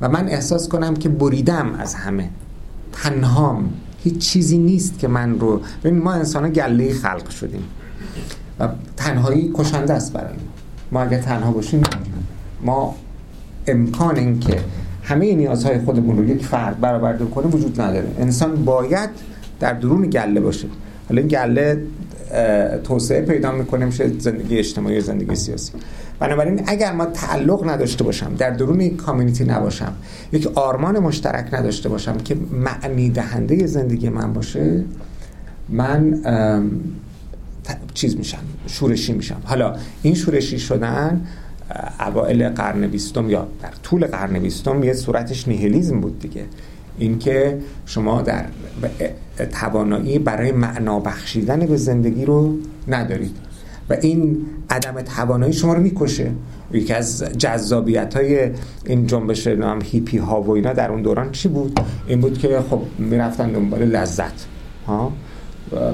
[0.00, 2.30] و من احساس کنم که بریدم از همه.
[2.92, 3.72] تنهام.
[4.04, 7.62] هیچ چیزی نیست که من رو ببین ما انسان گله خلق شدیم.
[8.60, 10.34] و تنهایی کشنده است برای
[10.92, 11.02] ما.
[11.02, 11.82] اگه تنها باشیم
[12.62, 12.94] ما
[13.66, 14.60] امکان این که
[15.02, 18.08] همه نیازهای خودمون رو یک فرد برآورده کنه وجود نداره.
[18.18, 19.10] انسان باید
[19.60, 20.68] در درون گله باشه.
[21.08, 21.82] حالا این گله
[22.84, 25.72] توسعه پیدا می‌کنه میشه زندگی اجتماعی و زندگی سیاسی.
[26.20, 29.92] بنابراین اگر ما تعلق نداشته باشم در درون یک کامیونیتی نباشم
[30.32, 34.84] یک آرمان مشترک نداشته باشم که معنی دهنده زندگی من باشه
[35.68, 36.20] من
[37.94, 39.42] چیز میشم شورشی میشم.
[39.44, 41.26] حالا این شورشی شدن
[42.00, 46.44] اوائل قرن بیستم یا در طول قرن بیستم یه صورتش نیهلیزم بود دیگه.
[46.98, 48.44] اینکه شما در
[49.52, 52.56] توانایی برای معنا بخشیدن به زندگی رو
[52.88, 53.36] ندارید.
[53.90, 56.30] و این عدم توانایی شما رو می‌کشه.
[56.72, 58.50] یکی از جذابیت های
[58.86, 62.60] این جنبش نام هیپی ها و اینا در اون دوران چی بود؟ این بود که
[62.70, 64.46] خب می‌رفتن دنبال لذت
[64.86, 65.12] ها؟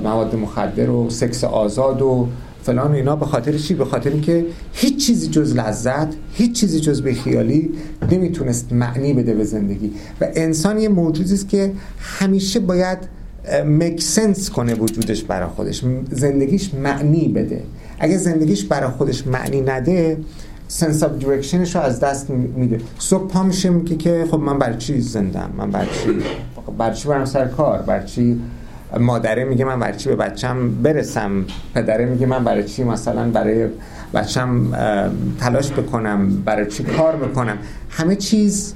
[0.05, 2.29] مواد مخدر و سکس آزاد و
[2.63, 3.17] فلان و اینا.
[3.17, 7.71] به خاطر چی؟ به خاطر اینکه هیچ چیزی جز لذت هیچ چیزی جز به خیالی
[8.13, 9.93] نمی‌تونست معنی بده به زندگی.
[10.21, 12.99] و انسان یه موجودی است که همیشه باید
[13.67, 15.83] make sense کنه وجودش برای خودش.
[16.11, 17.63] زندگیش معنی بده.
[17.99, 20.19] اگه زندگیش برای خودش معنی نده
[20.69, 22.81] sense of direction ش رو از دست میده.
[22.99, 26.11] صبح پا میشه میگه که خب من برای چی زندم؟ من برای چی؟
[26.79, 28.41] برای چی برم سر کار؟ برای چی
[29.01, 31.45] مادره میگه من برای چی به بچم برسم؟
[31.75, 33.67] پدره میگه من برای چی مثلا برای
[34.15, 34.73] بچم
[35.41, 37.59] تلاش بکنم؟ برای چی کار بکنم؟
[37.91, 38.75] همه چیز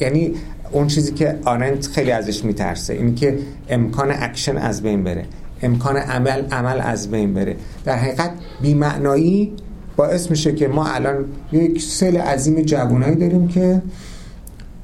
[0.00, 0.34] یعنی
[0.72, 2.94] اون چیزی که آرنت خیلی ازش میترسه.
[2.94, 3.38] اینی که
[3.68, 5.24] امکان اکشن از بین بره.
[5.62, 7.56] امکان عمل عمل از بین بره.
[7.84, 8.30] در حقیقت
[8.62, 9.52] بیمعنایی
[9.96, 13.82] باعث میشه که ما الان یک نسل عظیم جوانایی داریم که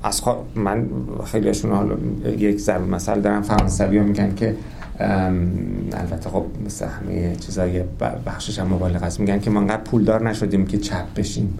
[0.02, 0.22] از
[0.54, 0.86] من
[1.24, 1.96] خیلیشون حالا
[2.38, 4.56] یک ضرب‌المثل دارم فرانسوی میگن که
[5.92, 7.82] البته خب مثل همه چیزای
[8.26, 9.20] بخشش هم مبالغ است.
[9.20, 11.58] میگن که ما انقدر پولدار نشدیم که چپ بشیم.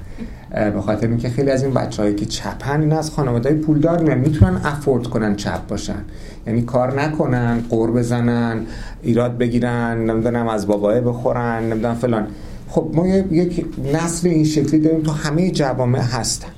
[0.56, 4.60] به خاطر اینکه خیلی از این بچه‌هایی که چپن این از خانواده پولدار میان می‌تونن
[4.64, 6.02] افورد کنن چپ باشن.
[6.46, 8.60] یعنی کار نکنن قور بزنن
[9.02, 12.26] ایراد بگیرن نمی‌دونم از بابای بخورن نمی‌دونم فلان.
[12.68, 16.48] خب ما یک نسل این شکلی داریم تو همه جوامع هستن.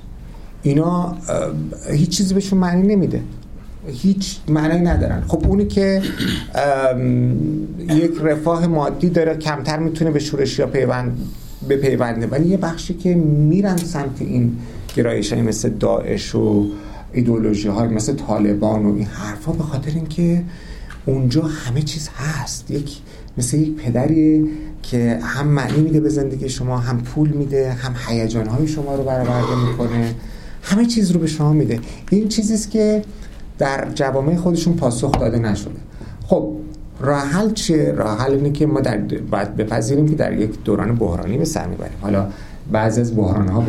[0.62, 1.16] اینا
[1.90, 3.20] هیچ چیزی بهشون معنی نمیده.
[3.86, 5.22] هیچ معنی ندارن.
[5.28, 6.02] خب اونی که
[7.88, 11.18] یک رفاه مادی داره کمتر می‌تونه به شورشی ها پیوند
[11.68, 14.56] به پیونده ولی یه بخشی که میرن سمت این
[14.96, 16.66] گرایش های مثل داعش و
[17.12, 20.44] ایدولوژی های مثل طالبان و این حرفا به خاطر اینکه
[21.06, 22.70] اونجا همه چیز هست.
[22.70, 22.98] یک
[23.38, 24.48] مثل یک پدری
[24.82, 29.04] که هم معنی میده به زندگی شما هم پول میده هم هیجان های شما رو
[29.04, 30.14] برآورده می‌کنه.
[30.62, 31.80] همه چیز رو به شما میده.
[32.10, 33.02] این چیزیست که
[33.58, 35.80] در جوامع خودشون پاسخ داده نشده.
[36.26, 36.52] خب
[37.00, 38.98] راه حل چیه؟ راه اینه که ما در
[39.30, 41.98] باید بپذیریم که در یک دوران بحرانی به سر می‌بریم.
[42.00, 42.26] حالا
[42.72, 43.64] بعضی از بحران ها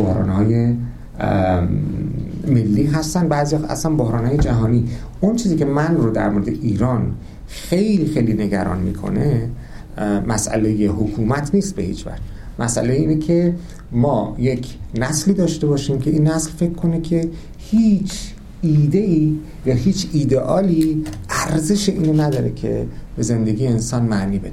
[2.48, 4.88] ملی هستن بعضی اصلا بحران های جهانی.
[5.22, 7.12] اون چیزی که من رو در مورد ایران
[7.48, 9.50] خیلی خیلی نگران می‌کنه
[10.28, 12.16] مسئله حکومت نیست به هیچ وجه.
[12.60, 13.56] مسئله اینه که
[13.92, 19.36] ما یک نسلی داشته باشیم که این نسل فکر کنه که هیچ ایده ای
[19.66, 22.86] یا هیچ ایدئالی ارزش اینو نداره که
[23.20, 24.52] به زندگی انسان معنی بده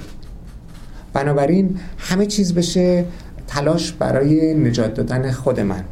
[1.13, 3.05] بنابراین همه چیز بشه
[3.47, 5.83] تلاش برای نجات دادن خود من.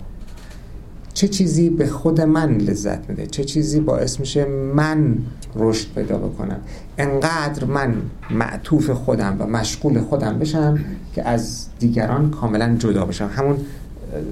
[1.13, 4.45] چه چیزی به خود من لذت میده؟ چه چیزی باعث میشه
[4.75, 5.17] من
[5.55, 6.57] رشد پیدا بکنم؟
[6.97, 7.95] انقدر من
[8.31, 10.79] معطوف خودم و مشغول خودم بشم
[11.15, 13.29] که از دیگران کاملا جدا بشم.
[13.35, 13.57] همون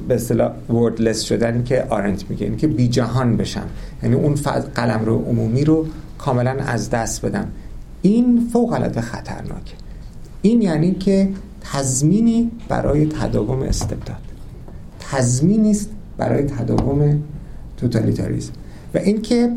[0.07, 3.67] به اصطلاح وردلس شدن که آرنت میگه این که بی جهان بشم.
[4.03, 4.35] یعنی اون
[4.75, 5.87] قلم رو عمومی رو
[6.17, 7.47] کاملا از دست بدم.
[8.03, 9.73] این فوق العاده خطرناکه
[10.41, 11.29] این یعنی که
[11.61, 14.17] تضمینی برای تداوم استبداد.
[14.99, 17.23] تضمینی است برای تداوم
[17.77, 18.51] توتالیتاریسم.
[18.93, 19.51] و اینکه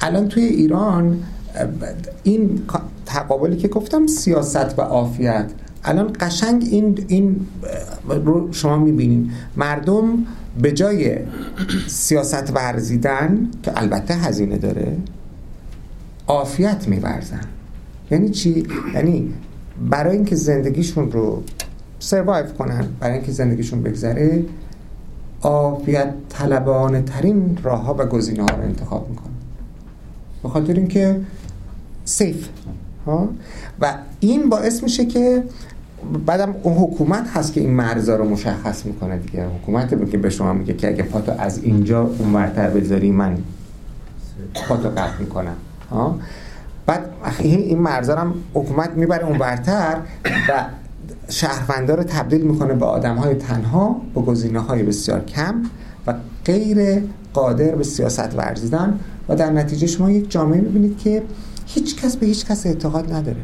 [0.00, 1.18] الان توی ایران
[2.22, 2.60] این
[3.06, 5.50] تقابلی که گفتم سیاست و عافیت.
[5.84, 7.46] الان قشنگ این این
[8.08, 9.30] رو شما می‌بینین.
[9.56, 10.04] مردم
[10.62, 11.16] به جای
[11.86, 14.96] سیاست ورزیدن که البته هزینه داره
[16.28, 17.40] عافیت میورزن.
[18.10, 19.34] یعنی چی؟ یعنی
[19.90, 21.42] برای اینکه زندگیشون رو
[21.98, 24.44] سروایو کنن برای اینکه زندگیشون بگذره
[25.42, 29.32] عافیت طلبانه ترین راه ها و گزینه ها رو انتخاب می‌کنن.
[30.42, 31.20] به خاطر اینکه
[32.04, 32.48] سیف
[33.06, 33.28] ها؟
[33.80, 35.42] و این باعث میشه که
[36.26, 39.46] بعدم اون حکومت هست که این مرزا رو مشخص می‌کنه دیگه.
[39.46, 43.38] حکومت که به شما میگه که اگه پاتو از اینجا اونورتر بذاری من
[44.68, 45.56] پاتو قطع می‌کنم.
[45.90, 46.18] ها.
[46.86, 50.64] بعد این مرزا هم حکومت می‌بره اونورتر و
[51.28, 55.54] شهروندار رو تبدیل می‌کنه به آدم های تنها با گزینه های بسیار کم
[56.06, 57.02] و غیر
[57.32, 58.98] قادر به سیاست ورزیدن
[59.28, 61.22] و در نتیجه شما یک جامعه می‌بینید که
[61.66, 63.40] هیچ کس به هیچ کس اعتقاد نداره.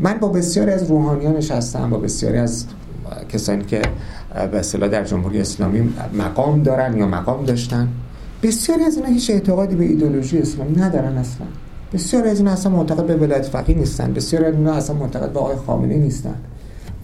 [0.00, 2.64] من با بسیاری از روحانیان نشستم با بسیاری از
[3.28, 3.82] کسانی که
[4.52, 7.88] به اصطلاح در جمهوری اسلامی مقام دارن یا مقام داشتن.
[8.42, 11.46] بسیاری از اینا هیچ اعتقادی به ایدولوژی اسلامی ندارن اصلا.
[11.92, 14.12] بسیاری از اینا اصلا معتقد به ولایت فقیه نیستن.
[14.12, 16.34] بسیاری از اینا اصلا معتقد به آقای خامنه نیستن.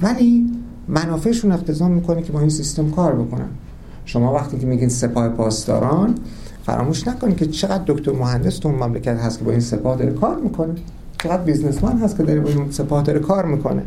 [0.03, 0.51] ولی
[0.89, 3.49] منافعشون اقتضا می‌کنه که با این سیستم کار بکنن.
[4.05, 6.15] شما وقتی که میگین سپاه پاسداران
[6.67, 10.37] فراموش نکنید که چقدر دکتر مهندس تو مملکت هست که با این سپاه داره کار
[10.37, 10.75] می‌کنه.
[11.23, 13.83] چقدر بیزنسمن هست که داره با این سپاه داره کار می‌کنه.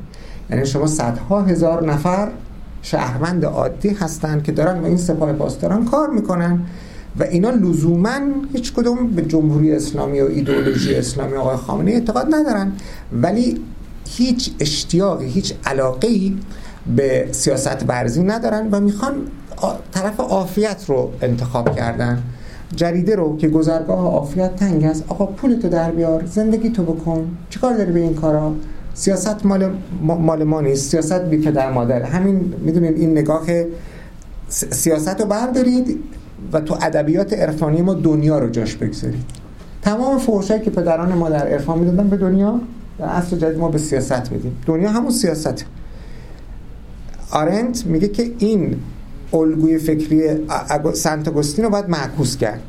[0.50, 2.30] یعنی شما صدها هزار نفر
[2.82, 6.60] شهروند عادی هستند که دارن با این سپاه پاسداران کار می‌کنن.
[7.20, 8.20] و اینا لزوما
[8.54, 12.72] هیچ کدوم به جمهوری اسلامی و ایدئولوژی اسلامی آقای خامنه اعتقاد ندارن.
[13.14, 13.58] ولی
[14.08, 16.10] هیچ اشتیاقی هیچ علاقه
[16.96, 19.14] به سیاست ورزی ندارن و می‌خوان
[19.92, 22.24] طرف عافیت رو انتخاب کردن.
[22.76, 25.04] جریده رو که گذرگاه عافیت تنگ است.
[25.08, 27.38] آقا پولتو در بیار زندگی تو بکن.
[27.50, 28.56] چیکار داری به این کارا؟
[28.94, 29.72] سیاست مال
[30.02, 30.92] مال ما نیست.
[30.92, 32.02] سیاست بی پدر مادر.
[32.02, 33.46] همین می‌دونید این نگاه
[34.50, 36.00] سیاست رو بردارید.
[36.54, 39.24] و تو ادبیات عرفانی ما دنیا رو جاش بگذارید
[39.82, 42.60] تمام فحشایی که پدران ما در عرفان می‌دادن به دنیا
[43.00, 44.58] در عصر جدید ما به سیاست میدیم.
[44.66, 45.66] دنیا همون سیاست
[47.32, 48.76] آرنت میگه که این
[49.34, 50.22] الگوی فکری
[50.94, 52.62] سنت آگوستین رو باید معکوس کرد.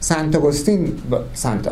[0.00, 0.92] سنت آگوستین
[1.34, 1.68] سنت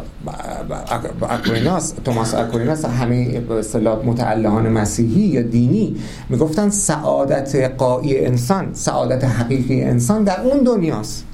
[1.22, 5.96] اکویناس توماس اکویناس همه اصطلاح متعلهان مسیحی یا دینی
[6.28, 11.24] می‌گفتن سعادت قایی انسان سعادت حقیقی انسان در اون دنیاست.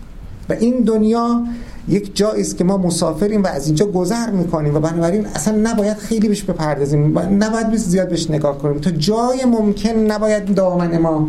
[0.48, 1.43] و این دنیا
[1.89, 5.97] یک جایی است که ما مسافریم و از اینجا گذر می‌کنیم و بنابراین اصلا نباید
[5.97, 8.78] خیلی بهش بپردازیم نباید بهش زیاد بهش نگاه کنیم.
[8.78, 11.28] تا جای ممکن نباید دامن ما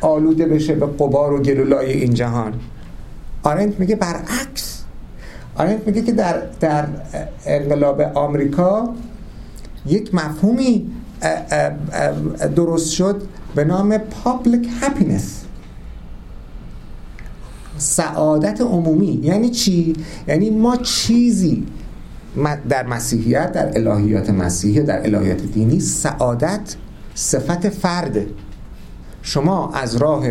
[0.00, 2.52] آلوده بشه به قبار و گلولای این جهان.
[3.42, 4.82] آرنت میگه برعکس.
[5.56, 6.86] آرنت میگه که در, در
[7.46, 8.88] انقلاب آمریکا
[9.86, 10.90] یک مفهومی
[12.56, 13.22] درست شد
[13.54, 15.49] به نام public happiness.
[17.80, 19.20] سعادت عمومی.
[19.22, 19.92] یعنی چی؟
[20.28, 21.66] یعنی ما چیزی
[22.68, 26.76] در مسیحیت در الهیات مسیحی در الهیات دینی سعادت
[27.14, 28.26] صفت فرده
[29.22, 30.24] شما از راه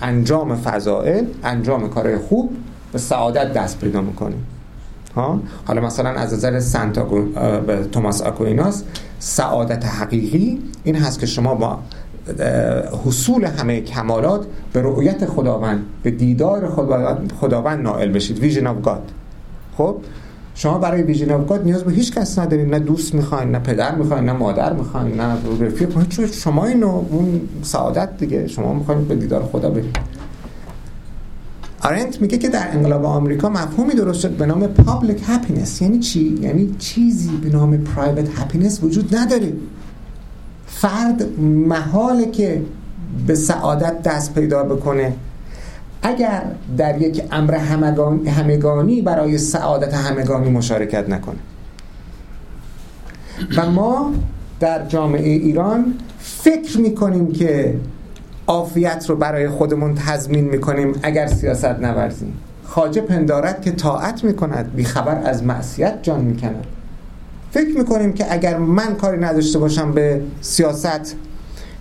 [0.00, 2.50] انجام فضائل انجام کارهای خوب
[2.92, 4.52] به سعادت دست پیدا می‌کنید.
[5.16, 6.98] ها؟ حالا مثلا از نظر سنت
[7.92, 8.82] توماس آکویناس
[9.18, 11.78] سعادت حقیقی این هست که شما با
[13.04, 16.68] حصول همه کمالات به رؤیت خداوند به دیدار
[17.40, 18.38] خداوند نائل بشید.
[18.38, 19.10] vision of God
[19.76, 19.96] خب؟
[20.54, 23.94] شما برای vision of God نیاز به هیچ کس ندارید نه دوست می‌خواین نه پدر
[23.94, 25.90] می‌خواین نه مادر می‌خواین نه رفیق
[26.32, 29.96] شما اینو اون سعادت دیگه شما می‌خواین به دیدار خدا برید.
[31.84, 35.82] آرنت میگه که در انقلاب آمریکا مفهومی درست شد به نام public happiness.
[35.82, 39.52] یعنی چی؟ یعنی چیزی به نام private happiness وجود نداره.
[40.74, 42.62] فرد محاله که
[43.26, 45.12] به سعادت دست پیدا بکنه.
[46.02, 46.42] اگر
[46.76, 47.54] در یک امر
[48.26, 51.36] همگانی برای سعادت همگانی مشارکت نکنه.
[53.56, 54.14] و ما
[54.60, 57.74] در جامعه ایران فکر می‌کنیم که
[58.46, 62.32] عافیت رو برای خودمون تضمین می‌کنیم اگر سیاست نورزیم.
[62.64, 66.66] خاجه پندارد که طاعت می‌کند بیخبر از معصیت جان می‌کند.
[67.52, 71.16] فکر می‌کنیم که اگر من کاری نداشته باشم به سیاست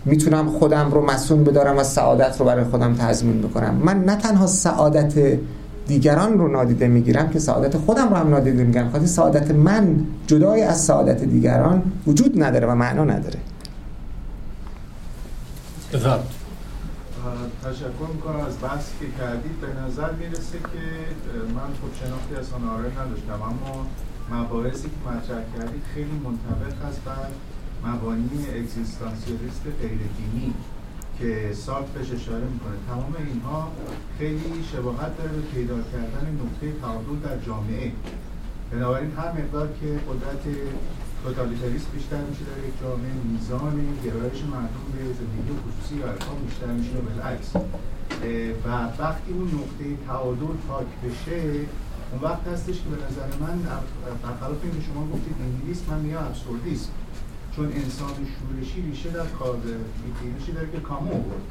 [0.05, 3.75] می‌تونم خودم رو مسئول بدارم و سعادت رو برای خودم تضمین بکنم.
[3.75, 5.39] من نه تنها سعادت
[5.87, 10.61] دیگران رو نادیده می‌گیرم که سعادت خودم رو هم نادیده می‌گیرم خاطر سعادت من جدای
[10.61, 13.39] از سعادت دیگران وجود نداره و معنا نداره.
[17.63, 19.61] تشکر می‌کنم از بحثی که کردید.
[19.61, 20.83] به نظر می‌رسه که
[21.55, 23.85] من خب شناختی از آناره نداشتم اما
[24.31, 27.29] مباحثی که مطرح کردید خیلی منطبق است بر
[27.89, 30.53] مبانی اگزیستانسیالیست غیر دینی
[31.19, 32.77] که سارت بهش اشاره می‌کنه.
[32.89, 33.71] تمام اینها
[34.17, 37.91] خیلی شباهت داره به پیدا کردن نقطه تعادل در جامعه.
[38.71, 40.43] بنابراین هر مقدار که قدرت
[41.23, 43.75] توتالیتاریست بیشتر میشه در یک جامعه میزان
[44.05, 47.49] گرایش مردم به زندگی خصوصی یا ارقام بیشتر میشه و بالعکس.
[48.65, 48.67] و
[49.01, 51.41] وقتی اون نقطه تعادل پاک بشه
[52.11, 53.57] اون وقت هستش که به نظر من
[54.23, 56.89] برخلاف اینکه شما گفتید انگلیس من میگم ابسوردیسم.
[57.55, 59.57] چون انسان شورشی ریشه در کار
[60.23, 61.41] ایتیشی داره که کامو بود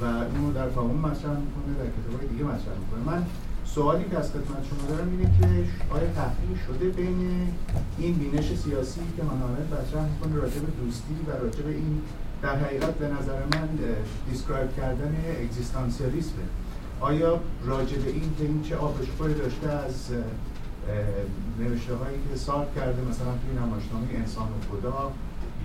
[0.00, 3.16] و اینو در کامون مطرح می‌کنه در کتابای دیگه مطرح می‌کنه.
[3.16, 3.26] من
[3.64, 5.46] سوالی که از خدمت شما دارم اینه که
[5.94, 7.48] آیا تحقیق شده بین
[7.98, 12.00] این بینش سیاسی که منارت مطرح می‌کنه راجع به دوستی و راجع به این
[12.42, 13.68] در حقیقت به نظر من
[14.30, 16.46] دیسکرایب کردن اگزیستانسیالیسمه
[17.00, 19.94] آیا راجع به این که این چه آبشخوری داشته از
[21.60, 25.12] نوشته هایی که سارت کرده مثلا توی نمایشنامه انسان و خدا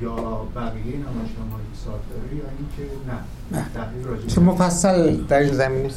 [0.02, 0.16] یا
[0.56, 5.90] بقیه نمایشنامه هایی که سارت داره یا اینکه نه؟ راجع چون مفصل در این زمینه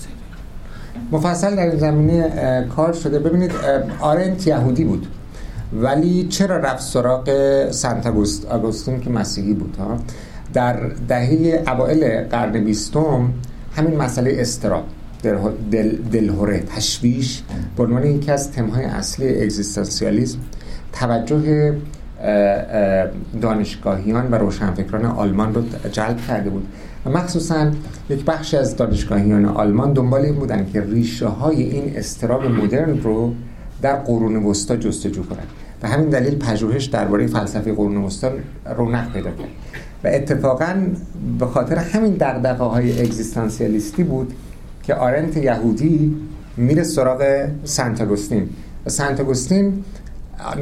[1.12, 3.18] مفصل در این زمینه کار شده.
[3.18, 3.52] ببینید
[4.00, 5.06] آرنت یهودی بود.
[5.72, 7.30] ولی چرا رفت سراغ
[7.70, 8.06] سنت
[8.50, 9.98] آگوستین که مسیحی بود ها؟
[10.54, 13.32] در دهه اوائل قرن بیستم
[13.76, 14.84] همین مسئله استراب.
[15.70, 17.42] دل، دلهوره تشویش
[17.76, 20.38] به عنوان یکی از تمهای اصلی اگزیستانسیالیسم.
[20.92, 21.74] توجه
[23.42, 26.66] دانشگاهیان و روشنفکران آلمان رو جلب کرده بود.
[27.06, 27.70] و مخصوصا
[28.10, 33.34] یک بخش از دانشگاهیان آلمان دنبال این بودن که ریشه های این استراب مدرن رو
[33.82, 35.46] در قرون وسطا جستجو کنند.
[35.82, 38.30] و همین دلیل پژوهش درباره فلسفه قرون وسطا
[38.76, 39.48] رونق پیدا کرد.
[40.04, 40.74] و اتفاقا
[41.38, 44.32] به خاطر همین دغدغه های اگزیستانسیالیستی بود
[44.86, 46.16] که آرنت یهودی
[46.56, 48.48] میره سراغ سنت اگوستین
[48.86, 49.84] و سنت اگوستین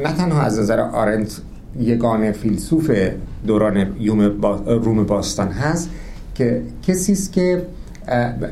[0.03, 1.41] نه تنها از نظر آرنت
[1.79, 2.91] یگانه فیلسوف
[3.47, 3.87] دوران
[4.65, 5.89] روم باستان هست
[6.35, 7.65] که کسی است که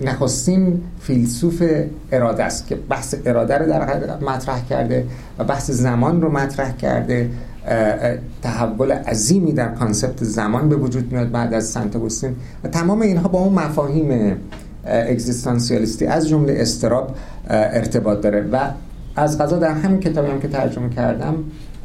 [0.04, 1.64] نخستین فیلسوف
[2.12, 5.06] اراده است که بحث اراده رو در مطرح کرده
[5.40, 7.30] و بحث زمان رو مطرح کرده.
[8.42, 11.96] تحول عظیمی در concept زمان به وجود میاد بعد از سنت
[12.64, 14.38] و تمام اینها با اون مفاهیم
[14.86, 17.16] اگزیستانسیالیستی از جمله اضطراب
[17.50, 18.42] ارتباط داره.
[18.42, 18.60] و
[19.16, 21.36] از قضا در همین کتابی هم که ترجمه کردم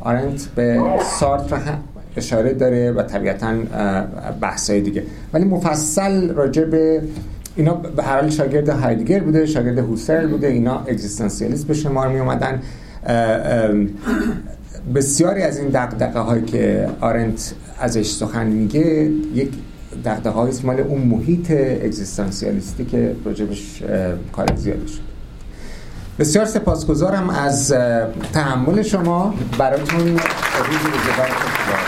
[0.01, 0.81] آرنت به
[1.21, 1.79] سارتر هم
[2.17, 3.55] اشاره داره و طبیعتا
[4.41, 5.03] بحثای دیگه.
[5.33, 7.03] ولی مفصل راجع به
[7.57, 10.47] اینا به هر حال شاگرد هایدگر بوده شاگرد هوسرل بوده.
[10.47, 12.61] اینا اگزیستانسیالیست به شمار می اومدن
[14.95, 19.49] بسیاری از این دقدقه هایی که آرنت ازش سخن میگه یک
[20.05, 21.51] دقدقه های مال اون محیط
[21.85, 23.83] اگزیستانسیالیستی که راجبش
[24.33, 25.01] کار زیاده شد
[26.19, 27.75] بسیار سپاسگزارم از
[28.33, 29.35] تحمل شما.
[29.59, 31.86] براتون روز روزگار.